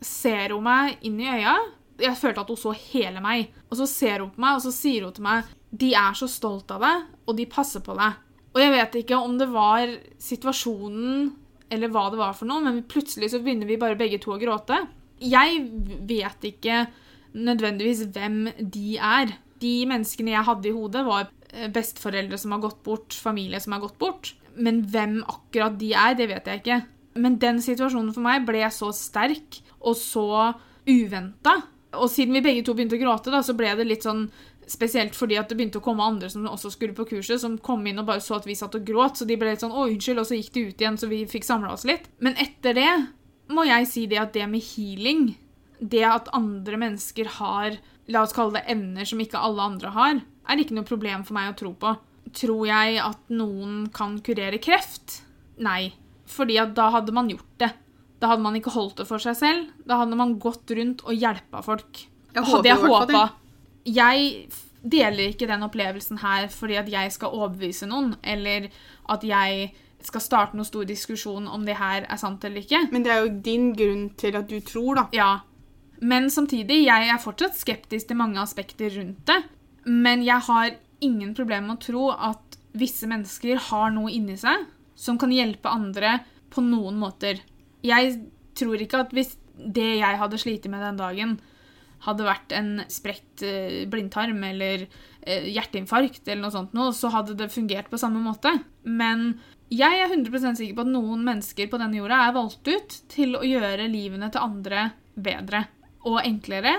ser 0.00 0.54
hun 0.54 0.64
meg 0.64 1.02
inn 1.04 1.20
i 1.20 1.28
øya. 1.28 1.58
Jeg 2.00 2.16
følte 2.16 2.40
at 2.40 2.52
hun 2.52 2.60
så 2.60 2.72
hele 2.72 3.20
meg. 3.20 3.50
Og 3.68 3.76
så 3.82 3.88
ser 3.90 4.24
hun 4.24 4.32
på 4.32 4.40
meg, 4.40 4.56
og 4.56 4.64
så 4.64 4.72
sier 4.72 5.04
hun 5.04 5.16
til 5.16 5.26
meg 5.26 5.56
de 5.70 5.92
er 5.94 6.16
så 6.18 6.26
stolt 6.30 6.70
av 6.74 6.82
deg, 6.82 7.04
og 7.30 7.36
de 7.38 7.46
passer 7.50 7.82
på 7.84 7.94
deg. 7.98 8.16
Og 8.50 8.58
jeg 8.58 8.72
vet 8.74 8.96
ikke 9.04 9.20
om 9.22 9.36
det 9.38 9.46
var 9.52 9.92
situasjonen 10.18 11.28
eller 11.70 11.92
hva 11.94 12.08
det 12.10 12.18
var 12.18 12.34
for 12.34 12.50
noe, 12.50 12.64
men 12.64 12.82
plutselig 12.90 13.30
så 13.30 13.38
begynner 13.42 13.68
vi 13.68 13.78
bare 13.78 13.98
begge 13.98 14.18
to 14.22 14.34
å 14.34 14.40
gråte. 14.40 14.80
Jeg 15.22 15.60
vet 16.08 16.48
ikke 16.48 16.82
nødvendigvis 17.38 18.08
hvem 18.10 18.48
de 18.58 18.96
er. 18.98 19.36
De 19.60 19.74
menneskene 19.88 20.34
jeg 20.34 20.46
hadde 20.46 20.70
i 20.70 20.74
hodet, 20.74 21.04
var 21.06 21.30
besteforeldre 21.74 22.38
som 22.38 22.54
har 22.54 22.62
gått 22.62 22.82
bort, 22.86 23.16
familie 23.16 23.60
som 23.60 23.74
har 23.74 23.82
gått 23.82 23.98
bort. 23.98 24.34
Men 24.54 24.84
hvem 24.90 25.20
akkurat 25.28 25.78
de 25.80 25.92
er, 25.94 26.14
det 26.18 26.30
vet 26.30 26.48
jeg 26.48 26.62
ikke. 26.62 26.80
Men 27.20 27.38
den 27.42 27.58
situasjonen 27.62 28.14
for 28.14 28.24
meg 28.24 28.46
ble 28.46 28.62
så 28.72 28.92
sterk 28.94 29.60
og 29.80 29.96
så 29.98 30.52
uventa. 30.86 31.56
Og 31.98 32.06
siden 32.12 32.36
vi 32.38 32.44
begge 32.44 32.62
to 32.66 32.74
begynte 32.76 32.98
å 32.98 33.02
gråte, 33.02 33.32
da, 33.34 33.42
så 33.42 33.56
ble 33.58 33.72
det 33.78 33.88
litt 33.88 34.06
sånn 34.06 34.28
Spesielt 34.70 35.16
fordi 35.18 35.34
at 35.34 35.48
det 35.50 35.56
begynte 35.58 35.80
å 35.80 35.82
komme 35.82 36.04
andre 36.06 36.28
som 36.30 36.44
også 36.46 36.70
skulle 36.70 36.94
på 36.94 37.02
kurset, 37.10 37.40
som 37.42 37.56
kom 37.58 37.80
inn 37.90 37.98
og 37.98 38.06
bare 38.06 38.22
så 38.22 38.36
at 38.36 38.44
vi 38.46 38.54
satt 38.54 38.76
og 38.78 38.84
gråt. 38.86 39.18
Så 39.18 39.26
de 39.26 39.34
ble 39.34 39.50
litt 39.50 39.64
sånn 39.64 39.74
'Å, 39.74 39.88
unnskyld', 39.90 40.20
og 40.22 40.28
så 40.28 40.38
gikk 40.38 40.52
de 40.54 40.62
ut 40.68 40.84
igjen, 40.84 40.98
så 41.00 41.08
vi 41.10 41.24
fikk 41.26 41.42
samla 41.42 41.72
oss 41.72 41.82
litt. 41.82 42.06
Men 42.20 42.38
etter 42.38 42.78
det 42.78 42.92
må 43.50 43.66
jeg 43.66 43.88
si 43.90 44.06
det 44.06 44.20
at 44.22 44.32
det 44.32 44.46
med 44.46 44.62
healing, 44.62 45.34
det 45.82 46.04
at 46.06 46.30
andre 46.32 46.76
mennesker 46.76 47.26
har 47.40 47.80
La 48.10 48.24
oss 48.26 48.34
kalle 48.34 48.58
det 48.58 48.66
evner 48.72 49.06
som 49.06 49.20
ikke 49.22 49.40
alle 49.40 49.66
andre 49.72 49.92
har, 49.94 50.22
er 50.50 50.62
ikke 50.62 50.76
noe 50.76 50.88
problem 50.88 51.22
for 51.26 51.36
meg 51.36 51.52
å 51.52 51.58
tro 51.58 51.72
på. 51.78 51.94
Tror 52.36 52.64
jeg 52.68 52.98
at 53.02 53.32
noen 53.32 53.84
kan 53.94 54.16
kurere 54.24 54.58
kreft? 54.62 55.20
Nei. 55.62 55.92
Fordi 56.30 56.58
at 56.62 56.74
da 56.76 56.88
hadde 56.94 57.14
man 57.14 57.30
gjort 57.30 57.54
det. 57.62 57.70
Da 58.20 58.32
hadde 58.32 58.44
man 58.44 58.56
ikke 58.58 58.74
holdt 58.74 59.00
det 59.00 59.06
for 59.08 59.22
seg 59.22 59.36
selv. 59.38 59.70
Da 59.88 60.00
hadde 60.02 60.18
man 60.18 60.36
gått 60.42 60.70
rundt 60.76 61.04
og 61.06 61.16
hjelpa 61.16 61.62
folk. 61.64 62.04
Jeg 62.34 62.46
hadde 62.46 62.68
jeg 62.68 62.82
håpa. 62.84 63.22
Jeg 63.88 64.50
deler 64.80 65.30
ikke 65.32 65.48
den 65.48 65.64
opplevelsen 65.66 66.20
her 66.22 66.48
fordi 66.52 66.78
at 66.80 66.88
jeg 66.88 67.12
skal 67.12 67.34
overbevise 67.36 67.88
noen, 67.90 68.14
eller 68.22 68.68
at 69.12 69.24
jeg 69.26 69.72
skal 70.04 70.22
starte 70.24 70.56
noen 70.56 70.68
stor 70.68 70.86
diskusjon 70.88 71.48
om 71.50 71.64
det 71.66 71.76
her 71.76 72.06
er 72.08 72.20
sant 72.20 72.44
eller 72.48 72.62
ikke. 72.64 72.86
Men 72.92 73.04
det 73.04 73.12
er 73.12 73.24
jo 73.24 73.32
din 73.44 73.70
grunn 73.76 74.06
til 74.20 74.36
at 74.38 74.48
du 74.48 74.60
tror, 74.64 75.02
da. 75.02 75.06
Ja. 75.16 75.30
Men 76.00 76.30
samtidig, 76.32 76.82
jeg 76.86 77.08
er 77.12 77.20
fortsatt 77.20 77.58
skeptisk 77.58 78.08
til 78.08 78.18
mange 78.20 78.40
aspekter 78.40 78.92
rundt 78.96 79.20
det. 79.28 79.40
Men 79.84 80.24
jeg 80.24 80.46
har 80.48 80.72
ingen 81.04 81.34
problemer 81.36 81.68
med 81.68 81.78
å 81.78 81.84
tro 81.84 82.04
at 82.12 82.58
visse 82.76 83.08
mennesker 83.10 83.60
har 83.70 83.92
noe 83.92 84.12
inni 84.14 84.36
seg 84.40 84.66
som 84.98 85.18
kan 85.20 85.32
hjelpe 85.32 85.70
andre 85.72 86.20
på 86.52 86.62
noen 86.64 86.98
måter. 87.00 87.40
Jeg 87.84 88.18
tror 88.58 88.80
ikke 88.80 89.04
at 89.04 89.14
hvis 89.16 89.34
det 89.60 90.00
jeg 90.00 90.20
hadde 90.20 90.40
slitt 90.40 90.68
med 90.72 90.84
den 90.84 91.00
dagen, 91.00 91.38
hadde 92.04 92.24
vært 92.24 92.52
en 92.56 92.70
spredt 92.88 93.42
eh, 93.44 93.82
blindtarm 93.90 94.38
eller 94.48 94.86
eh, 94.86 95.48
hjerteinfarkt, 95.52 96.22
eller 96.24 96.46
noe 96.46 96.54
sånt, 96.54 96.76
så 96.96 97.10
hadde 97.12 97.36
det 97.36 97.50
fungert 97.52 97.90
på 97.92 98.00
samme 98.00 98.22
måte. 98.24 98.54
Men 98.88 99.34
jeg 99.68 100.00
er 100.00 100.08
100 100.08 100.56
sikker 100.56 100.78
på 100.78 100.86
at 100.86 100.92
noen 100.94 101.26
mennesker 101.26 101.68
på 101.68 101.80
denne 101.80 102.00
jorda 102.00 102.22
er 102.24 102.38
valgt 102.38 102.72
ut 102.72 102.96
til 103.12 103.36
å 103.36 103.44
gjøre 103.44 103.90
livene 103.92 104.32
til 104.32 104.48
andre 104.48 104.88
bedre 105.20 105.66
og 106.08 106.20
enklere 106.24 106.74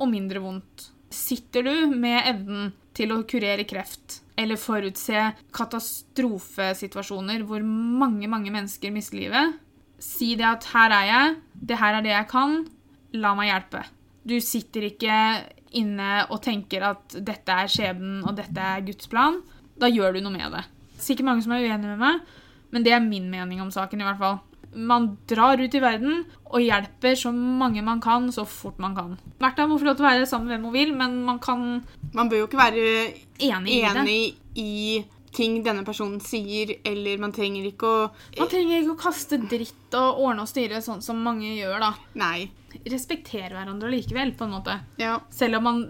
og 0.00 0.10
mindre 0.10 0.42
vondt. 0.42 0.88
Sitter 1.12 1.66
du 1.66 1.74
med 1.92 2.22
evnen 2.28 2.72
til 2.96 3.12
å 3.12 3.22
kurere 3.28 3.64
kreft 3.68 4.20
eller 4.40 4.60
forutse 4.60 5.32
katastrofesituasjoner 5.54 7.44
hvor 7.46 7.64
mange, 7.64 8.28
mange 8.30 8.52
mennesker 8.52 8.92
mister 8.94 9.18
livet. 9.20 9.58
Si 10.02 10.34
det 10.36 10.46
at 10.48 10.64
'her 10.64 10.90
er 10.90 11.06
jeg, 11.06 11.36
det 11.54 11.78
her 11.78 11.94
er 11.94 12.02
det 12.02 12.10
jeg 12.10 12.28
kan, 12.28 12.66
la 13.12 13.34
meg 13.34 13.52
hjelpe'. 13.52 13.84
Du 14.26 14.40
sitter 14.40 14.88
ikke 14.88 15.44
inne 15.72 16.26
og 16.30 16.42
tenker 16.42 16.82
at 16.82 17.16
dette 17.24 17.52
er 17.52 17.70
skjebnen 17.70 18.24
og 18.24 18.36
dette 18.36 18.60
er 18.60 18.84
Guds 18.86 19.06
plan. 19.06 19.42
Da 19.78 19.86
gjør 19.86 20.14
du 20.14 20.20
noe 20.20 20.32
med 20.32 20.52
det. 20.52 20.64
Sikkert 20.98 21.26
mange 21.26 21.42
som 21.42 21.52
er 21.52 21.64
uenige 21.64 21.96
med 21.96 21.98
meg, 21.98 22.20
men 22.70 22.82
det 22.82 22.92
er 22.92 23.00
min 23.00 23.30
mening 23.30 23.60
om 23.60 23.70
saken. 23.70 24.00
i 24.00 24.04
hvert 24.04 24.18
fall. 24.18 24.40
Man 24.72 25.16
drar 25.28 25.60
ut 25.60 25.74
i 25.74 25.82
verden 25.82 26.22
og 26.52 26.60
hjelper 26.64 27.16
så 27.18 27.32
mange 27.32 27.82
man 27.84 28.00
kan, 28.00 28.30
så 28.32 28.44
fort 28.48 28.78
man 28.82 28.94
kan. 28.96 29.16
Märtha 29.42 29.66
må 29.68 29.78
få 29.80 29.88
lov 29.88 29.98
til 29.98 30.06
å 30.06 30.10
være 30.10 30.28
sammen 30.28 30.48
med 30.48 30.56
hvem 30.56 30.68
hun 30.68 30.76
vil, 30.76 30.94
men 30.96 31.18
man 31.26 31.40
kan 31.42 31.82
Man 32.12 32.28
bør 32.28 32.44
jo 32.44 32.46
ikke 32.50 32.60
være 32.60 32.86
enig 33.42 33.74
i 33.76 33.82
enig 33.88 34.22
i 34.60 34.72
ting 35.32 35.62
denne 35.64 35.84
personen 35.84 36.20
sier, 36.20 36.74
eller 36.84 37.20
man 37.20 37.32
trenger 37.34 37.66
ikke 37.68 37.88
å 37.88 38.00
Man 38.38 38.50
trenger 38.52 38.82
ikke 38.82 38.96
å 38.96 39.00
kaste 39.00 39.38
dritt 39.40 39.96
og 39.96 40.24
ordne 40.26 40.44
og 40.44 40.50
styre 40.50 40.82
sånn 40.84 41.02
som 41.04 41.20
mange 41.24 41.54
gjør, 41.54 41.78
da. 41.82 41.92
Nei. 42.20 42.50
Respektere 42.88 43.52
hverandre 43.52 43.90
likevel, 43.92 44.32
på 44.36 44.46
en 44.46 44.54
måte. 44.56 44.78
Ja. 45.00 45.18
Selv 45.32 45.60
om 45.60 45.68
man 45.68 45.82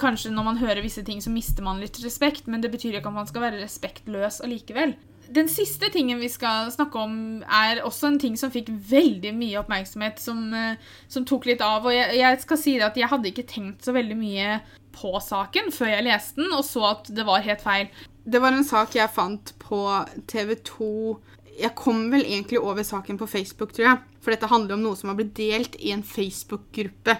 kanskje 0.00 0.32
når 0.32 0.46
man 0.46 0.60
hører 0.60 0.82
visse 0.84 1.04
ting, 1.06 1.20
så 1.24 1.32
mister 1.32 1.64
man 1.64 1.80
litt 1.82 2.00
respekt, 2.04 2.48
men 2.48 2.64
det 2.64 2.72
betyr 2.72 2.98
ikke 2.98 3.12
at 3.12 3.18
man 3.22 3.28
skal 3.28 3.44
være 3.48 3.60
respektløs 3.64 4.40
allikevel. 4.44 4.96
Den 5.30 5.46
siste 5.48 5.86
tingen 5.94 6.18
vi 6.18 6.28
skal 6.28 6.72
snakke 6.74 6.98
om, 6.98 7.14
er 7.46 7.84
også 7.86 8.08
en 8.10 8.18
ting 8.18 8.36
som 8.38 8.50
fikk 8.50 8.72
veldig 8.90 9.30
mye 9.36 9.60
oppmerksomhet, 9.60 10.18
som, 10.18 10.42
eh, 10.54 10.80
som 11.08 11.26
tok 11.28 11.46
litt 11.46 11.62
av. 11.62 11.86
Og 11.86 11.94
jeg, 11.94 12.16
jeg 12.18 12.40
skal 12.42 12.58
si 12.58 12.74
det 12.80 12.88
at 12.88 12.98
jeg 12.98 13.10
hadde 13.12 13.30
ikke 13.30 13.46
tenkt 13.46 13.86
så 13.86 13.94
veldig 13.94 14.18
mye 14.18 14.58
på 14.96 15.12
saken 15.22 15.70
før 15.74 15.92
jeg 15.94 16.06
leste 16.08 16.42
den, 16.42 16.50
og 16.56 16.64
så 16.66 16.88
at 16.90 17.12
det 17.14 17.26
var 17.28 17.46
helt 17.46 17.62
feil. 17.62 17.86
Det 18.26 18.42
var 18.42 18.56
en 18.56 18.66
sak 18.66 18.98
jeg 18.98 19.14
fant 19.14 19.54
på 19.62 19.84
TV 20.28 20.56
2 20.66 20.90
Jeg 21.60 21.74
kom 21.76 22.06
vel 22.12 22.22
egentlig 22.24 22.60
over 22.60 22.82
saken 22.86 23.18
på 23.20 23.28
Facebook, 23.28 23.74
tror 23.76 23.86
jeg. 23.86 24.04
For 24.24 24.32
dette 24.32 24.48
handler 24.50 24.76
om 24.76 24.84
noe 24.84 24.96
som 24.96 25.10
har 25.12 25.18
blitt 25.18 25.34
delt 25.36 25.76
i 25.78 25.92
en 25.94 26.02
Facebook-gruppe. 26.06 27.16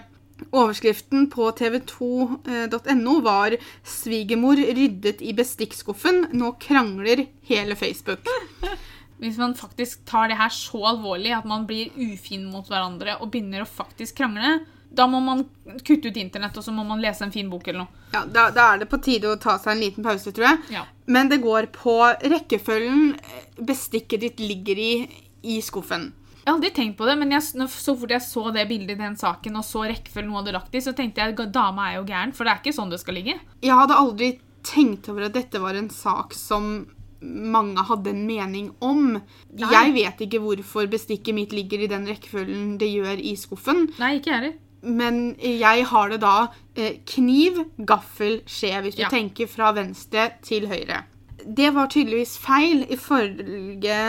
Overskriften 0.49 1.29
på 1.31 1.51
tv2.no 1.51 3.19
var 3.21 3.55
'Svigermor 3.83 4.57
ryddet 4.57 5.21
i 5.21 5.33
bestikkskuffen. 5.37 6.27
Nå 6.33 6.51
krangler 6.59 7.25
hele 7.47 7.75
Facebook'. 7.75 8.27
Hvis 9.21 9.37
man 9.37 9.53
faktisk 9.55 10.05
tar 10.09 10.31
det 10.31 10.39
her 10.39 10.49
så 10.49 10.81
alvorlig 10.95 11.33
at 11.37 11.45
man 11.45 11.67
blir 11.69 11.93
ufin 11.93 12.47
mot 12.49 12.65
hverandre 12.65 13.19
og 13.21 13.29
begynner 13.29 13.61
å 13.61 13.69
faktisk 13.69 14.17
krangle, 14.17 14.63
da 14.91 15.05
må 15.07 15.19
man 15.23 15.43
kutte 15.85 16.09
ut 16.09 16.17
internett, 16.17 16.57
og 16.57 16.65
så 16.65 16.73
må 16.73 16.83
man 16.83 16.99
lese 16.99 17.23
en 17.23 17.31
fin 17.31 17.49
bok 17.49 17.67
eller 17.67 17.85
noe. 17.85 17.99
Ja, 18.11 18.25
da, 18.25 18.49
da 18.51 18.65
er 18.73 18.81
det 18.81 18.89
på 18.91 18.99
tide 18.99 19.29
å 19.29 19.37
ta 19.39 19.55
seg 19.61 19.75
en 19.75 19.83
liten 19.85 20.03
pause, 20.03 20.33
tror 20.35 20.49
jeg. 20.49 20.63
Ja. 20.73 20.87
Men 21.05 21.29
det 21.31 21.39
går 21.45 21.69
på 21.75 21.95
rekkefølgen 22.33 23.13
bestikket 23.61 24.25
ditt 24.25 24.41
ligger 24.41 24.81
i 24.81 24.93
i 25.41 25.61
skuffen. 25.61 26.11
Jeg 26.41 26.49
har 26.49 26.55
aldri 26.57 26.71
tenkt 26.73 26.97
på 26.97 27.05
det, 27.05 27.17
men 27.21 27.31
jeg, 27.35 27.43
så 27.69 27.93
fort 27.97 28.09
jeg 28.15 28.21
så 28.25 28.47
det 28.55 28.63
bildet 28.69 28.95
i 28.95 29.01
den 29.03 29.15
saken, 29.19 29.55
og 29.59 29.65
så 29.67 29.83
rekkefølgen 29.85 30.31
hun 30.33 30.39
hadde 30.41 30.55
lagt 30.55 30.73
i, 30.73 30.81
så 30.81 30.93
tenkte 30.97 31.21
jeg 31.21 31.35
at 31.37 31.51
dama 31.53 31.91
er 31.91 31.99
jo 31.99 32.07
gæren, 32.07 32.31
for 32.33 32.43
det 32.47 32.55
er 32.55 32.63
ikke 32.63 32.73
sånn 32.73 32.89
det 32.89 32.97
skal 33.03 33.13
ligge. 33.19 33.35
Jeg 33.61 33.77
hadde 33.77 33.97
aldri 34.01 34.31
tenkt 34.65 35.09
over 35.09 35.27
at 35.27 35.35
dette 35.37 35.61
var 35.61 35.77
en 35.77 35.89
sak 35.93 36.33
som 36.37 36.71
mange 37.21 37.83
hadde 37.85 38.09
en 38.15 38.23
mening 38.25 38.71
om. 38.81 39.19
Nei. 39.53 39.69
Jeg 39.69 39.93
vet 39.93 40.23
ikke 40.25 40.39
hvorfor 40.41 40.89
bestikket 40.89 41.37
mitt 41.37 41.53
ligger 41.53 41.83
i 41.85 41.89
den 41.91 42.07
rekkefølgen 42.09 42.75
det 42.81 42.89
gjør 42.89 43.21
i 43.21 43.35
skuffen, 43.37 43.85
Nei, 44.01 44.15
ikke 44.17 44.33
heller. 44.33 44.55
men 44.81 45.35
jeg 45.37 45.85
har 45.91 46.09
det 46.09 46.19
da 46.23 46.47
eh, 46.73 46.95
kniv, 47.05 47.61
gaffel, 47.85 48.39
skje, 48.49 48.73
hvis 48.81 48.97
du 48.97 49.03
Ja. 49.05 49.09
tenker 49.13 49.45
fra 49.47 49.69
venstre 49.77 50.31
til 50.41 50.65
høyre. 50.65 51.03
Det 51.45 51.69
var 51.73 51.87
tydeligvis 51.93 52.33
feil 52.41 52.81
ifølge 52.89 53.99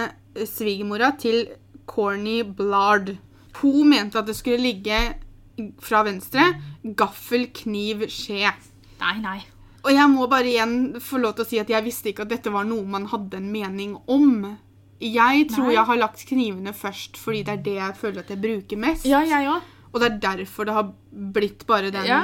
svigermora 0.48 1.12
til 1.20 1.44
Corny 1.92 2.40
Blard. 2.42 3.12
Hun 3.60 3.90
mente 3.92 4.18
at 4.20 4.26
det 4.30 4.36
skulle 4.38 4.62
ligge 4.64 4.98
fra 5.84 6.00
venstre 6.06 6.46
gaffel, 6.96 7.48
kniv, 7.54 8.06
skje. 8.10 8.52
Nei, 9.02 9.16
nei. 9.20 9.38
Og 9.82 9.90
jeg 9.92 10.08
må 10.12 10.28
bare 10.30 10.46
igjen 10.48 10.76
få 11.02 11.18
lov 11.20 11.34
til 11.36 11.44
å 11.44 11.48
si 11.50 11.58
at 11.60 11.70
jeg 11.72 11.84
visste 11.84 12.12
ikke 12.12 12.24
at 12.24 12.30
dette 12.32 12.52
var 12.54 12.64
noe 12.68 12.86
man 12.88 13.08
hadde 13.10 13.40
en 13.40 13.50
mening 13.52 13.96
om. 14.10 14.56
Jeg 15.02 15.48
tror 15.50 15.66
Nei. 15.66 15.74
jeg 15.74 15.84
har 15.88 15.98
lagt 15.98 16.24
knivene 16.28 16.72
først 16.78 17.18
fordi 17.18 17.42
det 17.48 17.54
er 17.56 17.62
det 17.66 17.76
jeg 17.80 17.96
føler 17.98 18.22
at 18.22 18.30
jeg 18.30 18.40
bruker 18.44 18.78
mest. 18.78 19.06
Ja, 19.10 19.20
jeg 19.26 19.48
også. 19.50 19.68
Og 19.92 20.00
det 20.00 20.08
er 20.08 20.18
derfor 20.22 20.64
det 20.64 20.72
har 20.78 20.86
blitt 21.12 21.66
bare 21.68 21.90
den 21.92 22.06
Ja, 22.08 22.20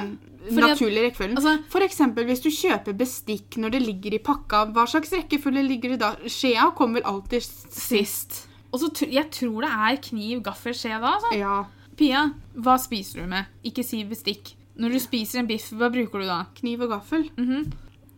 naturlige 0.49 1.11
rekkefølgen. 1.11 1.37
altså- 1.37 1.65
For 1.69 1.81
eksempel 1.85 2.25
hvis 2.25 2.41
du 2.41 2.49
kjøper 2.49 2.97
bestikk 2.97 3.59
når 3.59 3.73
det 3.73 3.83
ligger 3.83 4.15
i 4.15 4.19
pakka, 4.19 4.73
hva 4.73 4.87
slags 4.89 5.11
rekkefølge 5.13 5.67
ligger 5.69 5.91
det 5.91 5.99
da? 5.99 6.15
Skjea 6.25 6.71
kommer 6.75 7.03
vel 7.03 7.11
alltid 7.13 7.43
sist. 7.43 8.48
Og 8.73 8.81
så 8.83 8.91
jeg 9.09 9.31
tror 9.33 9.65
det 9.65 9.73
er 9.73 10.01
kniv, 10.05 10.43
gaffel, 10.45 10.77
skje 10.77 10.97
da. 11.01 11.15
Altså. 11.17 11.35
Ja. 11.39 11.57
Pia, 11.99 12.29
hva 12.55 12.77
spiser 12.79 13.23
du 13.25 13.31
med? 13.31 13.49
Ikke 13.67 13.85
si 13.87 14.05
bestikk. 14.07 14.55
Når 14.79 14.95
du 14.95 14.99
spiser 15.03 15.41
en 15.41 15.49
biff, 15.49 15.71
hva 15.75 15.89
bruker 15.91 16.23
du 16.23 16.29
da? 16.29 16.45
Kniv 16.61 16.85
og 16.87 16.93
gaffel. 16.93 17.25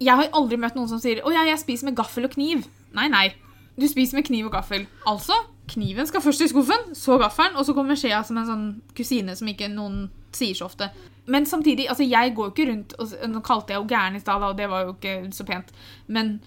Jeg 0.00 0.16
har 0.16 0.32
aldri 0.36 0.58
møtt 0.60 0.76
noen 0.76 0.88
som 0.88 1.00
sier 1.00 1.22
'Å 1.22 1.32
ja, 1.32 1.44
jeg 1.44 1.60
spiser 1.60 1.84
med 1.88 1.96
gaffel 1.96 2.24
og 2.24 2.34
kniv'. 2.34 2.66
Nei, 2.92 3.08
nei. 3.08 3.34
Du 3.78 3.86
spiser 3.88 4.16
med 4.16 4.26
kniv 4.26 4.46
og 4.46 4.52
gaffel. 4.52 4.86
Altså, 5.06 5.32
kniven 5.68 6.06
skal 6.06 6.20
først 6.20 6.42
i 6.44 6.48
skuffen, 6.48 6.94
så 6.94 7.18
gaffelen, 7.20 7.56
og 7.56 7.64
så 7.64 7.74
kommer 7.74 7.96
skjea 7.96 8.22
som 8.26 8.36
en 8.36 8.46
sånn 8.46 8.82
kusine 8.96 9.36
som 9.36 9.48
ikke 9.48 9.70
noen 9.72 10.10
sier 10.32 10.54
så 10.54 10.66
ofte. 10.66 10.90
Men 11.26 11.46
samtidig, 11.46 11.88
altså, 11.88 12.04
jeg 12.08 12.34
går 12.34 12.48
jo 12.48 12.54
ikke 12.54 12.70
rundt 12.72 12.94
og, 12.98 13.12
Nå 13.30 13.40
kalte 13.40 13.72
jeg 13.72 13.80
jo 13.80 13.88
gæren 13.88 14.16
i 14.16 14.20
stad, 14.20 14.42
og 14.42 14.56
det 14.56 14.68
var 14.68 14.84
jo 14.84 14.94
ikke 14.96 15.32
så 15.32 15.46
pent. 15.46 15.70
Men 16.08 16.40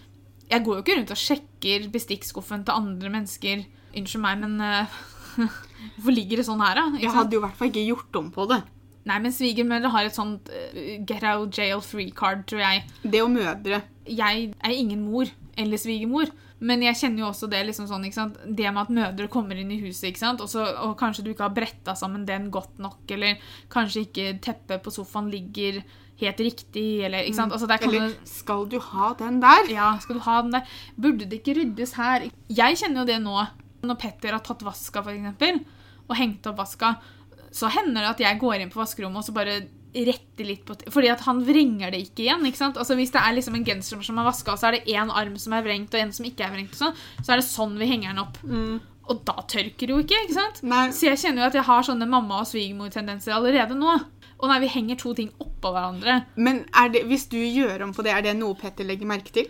jeg 0.49 0.63
går 0.63 0.75
jo 0.75 0.83
ikke 0.83 0.97
rundt 0.99 1.11
og 1.11 1.17
sjekker 1.17 1.89
bestikkskuffen 1.93 2.65
til 2.65 2.73
andre 2.73 3.09
mennesker. 3.09 3.65
Unnskyld 3.93 4.23
meg, 4.23 4.39
men 4.43 4.61
uh, 4.61 5.01
Hvorfor 5.95 6.15
ligger 6.15 6.39
det 6.39 6.47
sånn 6.47 6.61
her, 6.63 6.77
da? 6.79 6.85
Ikke 6.93 7.07
Jeg 7.07 7.15
hadde 7.17 7.35
jo 7.35 7.41
i 7.41 7.45
hvert 7.45 7.59
fall 7.59 7.71
ikke 7.71 7.85
gjort 7.89 8.19
om 8.21 8.31
på 8.33 8.47
det. 8.51 8.61
Nei, 9.09 9.17
men 9.19 9.33
svigermødre 9.35 9.91
har 9.91 10.07
et 10.07 10.15
sånt 10.15 10.51
uh, 10.53 10.83
get 11.03 11.25
out 11.27 11.57
jail 11.57 11.83
free 11.83 12.13
card, 12.15 12.45
tror 12.49 12.63
jeg 12.63 12.85
Det 13.03 13.23
og 13.23 13.33
mødre. 13.33 13.83
jeg 14.07 14.53
er 14.53 14.75
ingen 14.75 15.03
mor 15.05 15.29
eller 15.57 15.77
svigermor, 15.77 16.31
men 16.63 16.81
jeg 16.85 16.97
kjenner 16.97 17.25
jo 17.25 17.27
også 17.29 17.49
det 17.51 17.59
liksom 17.67 17.89
sånn? 17.89 18.05
Det 18.47 18.69
med 18.71 18.81
at 18.85 18.93
mødre 18.93 19.27
kommer 19.31 19.59
inn 19.59 19.71
i 19.73 19.81
huset? 19.83 20.17
Og, 20.39 20.47
så, 20.49 20.63
og 20.85 20.95
kanskje 20.99 21.25
du 21.25 21.33
ikke 21.33 21.45
har 21.45 21.55
bretta 21.55 21.95
sammen 21.99 22.23
den 22.25 22.47
godt 22.53 22.79
nok, 22.81 23.03
eller 23.11 23.41
kanskje 23.73 24.05
ikke 24.07 24.29
teppet 24.43 24.83
på 24.85 24.93
sofaen 24.93 25.29
ligger 25.33 25.81
helt 26.21 26.39
riktig, 26.39 27.03
eller 27.03 27.27
ikke 27.27 27.39
sant? 27.41 27.53
Altså, 27.55 27.67
der 27.67 27.81
kan 27.81 27.91
Eller 27.91 28.13
du... 28.13 28.29
skal 28.29 28.65
du 28.71 28.79
ha 28.79 29.11
den 29.19 29.41
der? 29.43 29.67
ja, 29.73 29.89
skal 30.01 30.17
du 30.19 30.23
ha 30.23 30.39
den 30.45 30.55
der? 30.55 30.77
Burde 30.95 31.27
det 31.27 31.41
ikke 31.41 31.57
ryddes 31.59 31.97
her? 31.99 32.29
Jeg 32.49 32.79
kjenner 32.79 33.03
jo 33.03 33.09
det 33.11 33.19
nå, 33.23 33.43
når 33.83 33.99
Petter 33.99 34.35
har 34.35 34.43
tatt 34.43 34.63
vaska, 34.65 35.03
eksempel, 35.13 35.61
og 36.07 36.17
hengt 36.19 36.47
opp 36.49 36.59
vaska, 36.59 36.95
så 37.53 37.69
hender 37.71 38.01
det 38.01 38.11
at 38.15 38.21
jeg 38.23 38.41
går 38.41 38.63
inn 38.63 38.71
på 38.73 38.81
vaskerommet 38.81 39.21
og 39.21 39.27
så 39.27 39.35
bare 39.35 39.57
retter 39.93 40.47
litt 40.47 40.63
på 40.65 40.73
Fordi 40.89 41.09
at 41.13 41.21
han 41.27 41.43
vrenger 41.45 41.91
det 41.93 41.99
ikke 42.07 42.23
igjen. 42.25 42.45
ikke 42.49 42.57
sant? 42.57 42.79
Altså 42.81 42.95
Hvis 42.97 43.11
det 43.13 43.21
er 43.21 43.35
liksom 43.35 43.59
en 43.59 43.67
genser 43.67 44.01
som 44.01 44.17
er 44.17 44.25
vaska, 44.25 44.55
så 44.57 44.71
er 44.71 44.79
det 44.79 44.95
én 44.95 45.11
arm 45.13 45.35
som 45.37 45.53
er 45.53 45.61
vrengt, 45.65 45.93
og 45.93 46.01
en 46.01 46.15
som 46.15 46.25
ikke 46.25 46.47
er 46.47 46.55
vrengt, 46.55 46.73
sånn, 46.79 46.95
så 47.21 47.35
er 47.35 47.41
det 47.41 47.45
sånn 47.45 47.77
vi 47.77 47.91
henger 47.91 48.09
den 48.09 48.23
opp. 48.23 48.39
Og 49.03 49.21
da 49.27 49.35
tørker 49.51 49.85
det 49.85 49.93
jo 49.93 50.01
ikke, 50.01 50.23
ikke 50.25 50.37
sant? 50.37 50.63
Nei. 50.65 50.87
Så 50.95 51.09
jeg 51.09 51.19
kjenner 51.21 51.43
jo 51.43 51.49
at 51.51 51.57
jeg 51.59 51.67
har 51.67 51.85
sånne 51.85 52.07
mamma- 52.09 52.39
og 52.41 52.49
svigermor-tendenser 52.49 53.35
allerede 53.35 53.77
nå. 53.77 53.97
Og 54.39 54.49
nei, 54.49 54.59
vi 54.63 54.71
henger 54.73 54.99
to 54.99 55.13
ting 55.15 55.29
oppå 55.39 55.71
hverandre 55.71 56.17
Men 56.35 56.65
det, 56.91 57.05
hvis 57.07 57.29
du 57.31 57.37
gjør 57.37 57.85
om 57.85 57.93
på 57.95 58.03
det, 58.03 58.11
er 58.11 58.25
det 58.25 58.33
noe 58.35 58.57
Petter 58.59 58.87
legger 58.87 59.07
merke 59.07 59.31
til? 59.35 59.47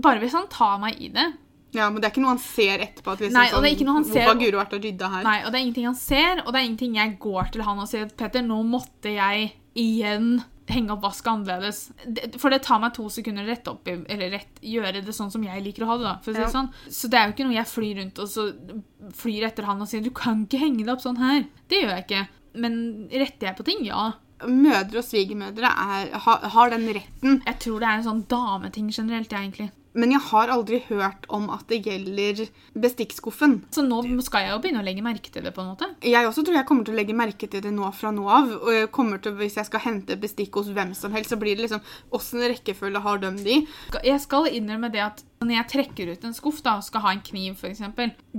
Bare 0.00 0.22
hvis 0.22 0.36
han 0.36 0.46
tar 0.52 0.78
meg 0.80 1.00
i 1.02 1.10
det, 1.12 1.26
Ja, 1.72 1.88
men 1.90 2.00
det 2.02 2.08
er 2.08 2.12
ikke 2.14 2.22
noe 2.24 2.34
han 2.34 2.42
ser 2.42 2.78
etterpå? 2.82 3.12
At 3.14 3.20
liksom, 3.22 3.36
Nei, 3.38 3.48
og 3.54 3.62
det 3.62 3.68
er 3.70 3.76
ikke 3.76 3.86
noe 3.86 3.94
han 4.00 4.04
ser- 4.04 4.24
Hvorfor 4.26 4.40
har 4.42 4.64
vært 4.64 4.72
og 4.74 4.82
rydda 4.82 5.10
her? 5.12 5.22
Nei, 5.22 5.36
og 5.44 5.52
det 5.52 5.58
er 5.60 5.64
ingenting 5.66 5.84
han 5.86 5.94
ser, 6.00 6.40
og 6.44 6.52
det 6.52 6.60
er 6.60 6.64
ingenting 6.66 6.94
jeg 6.98 7.18
går 7.22 7.52
til 7.52 7.62
han 7.62 7.78
og 7.78 7.88
sier 7.88 8.08
Petter, 8.16 8.42
nå 8.42 8.62
måtte 8.66 9.12
jeg 9.14 9.52
igjen 9.78 10.42
henge 10.70 10.90
opp 10.94 11.02
vasket 11.02 11.26
annerledes. 11.32 11.78
For 12.38 12.50
det 12.50 12.60
tar 12.62 12.78
meg 12.82 12.92
to 12.94 13.08
sekunder 13.10 13.42
å 13.42 13.48
rette 13.50 13.70
opp 13.72 13.88
i, 13.90 13.96
eller 14.08 14.30
rett, 14.36 14.60
gjøre 14.62 15.00
det 15.02 15.14
sånn 15.14 15.30
som 15.30 15.42
jeg 15.42 15.62
liker 15.64 15.82
å 15.82 15.86
ha 15.90 15.96
det. 15.98 16.04
da, 16.04 16.16
for 16.22 16.30
å 16.30 16.34
si 16.36 16.40
Ja. 16.42 16.46
sånn. 16.50 16.68
Så 16.88 17.10
det 17.10 17.18
er 17.18 17.26
jo 17.26 17.32
ikke 17.34 17.46
noe 17.48 17.58
jeg 17.58 17.66
flyr 17.66 17.96
rundt 17.98 18.18
og 18.22 18.28
så 18.30 18.44
flyr 19.14 19.46
etter 19.48 19.64
han 19.64 19.80
og 19.82 19.88
sier 19.88 20.02
du 20.02 20.10
kan 20.10 20.44
ikke 20.46 20.60
henge 20.62 20.84
det 20.84 20.88
opp 20.94 21.02
sånn 21.02 21.18
her. 21.18 21.46
Det 21.68 21.82
gjør 21.82 21.94
jeg 21.96 22.06
ikke. 22.06 22.28
Men 22.54 23.08
retter 23.10 23.46
jeg 23.48 23.56
på 23.56 23.64
ting? 23.64 23.84
Ja. 23.84 24.12
Mødre 24.46 24.98
og 25.02 25.04
svigermødre 25.04 25.68
er, 25.70 26.10
har, 26.18 26.38
har 26.54 26.70
den 26.70 26.86
retten. 26.94 27.42
Jeg 27.46 27.58
tror 27.60 27.78
det 27.80 27.88
er 27.88 27.98
en 27.98 28.04
sånn 28.06 28.22
dameting 28.28 28.90
generelt, 28.90 29.28
jeg, 29.28 29.40
egentlig. 29.52 29.70
Men 29.92 30.12
jeg 30.14 30.22
har 30.28 30.52
aldri 30.54 30.78
hørt 30.86 31.24
om 31.34 31.48
at 31.50 31.64
det 31.70 31.80
gjelder 31.86 32.44
bestikkskuffen. 32.78 33.56
Så 33.74 33.82
nå 33.82 34.02
skal 34.22 34.46
jeg 34.46 34.54
jo 34.54 34.60
begynne 34.62 34.82
å 34.82 34.86
legge 34.86 35.02
merke 35.02 35.32
til 35.32 35.42
det, 35.46 35.54
på 35.56 35.64
en 35.64 35.72
måte. 35.72 35.88
Jeg 36.06 36.28
også 36.28 36.44
tror 36.46 36.60
jeg 36.60 36.68
kommer 36.68 36.86
til 36.86 36.94
å 36.94 37.00
legge 37.00 37.16
merke 37.16 37.48
til 37.50 37.64
det 37.64 37.72
nå 37.74 37.90
fra 37.96 38.12
nå 38.14 38.28
av. 38.30 38.52
Og 38.60 38.70
jeg 38.74 38.92
kommer 38.94 39.18
til, 39.18 39.34
Hvis 39.40 39.56
jeg 39.56 39.66
skal 39.66 39.80
hente 39.80 40.16
bestikk 40.20 40.54
hos 40.58 40.68
hvem 40.74 40.94
som 40.94 41.12
helst, 41.12 41.30
så 41.30 41.38
blir 41.40 41.56
det 41.56 41.66
liksom 41.66 41.82
Åssen 42.12 42.42
rekkefølge 42.42 43.00
har 43.00 43.18
de 43.22 43.30
de? 43.44 43.56
Jeg 44.04 44.20
skal 44.20 44.50
innrømme 44.50 44.90
det 44.92 45.02
at 45.04 45.24
når 45.40 45.54
jeg 45.54 45.68
trekker 45.72 46.10
ut 46.12 46.24
en 46.28 46.34
skuff 46.36 46.58
da, 46.60 46.74
og 46.76 46.84
skal 46.84 47.00
ha 47.00 47.12
en 47.14 47.22
kniv, 47.24 47.54
f.eks., 47.56 47.80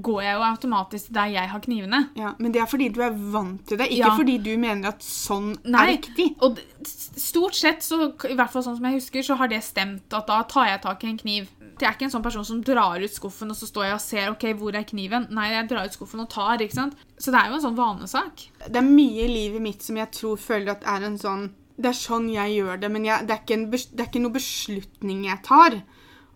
går 0.05 0.19
jeg 0.21 0.35
jo 0.37 0.41
automatisk 0.45 1.07
der 1.15 1.31
jeg 1.33 1.49
har 1.49 1.61
knivene. 1.63 2.01
Ja, 2.17 2.35
Men 2.37 2.53
det 2.53 2.61
er 2.61 2.67
fordi 2.69 2.89
du 2.93 2.99
er 3.01 3.15
vant 3.33 3.63
til 3.65 3.79
det, 3.79 3.87
ikke 3.89 4.11
Ja. 4.11 4.17
fordi 4.19 4.35
du 4.37 4.51
mener 4.61 4.89
at 4.93 5.01
sånn 5.01 5.55
Nei, 5.65 5.81
er 5.81 5.97
riktig. 5.97 6.27
Og 6.45 6.59
stort 6.85 7.55
sett, 7.57 7.81
så, 7.81 8.13
i 8.29 8.35
hvert 8.37 8.51
fall 8.53 8.61
sånn 8.61 8.77
som 8.77 8.85
jeg 8.85 8.99
husker, 8.99 9.25
så 9.25 9.37
har 9.39 9.49
det 9.49 9.63
stemt 9.65 10.13
at 10.13 10.27
da 10.29 10.43
tar 10.43 10.67
jeg 10.69 10.81
tak 10.83 11.03
i 11.03 11.07
en 11.09 11.17
kniv. 11.17 11.49
Jeg 11.81 11.87
er 11.89 11.95
ikke 11.95 12.05
en 12.05 12.13
sånn 12.13 12.23
person 12.27 12.45
som 12.45 12.59
drar 12.61 13.01
ut 13.01 13.09
skuffen 13.15 13.49
og 13.49 13.57
så 13.57 13.65
står 13.65 13.85
jeg 13.87 13.93
og 13.95 14.01
ser 14.01 14.29
ok, 14.29 14.45
hvor 14.59 14.75
er 14.77 14.85
kniven. 14.85 15.25
Nei, 15.33 15.47
jeg 15.55 15.69
drar 15.71 15.85
ut 15.89 15.93
skuffen 15.97 16.21
og 16.21 16.29
tar. 16.29 16.61
ikke 16.61 16.77
sant? 16.77 16.93
Så 17.17 17.31
det 17.33 17.39
er 17.41 17.49
jo 17.49 17.55
en 17.57 17.65
sånn 17.65 17.79
vanesak. 17.79 18.45
Det 18.67 18.77
er 18.77 18.85
mye 18.85 19.25
i 19.25 19.31
livet 19.31 19.61
mitt 19.61 19.81
som 19.81 19.97
jeg 19.97 20.11
tror 20.11 20.37
føler 20.37 20.75
at 20.75 20.85
er 20.85 21.07
en 21.09 21.17
sånn 21.17 21.49
Det 21.81 21.89
er 21.89 21.97
sånn 21.97 22.29
jeg 22.29 22.61
gjør 22.61 22.77
det, 22.79 22.91
men 22.91 23.05
jeg, 23.05 23.25
det, 23.25 23.39
er 23.41 23.53
en, 23.55 23.71
det 23.71 23.97
er 23.97 24.05
ikke 24.05 24.21
noe 24.21 24.37
beslutning 24.37 25.23
jeg 25.25 25.41
tar. 25.41 25.81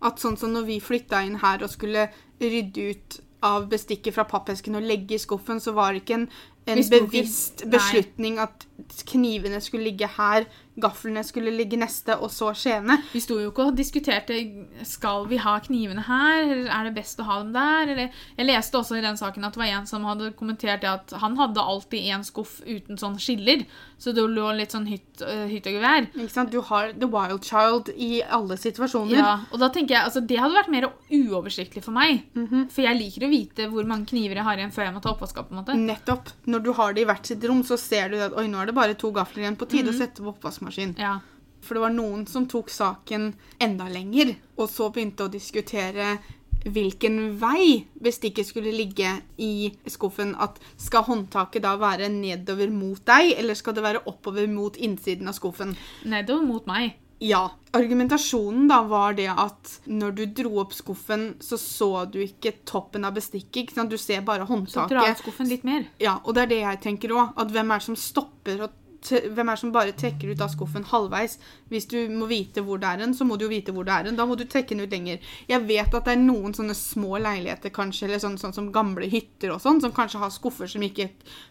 At 0.06 0.22
sånn 0.22 0.36
som 0.38 0.52
når 0.54 0.68
vi 0.68 0.82
flytta 0.82 1.22
inn 1.26 1.40
her 1.42 1.64
og 1.66 1.72
skulle 1.72 2.08
rydde 2.42 2.90
ut 2.92 3.20
av 3.46 3.66
bestikket 3.70 4.14
fra 4.16 4.26
pappesken 4.28 4.78
og 4.78 4.86
legge 4.86 5.16
i 5.16 5.22
skuffen, 5.22 5.60
så 5.62 5.74
var 5.76 5.92
det 5.92 6.04
ikke 6.04 6.20
en, 6.20 6.28
en 6.72 6.82
bevisst 6.90 7.64
beslutning 7.70 8.40
at 8.42 8.66
knivene 9.10 9.60
skulle 9.62 9.86
ligge 9.90 10.08
her, 10.16 10.46
gaflene 10.80 11.22
skulle 11.26 11.54
ligge 11.54 11.78
neste, 11.80 12.16
og 12.20 12.30
så 12.32 12.52
skjeene. 12.56 12.98
Vi 13.12 13.22
sto 13.24 13.38
jo 13.40 13.50
ikke 13.50 13.68
og 13.70 13.78
diskuterte 13.78 14.38
skal 14.86 15.26
vi 15.30 15.40
ha 15.42 15.56
knivene 15.64 16.04
her, 16.06 16.42
eller 16.44 16.70
er 16.72 16.88
det 16.88 16.94
best 16.98 17.20
å 17.22 17.26
ha 17.28 17.40
dem 17.42 17.52
der. 17.56 17.92
Eller, 17.94 18.22
jeg 18.36 18.48
leste 18.50 18.80
også 18.80 18.98
i 18.98 19.04
den 19.04 19.18
saken 19.20 19.46
at 19.46 19.56
det 19.56 19.62
var 19.62 19.72
en 19.72 19.88
som 19.88 20.06
hadde 20.08 20.32
kommentert 20.38 20.84
det 20.84 20.92
at 20.92 21.16
han 21.22 21.38
hadde 21.40 21.64
alltid 21.64 22.10
en 22.14 22.26
skuff 22.26 22.58
uten 22.66 23.00
sånn 23.00 23.18
skiller, 23.22 23.64
så 23.98 24.12
det 24.12 24.26
lå 24.28 24.50
litt 24.58 24.74
sånn 24.74 24.88
hytt, 24.90 25.22
øh, 25.24 25.46
hytt 25.48 25.68
og 25.70 25.78
gevær. 25.78 26.08
Ikke 26.12 26.32
sant? 26.32 26.52
Du 26.52 26.60
har 26.68 26.92
the 26.92 27.08
wild 27.10 27.44
child 27.46 27.90
i 27.96 28.20
alle 28.22 28.58
situasjoner. 28.60 29.16
Ja, 29.16 29.34
og 29.50 29.62
da 29.62 29.70
tenker 29.72 29.96
jeg, 29.96 30.04
altså 30.10 30.20
Det 30.26 30.38
hadde 30.40 30.56
vært 30.56 30.72
mer 30.72 30.88
uoversiktlig 31.12 31.82
for 31.84 31.96
meg. 31.96 32.24
For 32.72 32.84
jeg 32.84 32.98
liker 32.98 33.26
å 33.26 33.30
vite 33.32 33.68
hvor 33.72 33.86
mange 33.88 34.10
kniver 34.10 34.40
jeg 34.40 34.46
har 34.46 34.60
igjen 34.60 34.74
før 34.74 34.88
jeg 34.88 34.96
må 34.96 35.02
ta 35.04 35.14
måte. 35.56 35.76
Nettopp. 35.76 36.32
Når 36.50 36.64
du 36.64 36.72
har 36.76 36.94
det 36.96 37.04
i 37.04 37.08
hvert 37.08 37.28
sitt 37.28 37.44
rom, 37.48 37.62
så 37.66 37.78
ser 37.80 38.12
du 38.12 38.18
at 38.20 38.36
oi, 38.36 38.46
nå 38.50 38.60
er 38.60 38.70
det 38.70 38.76
bare 38.76 38.96
to 38.98 39.12
gafler 39.14 39.44
igjen. 39.44 39.58
På 39.58 39.68
tide 39.70 39.92
å 39.92 39.96
sette 39.96 40.24
på 40.24 40.34
oppvaskmaskin. 40.66 40.94
Ja. 40.98 41.18
For 41.62 41.74
det 41.74 41.80
var 41.82 41.94
noen 41.94 42.26
som 42.30 42.46
tok 42.46 42.68
saken 42.70 43.32
enda 43.58 43.88
lenger, 43.88 44.34
og 44.56 44.68
så 44.70 44.90
begynte 44.92 45.26
å 45.26 45.32
diskutere 45.32 46.18
hvilken 46.66 47.36
vei 47.38 47.86
bestikket 48.02 48.46
skulle 48.48 48.72
ligge 48.74 49.20
i 49.38 49.70
skuffen. 49.86 50.34
At 50.38 50.58
skal 50.76 51.04
håndtaket 51.06 51.62
da 51.62 51.76
være 51.78 52.08
nedover 52.10 52.70
mot 52.70 53.02
deg, 53.06 53.34
eller 53.38 53.54
skal 53.54 53.74
det 53.74 53.82
være 53.86 54.04
oppover 54.06 54.46
mot 54.50 54.76
innsiden 54.76 55.28
av 55.28 55.36
skuffen? 55.38 55.76
Nedover 56.04 56.46
mot 56.46 56.66
meg. 56.66 56.96
Ja. 57.22 57.48
Argumentasjonen 57.72 58.66
da 58.68 58.82
var 58.84 59.14
det 59.16 59.28
at 59.32 59.78
når 59.88 60.16
du 60.18 60.24
dro 60.36 60.58
opp 60.60 60.74
skuffen, 60.76 61.36
så 61.40 61.56
så 61.56 62.04
du 62.10 62.18
ikke 62.20 62.52
toppen 62.68 63.04
av 63.04 63.14
bestikket. 63.16 63.72
Du 63.88 63.96
ser 63.96 64.20
bare 64.20 64.44
Så 64.46 64.46
dra 64.46 64.54
håndtaket. 64.54 65.10
ut 65.10 65.22
skuffen 65.24 65.48
litt 65.48 65.64
mer. 65.64 65.86
Ja, 65.98 66.20
og 66.24 66.34
det 66.34 66.42
er 66.42 66.46
det 66.46 66.60
jeg 66.60 66.80
tenker 66.82 67.14
òg. 67.16 67.32
At 67.36 67.48
hvem 67.50 67.70
er 67.70 67.78
det 67.78 67.84
som 67.86 67.96
stopper 67.96 68.62
og 68.62 68.70
hvem 69.04 69.48
er 69.48 69.54
det 69.54 69.60
som 69.60 69.72
bare 69.74 69.94
trekker 69.96 70.32
ut 70.32 70.42
av 70.44 70.50
skuffen 70.52 70.86
halvveis? 70.88 71.36
Hvis 71.70 71.88
du 71.90 71.96
må 72.12 72.28
vite 72.30 72.62
hvor 72.64 72.80
det 72.82 72.88
er 72.88 73.04
en, 73.04 73.14
så 73.14 73.26
må 73.28 73.36
du 73.36 73.46
jo 73.46 73.52
vite 73.52 73.74
hvor 73.74 73.86
det 73.86 73.94
er 73.94 74.10
en. 74.10 74.18
Da 74.18 74.26
må 74.28 74.36
du 74.38 74.44
trekke 74.44 74.74
den 74.74 74.84
ut 74.86 74.94
lenger. 74.94 75.22
Jeg 75.50 75.64
vet 75.68 75.94
at 75.94 76.08
det 76.08 76.14
er 76.14 76.22
noen 76.22 76.56
sånne 76.56 76.76
små 76.78 77.20
leiligheter, 77.22 77.72
kanskje, 77.74 78.08
eller 78.08 78.22
sånn, 78.22 78.38
sånn 78.40 78.56
som 78.56 78.72
gamle 78.74 79.08
hytter 79.12 79.54
og 79.54 79.62
sånn, 79.64 79.80
som 79.84 79.94
kanskje 79.96 80.22
har 80.22 80.34
skuffer 80.34 80.70
som 80.70 80.84
ikke 80.86 81.10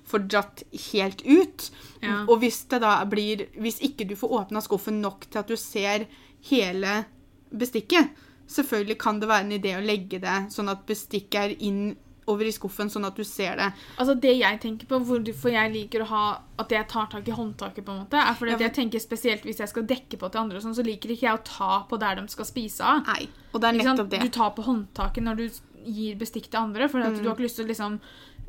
får 0.10 0.28
dratt 0.28 0.64
helt 0.92 1.26
ut. 1.26 1.70
Ja. 2.02 2.22
Og 2.30 2.40
hvis 2.44 2.64
det 2.72 2.82
da 2.84 2.98
blir 3.10 3.46
Hvis 3.56 3.80
ikke 3.84 4.06
du 4.08 4.14
får 4.20 4.32
åpna 4.38 4.62
skuffen 4.62 5.00
nok 5.02 5.26
til 5.30 5.40
at 5.42 5.50
du 5.50 5.56
ser 5.60 6.06
hele 6.50 7.04
bestikket, 7.50 8.12
selvfølgelig 8.52 8.98
kan 9.02 9.20
det 9.20 9.30
være 9.30 9.46
en 9.48 9.56
idé 9.58 9.76
å 9.78 9.84
legge 9.84 10.20
det 10.22 10.36
sånn 10.54 10.70
at 10.70 10.86
bestikket 10.88 11.40
er 11.42 11.56
inn 11.66 11.96
over 12.28 12.44
i 12.46 12.52
skuffen, 12.52 12.90
sånn 12.90 13.06
at 13.06 13.16
du 13.16 13.24
ser 13.24 13.56
det. 13.56 13.68
Altså 14.00 14.16
Det 14.20 14.32
jeg 14.40 14.60
tenker 14.62 14.88
på, 14.88 15.00
hvorfor 15.06 15.52
jeg 15.52 15.72
liker 15.74 16.02
å 16.02 16.08
ha 16.08 16.24
at 16.58 16.70
jeg 16.70 16.88
tar 16.88 17.06
tak 17.12 17.28
i 17.28 17.32
håndtaket, 17.32 17.86
på 17.86 17.92
en 17.94 18.00
måte, 18.06 18.14
er 18.18 18.34
fordi 18.34 18.52
Ja, 18.52 18.58
for- 18.58 18.64
jeg 18.64 18.74
tenker 18.74 19.00
spesielt 19.00 19.44
hvis 19.44 19.58
jeg 19.60 19.70
skal 19.70 19.84
dekke 19.84 20.18
på 20.18 20.32
til 20.32 20.42
andre, 20.42 20.58
og 20.58 20.64
sånn, 20.64 20.76
så 20.76 20.84
liker 20.86 21.10
ikke 21.10 21.28
jeg 21.30 21.38
å 21.40 21.44
ta 21.44 21.84
på 21.90 22.00
der 22.00 22.16
de 22.16 22.28
skal 22.28 22.46
spise 22.46 22.82
av. 22.82 23.04
Nei. 23.06 23.28
Og 23.54 23.62
det 23.62 23.70
er 23.70 23.78
nettopp 23.84 24.10
det. 24.10 24.22
Du 24.22 24.30
tar 24.30 24.52
på 24.52 24.64
håndtaket 24.66 25.24
når 25.24 25.36
du 25.38 25.50
gir 25.86 26.16
bestikk 26.16 26.50
til 26.50 26.60
andre, 26.60 26.88
for 26.90 26.98
Mm. 27.00 27.22
du 27.22 27.28
har 27.30 27.36
ikke 27.36 27.46
lyst 27.46 27.58
til 27.58 27.66
å 27.66 27.70
liksom 27.70 28.00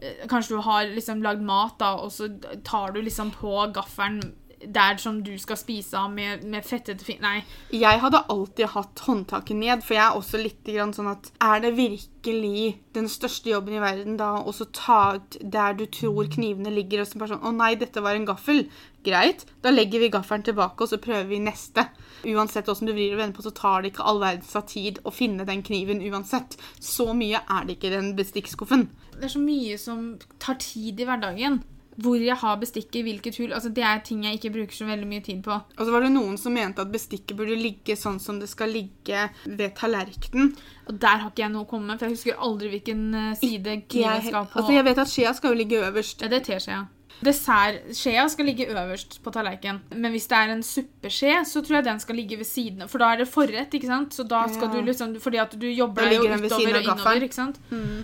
eh, 0.02 0.26
Kanskje 0.26 0.48
du 0.56 0.60
har 0.60 0.84
liksom 0.86 1.22
lagd 1.22 1.40
mat, 1.42 1.78
da, 1.78 1.94
og 1.96 2.10
så 2.10 2.28
tar 2.64 2.92
du 2.92 3.00
liksom 3.02 3.30
på 3.32 3.72
gaffelen 3.72 4.32
der 4.64 4.96
som 4.96 5.18
du 5.24 5.34
skal 5.38 5.58
spise 5.60 5.98
av 5.98 6.10
med, 6.12 6.44
med 6.48 6.64
fettete 6.64 7.04
fin... 7.04 7.20
Nei. 7.20 7.42
Jeg 7.74 8.00
hadde 8.00 8.22
alltid 8.32 8.72
hatt 8.72 9.02
håndtaket 9.06 9.58
ned, 9.58 9.84
for 9.84 9.96
jeg 9.96 10.04
er 10.06 10.16
også 10.16 10.40
litt 10.40 10.62
grann 10.64 10.94
sånn 10.96 11.10
at 11.12 11.28
Er 11.44 11.60
det 11.64 11.74
virkelig 11.76 12.78
den 12.96 13.10
største 13.12 13.52
jobben 13.52 13.76
i 13.76 13.82
verden 13.82 14.16
da 14.20 14.32
å 14.40 14.54
ta 14.72 15.16
ut 15.18 15.38
der 15.40 15.76
du 15.76 15.84
tror 15.92 16.30
knivene 16.32 16.72
ligger, 16.72 17.02
og 17.02 17.10
så 17.10 17.20
bare 17.20 17.34
sånn 17.34 17.44
Å 17.44 17.54
nei, 17.58 17.74
dette 17.80 18.02
var 18.04 18.16
en 18.16 18.28
gaffel. 18.28 18.64
Greit. 19.06 19.44
Da 19.62 19.70
legger 19.70 20.02
vi 20.02 20.10
gaffelen 20.10 20.46
tilbake, 20.46 20.82
og 20.82 20.90
så 20.90 20.98
prøver 21.02 21.28
vi 21.30 21.42
neste. 21.44 21.86
Uansett 22.26 22.68
åssen 22.72 22.88
du 22.88 22.94
vrir 22.96 23.14
og 23.14 23.20
vender 23.20 23.36
på, 23.36 23.44
så 23.44 23.54
tar 23.54 23.84
det 23.84 23.92
ikke 23.92 24.08
all 24.08 24.18
verdens 24.24 24.56
av 24.58 24.66
tid 24.72 24.98
å 25.06 25.14
finne 25.14 25.46
den 25.46 25.62
kniven 25.66 26.02
uansett. 26.08 26.56
Så 26.82 27.12
mye 27.14 27.44
er 27.44 27.68
det 27.68 27.76
ikke 27.76 27.92
i 27.92 27.96
den 27.98 28.14
bestikkskuffen. 28.18 28.88
Det 29.14 29.28
er 29.28 29.36
så 29.36 29.44
mye 29.44 29.78
som 29.80 30.14
tar 30.42 30.58
tid 30.64 31.00
i 31.00 31.06
hverdagen. 31.06 31.62
Hvor 31.98 32.16
jeg 32.20 32.36
har 32.36 32.56
bestikket, 32.60 33.04
hvilket 33.06 33.36
hull 33.40 33.52
altså 33.56 33.70
Det 33.72 33.82
er 33.82 33.98
ting 34.04 34.24
jeg 34.24 34.34
ikke 34.38 34.50
bruker 34.52 34.76
så 34.76 34.84
veldig 34.84 35.06
mye 35.08 35.22
tid 35.24 35.42
på. 35.42 35.54
Og 35.78 35.80
så 35.86 35.90
var 35.94 36.00
det 36.04 36.10
noen 36.12 36.36
som 36.38 36.52
mente 36.52 36.82
at 36.84 36.92
bestikket 36.92 37.36
burde 37.38 37.56
ligge 37.56 37.96
sånn 37.96 38.18
som 38.20 38.38
det 38.40 38.48
skal 38.52 38.68
ligge 38.68 39.30
ved 39.46 39.74
tallerkenen. 39.78 40.50
Og 40.88 40.98
der 41.00 41.16
har 41.22 41.30
ikke 41.30 41.42
jeg 41.46 41.52
noe 41.54 41.64
å 41.64 41.70
komme 41.70 41.86
med, 41.86 41.98
for 41.98 42.06
jeg 42.10 42.18
husker 42.18 42.36
aldri 42.38 42.68
hvilken 42.74 43.06
eh, 43.14 43.32
side 43.40 43.78
kniven 43.88 44.22
skal 44.28 44.44
på. 44.46 44.58
altså, 44.60 44.72
jeg 44.76 44.84
vet 44.84 44.98
at 44.98 45.08
skjea 45.14 45.32
skal 45.34 45.50
jo 45.54 45.60
ligge 45.62 45.80
øverst. 45.88 46.20
Ja, 46.20 46.28
det 46.28 46.42
er 46.42 46.46
teskjea. 46.52 46.82
Dessertskjea 47.24 48.26
skal 48.28 48.44
ligge 48.50 48.66
øverst 48.68 49.18
på 49.24 49.32
tallerkenen. 49.32 49.80
Men 49.96 50.12
hvis 50.12 50.26
det 50.28 50.36
er 50.36 50.52
en 50.52 50.62
suppeskje, 50.66 51.38
så 51.48 51.62
tror 51.64 51.78
jeg 51.78 51.86
den 51.86 52.00
skal 52.02 52.18
ligge 52.20 52.36
ved 52.36 52.44
siden 52.48 52.82
av. 52.84 52.90
For 52.92 53.00
da 53.02 53.12
er 53.14 53.22
det 53.22 53.28
forrett, 53.30 53.72
ikke 53.78 53.88
sant? 53.88 54.12
Så 54.12 54.26
da 54.28 54.42
skal 54.52 54.68
Ja. 54.68 54.74
du 54.74 54.82
liksom 54.90 55.16
Fordi 55.20 55.38
at 55.40 55.58
du 55.58 55.66
jobber 55.66 56.02
deg 56.02 56.12
jo 56.12 56.20
utover 56.28 56.76
og 56.76 56.82
innover, 56.84 57.22
ikke 57.24 57.34
sant? 57.34 57.56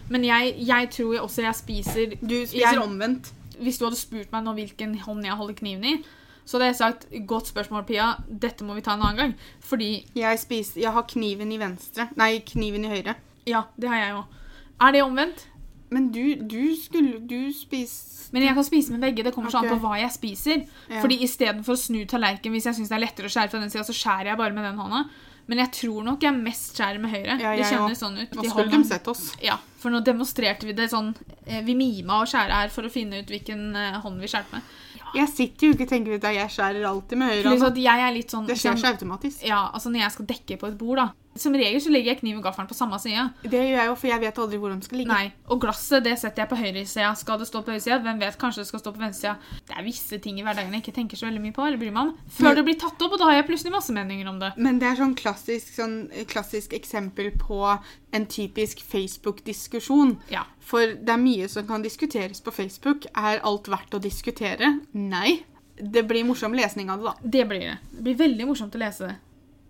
Men 0.09 0.25
jeg, 0.25 0.55
jeg 0.59 0.91
tror 0.91 1.13
jeg 1.15 1.23
også 1.23 1.43
jeg 1.43 1.55
spiser 1.55 2.07
Du 2.27 2.47
spiser 2.47 2.59
Jeg- 2.59 2.79
omvendt. 2.83 3.33
Hvis 3.63 3.79
du 3.79 3.87
hadde 3.87 4.01
spurt 4.01 4.33
meg 4.35 4.45
nå 4.45 4.55
hvilken 4.57 4.97
hånd 5.05 5.25
jeg 5.27 5.39
holder 5.39 5.59
kniven 5.59 5.87
i, 5.87 5.95
så 6.45 6.59
hadde 6.59 6.71
jeg 6.73 6.79
sagt 6.81 7.05
godt 7.31 7.53
spørsmål, 7.53 7.85
Pia. 7.87 8.09
Dette 8.27 8.67
må 8.67 8.75
vi 8.75 8.83
ta 8.83 8.97
en 8.97 9.05
annen 9.07 9.21
gang. 9.21 9.35
Fordi 9.63 9.93
Jeg, 10.19 10.41
spiser, 10.43 10.81
jeg 10.83 10.93
har 10.93 11.07
kniven 11.09 11.53
i 11.55 11.61
venstre. 11.61 12.09
Nei, 12.19 12.41
kniven 12.47 12.85
i 12.89 12.91
høyre. 12.91 13.15
Ja, 13.47 13.65
det 13.79 13.91
har 13.93 14.03
jeg 14.03 14.17
òg. 14.19 14.39
Er 14.83 14.95
det 14.97 15.03
omvendt? 15.05 15.47
Men 15.93 16.09
du, 16.15 16.23
du 16.49 16.75
skulle 16.79 17.21
Du 17.29 17.53
spiser 17.55 18.33
Men 18.33 18.47
jeg 18.47 18.57
kan 18.57 18.65
spise 18.65 18.95
med 18.95 19.03
begge. 19.05 19.27
Det 19.27 19.35
kommer 19.35 19.53
så 19.53 19.61
an 19.61 19.69
på 19.69 19.81
hva 19.83 19.99
jeg 20.01 20.15
spiser. 20.15 20.63
Ja. 20.89 21.03
Fordi 21.03 21.19
istedenfor 21.27 21.77
å 21.77 21.83
snu 21.83 22.01
tallerken 22.09 22.55
hvis 22.55 22.71
jeg 22.71 22.79
syns 22.79 22.93
det 22.93 22.97
er 22.97 23.05
lettere 23.05 23.29
å 23.29 23.35
skjære 23.35 23.53
fra 23.53 23.61
den 23.61 23.73
sida, 23.73 23.85
så 23.85 23.97
skjærer 23.97 24.33
jeg 24.33 24.41
bare 24.41 24.57
med 24.57 24.65
den 24.71 24.81
hånda. 24.81 25.03
Men 25.51 25.59
jeg 25.59 25.73
tror 25.75 26.05
nok 26.07 26.23
jeg 26.23 26.39
mest 26.39 26.79
skjærer 26.79 27.03
med 27.03 27.13
høyre. 27.13 27.37
Ja, 27.43 27.53
det 27.59 27.67
kjennes 27.69 28.01
sånn 28.01 28.17
ut. 28.17 28.37
Nå 28.39 28.47
skulle 28.47 28.71
de 28.73 28.81
sett 28.89 29.09
oss. 29.11 29.25
Ja, 29.43 29.59
for 29.83 29.93
nå 29.93 30.01
demonstrerte 30.07 30.69
vi 30.69 30.77
det 30.79 30.87
sånn 30.93 31.11
eh, 31.45 31.61
Vi 31.67 31.75
mima 31.77 32.23
å 32.23 32.29
skjære 32.31 32.61
her 32.63 32.73
for 32.73 32.87
å 32.87 32.93
finne 32.93 33.21
ut 33.21 33.33
hvilken 33.33 33.73
eh, 33.77 33.99
hånd 34.05 34.23
vi 34.23 34.31
skjærte 34.31 34.57
med. 34.57 34.79
Jeg 35.13 35.29
sitter 35.29 35.67
jo 35.67 35.75
ikke 35.75 35.85
og 35.85 35.91
tenker 35.91 36.15
at 36.17 36.29
jeg 36.39 36.53
skjærer 36.55 36.87
alltid 36.89 37.21
med 37.21 37.35
høyre 37.35 37.73
jeg 37.83 38.05
er 38.07 38.15
litt 38.15 38.33
sånn 38.33 38.47
Det 38.49 38.57
skjer 38.57 38.79
så 38.81 38.95
automatisk. 38.95 39.43
Ja, 39.45 39.67
altså 39.75 39.93
Når 39.93 40.07
jeg 40.07 40.15
skal 40.15 40.29
dekke 40.31 40.57
på 40.63 40.71
et 40.71 40.79
bord, 40.81 41.03
da 41.03 41.11
Som 41.35 41.55
regel 41.57 41.81
så 41.81 41.89
legger 41.89 42.13
jeg 42.13 42.19
kniv 42.21 42.37
og 42.39 42.45
gaffelen 42.45 42.69
på 42.69 42.77
samme 42.77 42.99
side. 43.01 43.23
Det 43.43 43.57
gjør 43.57 43.79
jeg 43.79 43.87
jo, 43.89 43.95
for 43.97 44.09
jeg 44.11 44.21
vet 44.21 44.39
aldri 44.43 44.59
hvor 44.61 44.75
de 44.75 44.85
skal 44.85 44.99
ligge. 45.01 45.13
Nei, 45.13 45.33
Og 45.49 45.61
glasset 45.63 46.05
det 46.05 46.19
setter 46.21 46.43
jeg 46.43 46.51
på 46.51 46.59
høyresida. 46.61 47.13
Skal 47.17 47.39
det 47.41 47.47
stå 47.49 47.63
på 47.65 47.73
høyresida? 47.73 47.99
Hvem 48.05 48.21
vet, 48.21 48.37
kanskje 48.41 48.61
det 48.63 48.69
skal 48.69 48.83
stå 48.83 48.93
på 48.93 49.01
venstresida. 49.01 49.37
Det 49.69 49.77
er 49.79 49.87
visse 49.87 50.19
ting 50.21 50.39
i 50.39 50.45
hverdagen 50.45 50.73
jeg 50.77 50.85
ikke 50.85 50.95
tenker 50.99 51.17
så 51.17 51.27
veldig 51.31 51.41
mye 51.47 51.57
på. 51.57 51.65
eller 51.67 51.81
bryr 51.81 51.95
meg 51.97 52.03
om. 52.11 52.13
Før 52.37 52.55
det 52.59 52.65
blir 52.69 52.79
tatt 52.83 53.01
opp, 53.07 53.13
og 53.17 53.19
da 53.23 53.31
har 53.31 53.39
jeg 53.41 53.49
plutselig 53.49 53.73
masse 53.73 53.97
meninger 53.97 54.29
om 54.29 54.39
det. 54.43 54.53
Men 54.57 54.79
det 54.83 54.91
er 54.91 55.01
sånn 55.01 55.15
klassisk, 55.17 55.73
sånn 55.79 55.97
klassisk 56.29 56.73
eksempel 56.77 57.31
på 57.41 57.63
en 58.13 58.27
typisk 58.29 58.83
Facebook-diskusjon. 58.85 60.17
Ja. 60.33 60.45
For 60.61 60.95
det 61.01 61.09
er 61.17 61.21
mye 61.23 61.49
som 61.49 61.67
kan 61.67 61.83
diskuteres 61.85 62.41
på 62.45 62.53
Facebook. 62.55 63.07
Er 63.17 63.41
alt 63.43 63.69
verdt 63.73 63.95
å 63.97 64.03
diskutere? 64.03 64.77
Nei. 64.93 65.43
Det 65.83 66.05
blir 66.07 66.25
morsom 66.29 66.53
lesning 66.55 66.91
av 66.93 67.01
det, 67.01 67.05
da. 67.11 67.15
Det 67.39 67.45
blir 67.49 67.61
det. 67.73 67.79
Det 67.97 68.03
blir 68.07 68.19
veldig 68.21 68.47
morsomt 68.53 68.75
å 68.77 68.83
lese 68.83 69.09
det. 69.09 69.17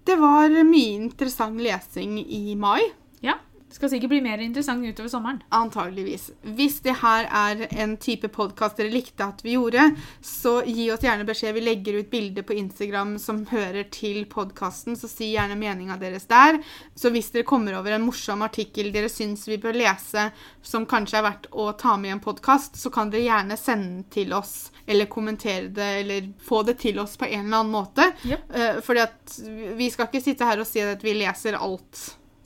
Det 0.05 0.17
var 0.19 0.51
mye 0.65 0.95
interessant 0.99 1.61
lesing 1.63 2.19
i 2.27 2.57
mai. 2.59 2.83
Ja. 3.21 3.39
Det 3.69 3.77
skal 3.77 3.89
sikkert 3.89 4.11
bli 4.11 4.19
mer 4.21 4.41
interessant 4.45 4.85
utover 4.85 5.09
sommeren. 5.09 5.39
Antageligvis. 5.49 6.27
Hvis 6.43 6.81
det 6.85 6.97
her 7.01 7.25
er 7.25 7.63
en 7.71 7.95
type 7.97 8.29
podkast 8.29 8.77
dere 8.77 8.93
likte 8.93 9.25
at 9.25 9.41
vi 9.47 9.55
gjorde, 9.55 9.87
så 10.21 10.59
gi 10.67 10.91
oss 10.93 11.07
gjerne 11.07 11.25
beskjed. 11.25 11.55
Vi 11.57 11.63
legger 11.65 12.01
ut 12.03 12.11
bilder 12.11 12.45
på 12.45 12.59
Instagram 12.59 13.15
som 13.23 13.45
hører 13.49 13.87
til 13.95 14.27
podkasten, 14.29 14.99
så 14.99 15.09
si 15.09 15.31
gjerne 15.37 15.57
meninga 15.57 15.97
deres 16.03 16.27
der. 16.29 16.59
Så 16.99 17.15
hvis 17.15 17.31
dere 17.33 17.47
kommer 17.49 17.79
over 17.79 17.95
en 17.95 18.05
morsom 18.05 18.43
artikkel 18.43 18.91
dere 18.93 19.09
syns 19.09 19.47
vi 19.49 19.61
bør 19.63 19.79
lese, 19.79 20.29
som 20.61 20.85
kanskje 20.85 21.23
er 21.23 21.29
verdt 21.31 21.49
å 21.55 21.71
ta 21.79 21.95
med 21.97 22.11
i 22.11 22.17
en 22.19 22.27
podkast, 22.27 22.75
så 22.77 22.91
kan 22.93 23.15
dere 23.15 23.29
gjerne 23.31 23.57
sende 23.57 24.03
den 24.03 24.09
til 24.13 24.35
oss, 24.35 24.72
eller 24.87 25.11
kommentere 25.11 25.69
det, 25.69 25.91
eller 26.03 26.33
få 26.43 26.63
det 26.67 26.79
til 26.83 26.99
oss 27.03 27.17
på 27.21 27.29
en 27.29 27.47
eller 27.47 27.63
annen 27.63 27.75
måte. 27.75 28.09
Yep. 28.25 28.49
Uh, 28.57 28.81
fordi 28.87 29.05
at 29.05 29.39
vi 29.79 29.91
skal 29.93 30.11
ikke 30.11 30.25
sitte 30.25 30.49
her 30.49 30.63
og 30.63 30.69
si 30.69 30.83
at 30.85 31.05
vi 31.05 31.17
leser 31.21 31.59
alt 31.59 32.03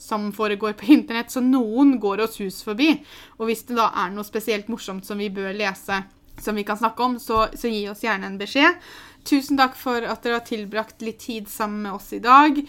som 0.07 0.29
foregår 0.31 0.73
på 0.73 0.85
internett, 0.85 1.31
så 1.31 1.41
noen 1.43 1.97
går 1.99 2.21
oss 2.23 2.39
hus 2.39 2.61
forbi. 2.63 2.93
Og 3.37 3.49
hvis 3.49 3.65
det 3.67 3.75
da 3.79 3.89
er 4.05 4.13
noe 4.13 4.27
spesielt 4.27 4.69
morsomt 4.71 5.07
som 5.07 5.19
vi 5.19 5.29
bør 5.33 5.51
lese, 5.57 6.03
som 6.41 6.55
vi 6.55 6.63
kan 6.63 6.77
snakke 6.77 7.03
om, 7.03 7.19
så, 7.19 7.47
så 7.57 7.67
gi 7.67 7.87
oss 7.89 8.03
gjerne 8.05 8.29
en 8.29 8.39
beskjed. 8.39 8.77
Tusen 9.27 9.59
takk 9.59 9.75
for 9.75 10.05
at 10.05 10.23
dere 10.23 10.39
har 10.39 10.45
tilbrakt 10.47 11.01
litt 11.03 11.19
tid 11.25 11.49
sammen 11.51 11.81
med 11.83 11.97
oss 11.97 12.13
i 12.15 12.21
dag. 12.23 12.61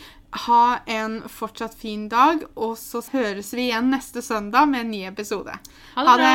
Ha 0.48 0.62
en 0.90 1.20
fortsatt 1.30 1.76
fin 1.78 2.08
dag, 2.10 2.42
og 2.56 2.78
så 2.80 3.04
høres 3.12 3.52
vi 3.54 3.68
igjen 3.68 3.92
neste 3.94 4.24
søndag 4.24 4.66
med 4.72 4.86
en 4.86 4.96
ny 4.96 5.04
episode. 5.12 5.60
Ha 5.94 6.08
det 6.08 6.16
bra! 6.24 6.32